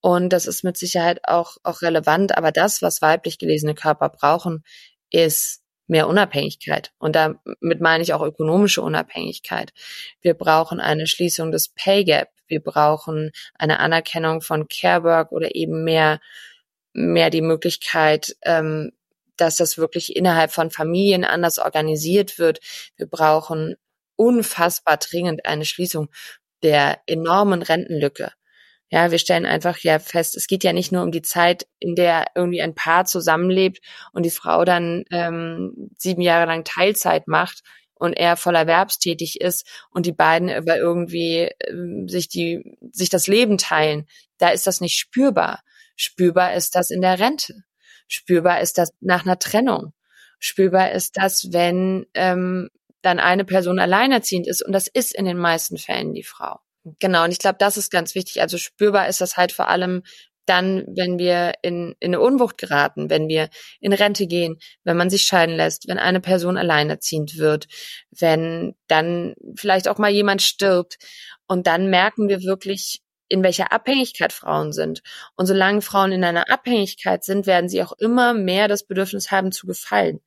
und 0.00 0.30
das 0.34 0.46
ist 0.46 0.64
mit 0.64 0.76
Sicherheit 0.76 1.20
auch, 1.24 1.56
auch 1.62 1.82
relevant. 1.82 2.36
Aber 2.36 2.52
das, 2.52 2.82
was 2.82 3.00
weiblich 3.00 3.38
gelesene 3.38 3.74
Körper 3.74 4.10
brauchen, 4.10 4.64
ist 5.10 5.62
mehr 5.86 6.08
Unabhängigkeit. 6.08 6.92
Und 6.98 7.16
damit 7.16 7.80
meine 7.80 8.02
ich 8.02 8.12
auch 8.14 8.22
ökonomische 8.22 8.82
Unabhängigkeit. 8.82 9.72
Wir 10.20 10.34
brauchen 10.34 10.80
eine 10.80 11.06
Schließung 11.06 11.52
des 11.52 11.68
Pay 11.68 12.04
Gap. 12.04 12.28
Wir 12.46 12.60
brauchen 12.60 13.30
eine 13.54 13.80
Anerkennung 13.80 14.42
von 14.42 14.68
Care 14.68 15.04
Work 15.04 15.32
oder 15.32 15.54
eben 15.54 15.84
mehr, 15.84 16.20
mehr 16.92 17.30
die 17.30 17.42
Möglichkeit, 17.42 18.36
ähm, 18.42 18.92
dass 19.36 19.56
das 19.56 19.78
wirklich 19.78 20.16
innerhalb 20.16 20.52
von 20.52 20.70
Familien 20.70 21.24
anders 21.24 21.58
organisiert 21.58 22.38
wird. 22.38 22.60
Wir 22.96 23.06
brauchen 23.06 23.76
unfassbar 24.16 24.96
dringend 24.96 25.46
eine 25.46 25.64
Schließung 25.64 26.08
der 26.62 27.00
enormen 27.06 27.62
Rentenlücke. 27.62 28.32
Ja, 28.90 29.10
wir 29.10 29.18
stellen 29.18 29.46
einfach 29.46 29.78
ja 29.78 29.98
fest, 29.98 30.36
es 30.36 30.46
geht 30.46 30.62
ja 30.62 30.72
nicht 30.72 30.92
nur 30.92 31.02
um 31.02 31.10
die 31.10 31.22
Zeit, 31.22 31.66
in 31.80 31.96
der 31.96 32.26
irgendwie 32.34 32.62
ein 32.62 32.74
Paar 32.74 33.06
zusammenlebt 33.06 33.80
und 34.12 34.24
die 34.24 34.30
Frau 34.30 34.64
dann 34.64 35.04
ähm, 35.10 35.90
sieben 35.98 36.20
Jahre 36.20 36.46
lang 36.46 36.64
Teilzeit 36.64 37.26
macht 37.26 37.62
und 37.94 38.12
er 38.12 38.36
voll 38.36 38.54
erwerbstätig 38.54 39.40
ist 39.40 39.66
und 39.90 40.06
die 40.06 40.12
beiden 40.12 40.50
aber 40.50 40.76
irgendwie 40.76 41.50
ähm, 41.66 42.08
sich 42.08 42.28
die 42.28 42.76
sich 42.92 43.08
das 43.08 43.26
Leben 43.26 43.58
teilen. 43.58 44.06
Da 44.38 44.50
ist 44.50 44.66
das 44.66 44.80
nicht 44.80 44.98
spürbar. 44.98 45.62
Spürbar 45.96 46.54
ist 46.54 46.74
das 46.74 46.90
in 46.90 47.00
der 47.00 47.18
Rente. 47.18 47.64
Spürbar 48.14 48.60
ist 48.60 48.78
das 48.78 48.90
nach 49.00 49.24
einer 49.24 49.38
Trennung. 49.38 49.92
Spürbar 50.38 50.92
ist 50.92 51.16
das, 51.16 51.52
wenn 51.52 52.06
ähm, 52.14 52.70
dann 53.02 53.18
eine 53.18 53.44
Person 53.44 53.78
alleinerziehend 53.78 54.46
ist 54.46 54.64
und 54.64 54.72
das 54.72 54.88
ist 54.88 55.14
in 55.14 55.24
den 55.24 55.36
meisten 55.36 55.76
Fällen 55.78 56.14
die 56.14 56.22
Frau. 56.22 56.58
Genau, 56.98 57.24
und 57.24 57.32
ich 57.32 57.38
glaube, 57.38 57.56
das 57.58 57.76
ist 57.76 57.90
ganz 57.90 58.14
wichtig. 58.14 58.40
Also 58.40 58.58
spürbar 58.58 59.08
ist 59.08 59.20
das 59.20 59.36
halt 59.36 59.52
vor 59.52 59.68
allem 59.68 60.02
dann, 60.46 60.84
wenn 60.86 61.18
wir 61.18 61.54
in, 61.62 61.94
in 62.00 62.14
eine 62.14 62.20
Unwucht 62.20 62.58
geraten, 62.58 63.08
wenn 63.08 63.28
wir 63.28 63.48
in 63.80 63.92
Rente 63.92 64.26
gehen, 64.26 64.58
wenn 64.84 64.96
man 64.96 65.08
sich 65.08 65.22
scheiden 65.22 65.56
lässt, 65.56 65.88
wenn 65.88 65.98
eine 65.98 66.20
Person 66.20 66.58
alleinerziehend 66.58 67.38
wird, 67.38 67.66
wenn 68.10 68.74
dann 68.86 69.34
vielleicht 69.56 69.88
auch 69.88 69.98
mal 69.98 70.10
jemand 70.10 70.42
stirbt. 70.42 70.98
Und 71.46 71.66
dann 71.66 71.88
merken 71.88 72.28
wir 72.28 72.42
wirklich, 72.42 73.00
in 73.28 73.42
welcher 73.42 73.72
Abhängigkeit 73.72 74.32
Frauen 74.32 74.72
sind. 74.72 75.02
Und 75.36 75.46
solange 75.46 75.82
Frauen 75.82 76.12
in 76.12 76.24
einer 76.24 76.50
Abhängigkeit 76.50 77.24
sind, 77.24 77.46
werden 77.46 77.68
sie 77.68 77.82
auch 77.82 77.92
immer 77.98 78.34
mehr 78.34 78.68
das 78.68 78.86
Bedürfnis 78.86 79.30
haben 79.30 79.52
zu 79.52 79.66
gefallen. 79.66 80.20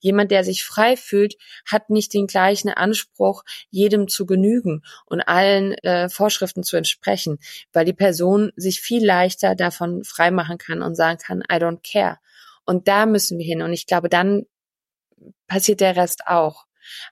Jemand, 0.00 0.30
der 0.30 0.44
sich 0.44 0.64
frei 0.64 0.96
fühlt, 0.96 1.36
hat 1.64 1.90
nicht 1.90 2.12
den 2.12 2.26
gleichen 2.26 2.68
Anspruch, 2.68 3.42
jedem 3.70 4.08
zu 4.08 4.26
genügen 4.26 4.82
und 5.06 5.22
allen 5.22 5.72
äh, 5.78 6.08
Vorschriften 6.08 6.62
zu 6.62 6.76
entsprechen, 6.76 7.38
weil 7.72 7.84
die 7.84 7.94
Person 7.94 8.52
sich 8.56 8.80
viel 8.80 9.04
leichter 9.04 9.54
davon 9.54 10.04
freimachen 10.04 10.58
kann 10.58 10.82
und 10.82 10.94
sagen 10.94 11.18
kann, 11.18 11.40
I 11.40 11.56
don't 11.56 11.80
care. 11.82 12.18
Und 12.64 12.86
da 12.88 13.06
müssen 13.06 13.38
wir 13.38 13.46
hin. 13.46 13.62
Und 13.62 13.72
ich 13.72 13.86
glaube, 13.86 14.08
dann 14.08 14.44
passiert 15.46 15.80
der 15.80 15.96
Rest 15.96 16.26
auch. 16.26 16.66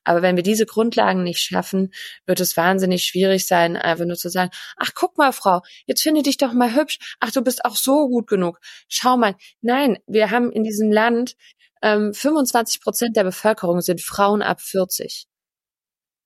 Aber 0.05 0.23
wenn 0.23 0.37
wir 0.37 0.43
diese 0.43 0.67
Grundlagen 0.67 1.23
nicht 1.23 1.41
schaffen, 1.41 1.93
wird 2.27 2.41
es 2.41 2.57
wahnsinnig 2.57 3.05
schwierig 3.05 3.47
sein, 3.47 3.77
einfach 3.77 4.05
nur 4.05 4.17
zu 4.17 4.29
sagen, 4.29 4.51
ach 4.77 4.91
guck 4.95 5.19
mal, 5.19 5.33
Frau, 5.33 5.61
jetzt 5.87 6.03
finde 6.03 6.23
dich 6.23 6.37
doch 6.37 6.53
mal 6.53 6.75
hübsch. 6.75 6.99
Ach, 7.21 7.31
du 7.31 7.43
bist 7.43 7.65
auch 7.65 7.77
so 7.77 8.09
gut 8.09 8.27
genug. 8.27 8.59
Schau 8.89 9.17
mal. 9.17 9.37
Nein, 9.61 9.99
wir 10.07 10.31
haben 10.31 10.51
in 10.53 10.65
diesem 10.65 10.91
Land 10.91 11.37
ähm, 11.83 12.13
25 12.13 12.81
Prozent 12.83 13.17
der 13.17 13.25
Bevölkerung 13.25 13.81
sind 13.81 14.01
Frauen 14.01 14.43
ab 14.43 14.61
40. 14.61 15.27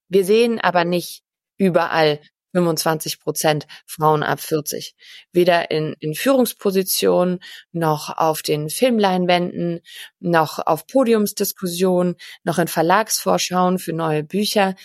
Wir 0.09 0.25
sehen 0.25 0.59
aber 0.59 0.85
nicht 0.85 1.23
überall 1.57 2.19
25 2.55 3.19
Prozent 3.19 3.67
Frauen 3.85 4.23
ab 4.23 4.39
40. 4.39 4.95
Weder 5.33 5.71
in, 5.71 5.93
in 5.99 6.15
Führungspositionen, 6.15 7.39
noch 7.73 8.15
auf 8.15 8.41
den 8.41 8.69
Filmleinwänden, 8.69 9.81
noch 10.19 10.65
auf 10.65 10.87
Podiumsdiskussionen, 10.87 12.15
noch 12.43 12.57
in 12.57 12.69
Verlagsvorschauen 12.69 13.77
für 13.77 13.91
neue 13.91 14.23
Bücher. 14.23 14.75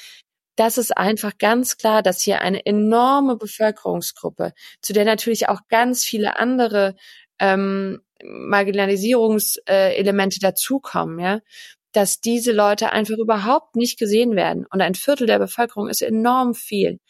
Das 0.56 0.78
ist 0.78 0.96
einfach 0.96 1.38
ganz 1.38 1.76
klar, 1.76 2.02
dass 2.02 2.20
hier 2.20 2.42
eine 2.42 2.66
enorme 2.66 3.36
Bevölkerungsgruppe, 3.36 4.52
zu 4.82 4.92
der 4.92 5.04
natürlich 5.04 5.48
auch 5.48 5.60
ganz 5.68 6.02
viele 6.04 6.40
andere 6.40 6.96
ähm, 7.38 8.00
Marginalisierungselemente 8.22 10.40
dazukommen, 10.40 11.20
ja, 11.20 11.38
dass 11.92 12.20
diese 12.20 12.52
Leute 12.52 12.92
einfach 12.92 13.16
überhaupt 13.16 13.76
nicht 13.76 13.98
gesehen 13.98 14.36
werden. 14.36 14.66
Und 14.70 14.80
ein 14.80 14.94
Viertel 14.94 15.26
der 15.26 15.38
Bevölkerung 15.38 15.88
ist 15.88 16.02
enorm 16.02 16.54
viel. 16.54 17.00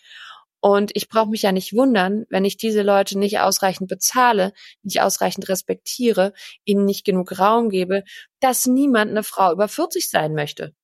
Und 0.61 0.90
ich 0.94 1.08
brauche 1.08 1.30
mich 1.30 1.42
ja 1.42 1.52
nicht 1.52 1.72
wundern, 1.72 2.26
wenn 2.28 2.44
ich 2.44 2.56
diese 2.56 2.82
Leute 2.82 3.18
nicht 3.18 3.40
ausreichend 3.40 3.88
bezahle, 3.88 4.52
nicht 4.82 5.00
ausreichend 5.00 5.48
respektiere, 5.48 6.32
ihnen 6.64 6.84
nicht 6.84 7.04
genug 7.04 7.38
Raum 7.38 7.70
gebe, 7.70 8.04
dass 8.40 8.66
niemand 8.66 9.11
eine 9.11 9.22
Frau 9.22 9.52
über 9.52 9.68
40 9.68 10.11
sein 10.11 10.34
möchte. 10.34 10.74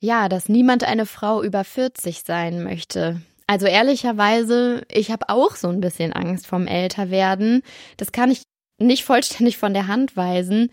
Ja, 0.00 0.28
dass 0.28 0.48
niemand 0.48 0.84
eine 0.84 1.06
Frau 1.06 1.42
über 1.42 1.64
40 1.64 2.22
sein 2.22 2.62
möchte. 2.62 3.20
Also 3.46 3.66
ehrlicherweise, 3.66 4.82
ich 4.90 5.10
habe 5.10 5.28
auch 5.28 5.56
so 5.56 5.68
ein 5.68 5.80
bisschen 5.80 6.12
Angst 6.12 6.46
vom 6.46 6.66
Älterwerden. 6.66 7.62
Das 7.96 8.12
kann 8.12 8.30
ich 8.30 8.42
nicht 8.78 9.04
vollständig 9.04 9.58
von 9.58 9.74
der 9.74 9.86
Hand 9.86 10.16
weisen. 10.16 10.70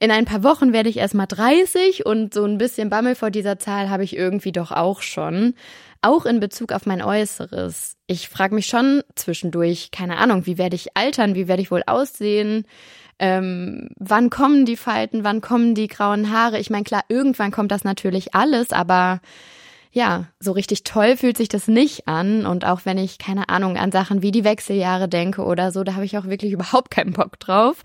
In 0.00 0.12
ein 0.12 0.26
paar 0.26 0.44
Wochen 0.44 0.72
werde 0.72 0.88
ich 0.88 0.98
erst 0.98 1.14
mal 1.14 1.26
30 1.26 2.06
und 2.06 2.32
so 2.32 2.44
ein 2.44 2.58
bisschen 2.58 2.88
Bammel 2.88 3.16
vor 3.16 3.30
dieser 3.30 3.58
Zahl 3.58 3.90
habe 3.90 4.04
ich 4.04 4.16
irgendwie 4.16 4.52
doch 4.52 4.70
auch 4.70 5.02
schon. 5.02 5.54
Auch 6.00 6.26
in 6.26 6.40
Bezug 6.40 6.72
auf 6.72 6.86
mein 6.86 7.02
Äußeres. 7.02 7.96
Ich 8.06 8.28
frage 8.28 8.54
mich 8.54 8.66
schon 8.66 9.02
zwischendurch, 9.14 9.90
keine 9.90 10.18
Ahnung, 10.18 10.46
wie 10.46 10.58
werde 10.58 10.76
ich 10.76 10.96
altern, 10.96 11.34
wie 11.34 11.48
werde 11.48 11.62
ich 11.62 11.70
wohl 11.70 11.82
aussehen? 11.86 12.64
Ähm, 13.18 13.88
wann 13.96 14.30
kommen 14.30 14.64
die 14.64 14.76
Falten, 14.76 15.24
wann 15.24 15.40
kommen 15.40 15.74
die 15.74 15.88
grauen 15.88 16.30
Haare? 16.30 16.58
Ich 16.60 16.70
meine, 16.70 16.84
klar, 16.84 17.02
irgendwann 17.08 17.50
kommt 17.50 17.72
das 17.72 17.82
natürlich 17.82 18.34
alles, 18.34 18.70
aber 18.70 19.20
ja, 19.90 20.26
so 20.38 20.52
richtig 20.52 20.84
toll 20.84 21.16
fühlt 21.16 21.36
sich 21.36 21.48
das 21.48 21.66
nicht 21.66 22.06
an. 22.06 22.46
Und 22.46 22.64
auch 22.64 22.82
wenn 22.84 22.98
ich, 22.98 23.18
keine 23.18 23.48
Ahnung, 23.48 23.76
an 23.76 23.90
Sachen 23.90 24.22
wie 24.22 24.30
die 24.30 24.44
Wechseljahre 24.44 25.08
denke 25.08 25.42
oder 25.42 25.72
so, 25.72 25.82
da 25.82 25.94
habe 25.94 26.04
ich 26.04 26.16
auch 26.16 26.26
wirklich 26.26 26.52
überhaupt 26.58 26.90
keinen 26.90 27.12
Bock 27.12 27.40
drauf. 27.40 27.82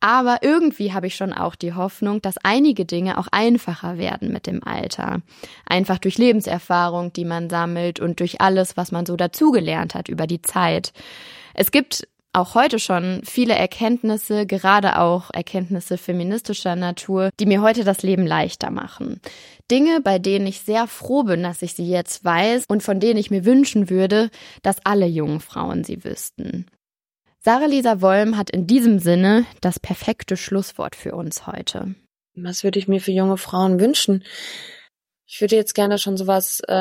Aber 0.00 0.38
irgendwie 0.42 0.92
habe 0.92 1.08
ich 1.08 1.16
schon 1.16 1.32
auch 1.32 1.56
die 1.56 1.74
Hoffnung, 1.74 2.22
dass 2.22 2.36
einige 2.44 2.84
Dinge 2.84 3.18
auch 3.18 3.26
einfacher 3.32 3.98
werden 3.98 4.32
mit 4.32 4.46
dem 4.46 4.62
Alter. 4.62 5.22
Einfach 5.66 5.98
durch 5.98 6.18
Lebenserfahrung, 6.18 7.12
die 7.12 7.24
man 7.24 7.50
sammelt 7.50 7.98
und 7.98 8.20
durch 8.20 8.40
alles, 8.40 8.76
was 8.76 8.92
man 8.92 9.06
so 9.06 9.16
dazugelernt 9.16 9.94
hat 9.94 10.08
über 10.08 10.28
die 10.28 10.42
Zeit. 10.42 10.92
Es 11.54 11.72
gibt 11.72 12.06
auch 12.32 12.54
heute 12.54 12.78
schon 12.78 13.22
viele 13.24 13.54
Erkenntnisse, 13.54 14.46
gerade 14.46 15.00
auch 15.00 15.30
Erkenntnisse 15.32 15.98
feministischer 15.98 16.76
Natur, 16.76 17.30
die 17.40 17.46
mir 17.46 17.62
heute 17.62 17.82
das 17.82 18.02
Leben 18.02 18.26
leichter 18.26 18.70
machen. 18.70 19.20
Dinge, 19.70 20.00
bei 20.00 20.18
denen 20.18 20.46
ich 20.46 20.60
sehr 20.60 20.86
froh 20.86 21.24
bin, 21.24 21.42
dass 21.42 21.62
ich 21.62 21.74
sie 21.74 21.88
jetzt 21.88 22.24
weiß 22.24 22.64
und 22.68 22.82
von 22.82 23.00
denen 23.00 23.18
ich 23.18 23.30
mir 23.30 23.44
wünschen 23.44 23.90
würde, 23.90 24.30
dass 24.62 24.84
alle 24.84 25.06
jungen 25.06 25.40
Frauen 25.40 25.82
sie 25.82 26.04
wüssten. 26.04 26.66
Sarah 27.48 27.64
Lisa 27.64 28.02
Wollm 28.02 28.36
hat 28.36 28.50
in 28.50 28.66
diesem 28.66 28.98
Sinne 28.98 29.46
das 29.62 29.80
perfekte 29.80 30.36
Schlusswort 30.36 30.94
für 30.94 31.14
uns 31.14 31.46
heute. 31.46 31.94
Was 32.34 32.62
würde 32.62 32.78
ich 32.78 32.88
mir 32.88 33.00
für 33.00 33.10
junge 33.10 33.38
Frauen 33.38 33.80
wünschen? 33.80 34.22
Ich 35.24 35.40
würde 35.40 35.56
jetzt 35.56 35.74
gerne 35.74 35.96
schon 35.96 36.18
sowas 36.18 36.60
äh, 36.68 36.74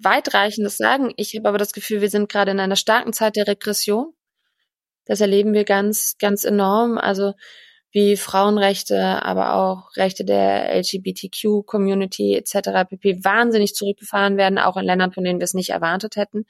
weitreichendes 0.00 0.76
sagen. 0.76 1.12
Ich 1.16 1.36
habe 1.36 1.48
aber 1.48 1.58
das 1.58 1.72
Gefühl, 1.72 2.00
wir 2.00 2.10
sind 2.10 2.28
gerade 2.28 2.50
in 2.50 2.58
einer 2.58 2.74
starken 2.74 3.12
Zeit 3.12 3.36
der 3.36 3.46
Regression. 3.46 4.14
Das 5.04 5.20
erleben 5.20 5.52
wir 5.52 5.62
ganz, 5.62 6.16
ganz 6.18 6.42
enorm. 6.42 6.98
Also 6.98 7.34
wie 7.92 8.16
Frauenrechte, 8.16 9.22
aber 9.22 9.54
auch 9.54 9.94
Rechte 9.96 10.24
der 10.24 10.74
LGBTQ-Community 10.74 12.34
etc. 12.34 12.90
pp. 12.90 13.22
wahnsinnig 13.22 13.76
zurückgefahren 13.76 14.38
werden, 14.38 14.58
auch 14.58 14.76
in 14.76 14.84
Ländern, 14.84 15.12
von 15.12 15.22
denen 15.22 15.38
wir 15.38 15.44
es 15.44 15.54
nicht 15.54 15.70
erwartet 15.70 16.16
hätten. 16.16 16.46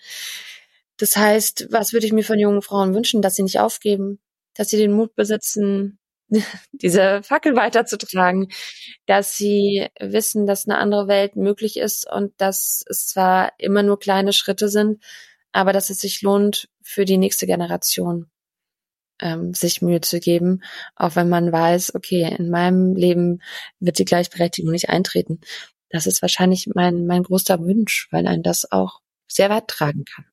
Das 0.99 1.17
heißt, 1.17 1.69
was 1.71 1.93
würde 1.93 2.07
ich 2.07 2.13
mir 2.13 2.25
von 2.25 2.39
jungen 2.39 2.63
Frauen 2.63 2.95
wünschen, 2.95 3.23
dass 3.23 3.35
sie 3.35 3.43
nicht 3.43 3.61
aufgeben, 3.61 4.21
dass 4.55 4.69
sie 4.69 4.79
den 4.79 4.93
Mut 4.93 5.15
besitzen, 5.15 5.99
diese 6.73 7.23
Fackel 7.23 7.55
weiterzutragen, 7.55 8.49
dass 9.07 9.37
sie 9.37 9.89
wissen, 10.01 10.47
dass 10.47 10.67
eine 10.67 10.79
andere 10.79 11.09
Welt 11.09 11.37
möglich 11.37 11.77
ist 11.77 12.11
und 12.11 12.33
dass 12.39 12.85
es 12.89 13.07
zwar 13.07 13.53
immer 13.59 13.83
nur 13.83 13.99
kleine 13.99 14.33
Schritte 14.33 14.69
sind, 14.69 15.03
aber 15.53 15.73
dass 15.73 15.91
es 15.91 16.01
sich 16.01 16.23
lohnt 16.23 16.69
für 16.83 17.05
die 17.05 17.19
nächste 17.19 17.47
Generation 17.47 18.31
ähm, 19.21 19.55
sich 19.55 19.83
Mühe 19.83 20.01
zu 20.01 20.21
geben, 20.21 20.63
auch 20.95 21.17
wenn 21.17 21.29
man 21.29 21.53
weiß, 21.53 21.95
okay, 21.95 22.35
in 22.37 22.51
meinem 22.51 22.95
Leben 22.95 23.43
wird 23.81 23.99
die 23.99 24.05
Gleichberechtigung 24.05 24.71
nicht 24.71 24.91
eintreten. 24.91 25.41
Das 25.91 26.07
ist 26.07 26.23
wahrscheinlich 26.23 26.69
mein, 26.75 27.07
mein 27.07 27.23
großer 27.23 27.59
Wunsch, 27.61 28.09
weil 28.11 28.27
ein 28.27 28.43
das 28.43 28.71
auch 28.71 29.01
sehr 29.29 29.51
weit 29.51 29.69
tragen 29.69 30.05
kann. 30.05 30.27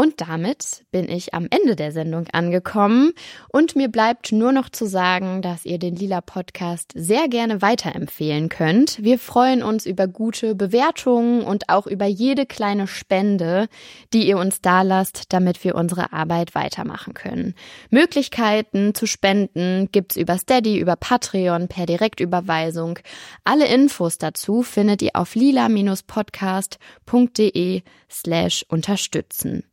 Und 0.00 0.22
damit 0.22 0.86
bin 0.92 1.10
ich 1.10 1.34
am 1.34 1.46
Ende 1.50 1.76
der 1.76 1.92
Sendung 1.92 2.26
angekommen 2.32 3.12
und 3.52 3.76
mir 3.76 3.88
bleibt 3.88 4.32
nur 4.32 4.50
noch 4.50 4.70
zu 4.70 4.86
sagen, 4.86 5.42
dass 5.42 5.66
ihr 5.66 5.78
den 5.78 5.94
Lila 5.94 6.22
Podcast 6.22 6.92
sehr 6.94 7.28
gerne 7.28 7.60
weiterempfehlen 7.60 8.48
könnt. 8.48 9.04
Wir 9.04 9.18
freuen 9.18 9.62
uns 9.62 9.84
über 9.84 10.06
gute 10.06 10.54
Bewertungen 10.54 11.42
und 11.42 11.68
auch 11.68 11.86
über 11.86 12.06
jede 12.06 12.46
kleine 12.46 12.86
Spende, 12.86 13.68
die 14.14 14.26
ihr 14.26 14.38
uns 14.38 14.62
da 14.62 14.80
lasst, 14.80 15.34
damit 15.34 15.62
wir 15.64 15.74
unsere 15.74 16.14
Arbeit 16.14 16.54
weitermachen 16.54 17.12
können. 17.12 17.54
Möglichkeiten 17.90 18.94
zu 18.94 19.04
spenden 19.04 19.90
gibt's 19.92 20.16
über 20.16 20.38
Steady, 20.38 20.78
über 20.78 20.96
Patreon, 20.96 21.68
per 21.68 21.84
Direktüberweisung. 21.84 23.00
Alle 23.44 23.66
Infos 23.66 24.16
dazu 24.16 24.62
findet 24.62 25.02
ihr 25.02 25.10
auf 25.12 25.34
lila-podcast.de 25.34 27.82
slash 28.08 28.64
unterstützen. 28.66 29.64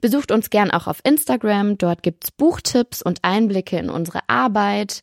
Besucht 0.00 0.32
uns 0.32 0.48
gern 0.48 0.70
auch 0.70 0.86
auf 0.86 1.00
Instagram. 1.04 1.76
Dort 1.76 2.02
gibt's 2.02 2.30
Buchtipps 2.30 3.02
und 3.02 3.18
Einblicke 3.24 3.76
in 3.76 3.90
unsere 3.90 4.20
Arbeit. 4.26 5.02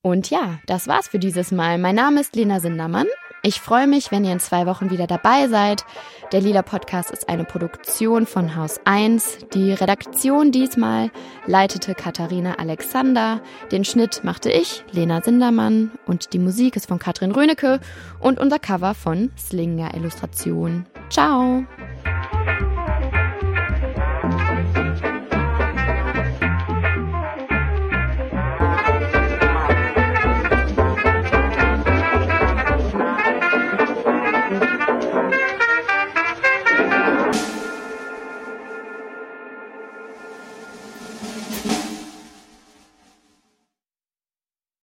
Und 0.00 0.30
ja, 0.30 0.60
das 0.66 0.86
war's 0.86 1.08
für 1.08 1.18
dieses 1.18 1.50
Mal. 1.50 1.78
Mein 1.78 1.96
Name 1.96 2.20
ist 2.20 2.36
Lena 2.36 2.60
Sindermann. 2.60 3.08
Ich 3.42 3.60
freue 3.60 3.86
mich, 3.86 4.10
wenn 4.10 4.24
ihr 4.24 4.32
in 4.32 4.40
zwei 4.40 4.66
Wochen 4.66 4.90
wieder 4.90 5.06
dabei 5.06 5.48
seid. 5.48 5.84
Der 6.32 6.40
Lila 6.40 6.62
Podcast 6.62 7.10
ist 7.10 7.28
eine 7.28 7.44
Produktion 7.44 8.26
von 8.26 8.56
Haus 8.56 8.80
1. 8.84 9.46
Die 9.54 9.72
Redaktion 9.72 10.50
diesmal 10.50 11.10
leitete 11.46 11.94
Katharina 11.94 12.54
Alexander. 12.58 13.40
Den 13.70 13.84
Schnitt 13.84 14.24
machte 14.24 14.50
ich, 14.50 14.84
Lena 14.90 15.22
Sindermann. 15.22 15.92
Und 16.06 16.32
die 16.32 16.38
Musik 16.38 16.76
ist 16.76 16.88
von 16.88 16.98
Katrin 16.98 17.32
Rönecke 17.32 17.80
und 18.18 18.40
unser 18.40 18.58
Cover 18.58 18.94
von 18.94 19.30
Slinger 19.38 19.94
Illustration. 19.94 20.84
Ciao! 21.08 21.64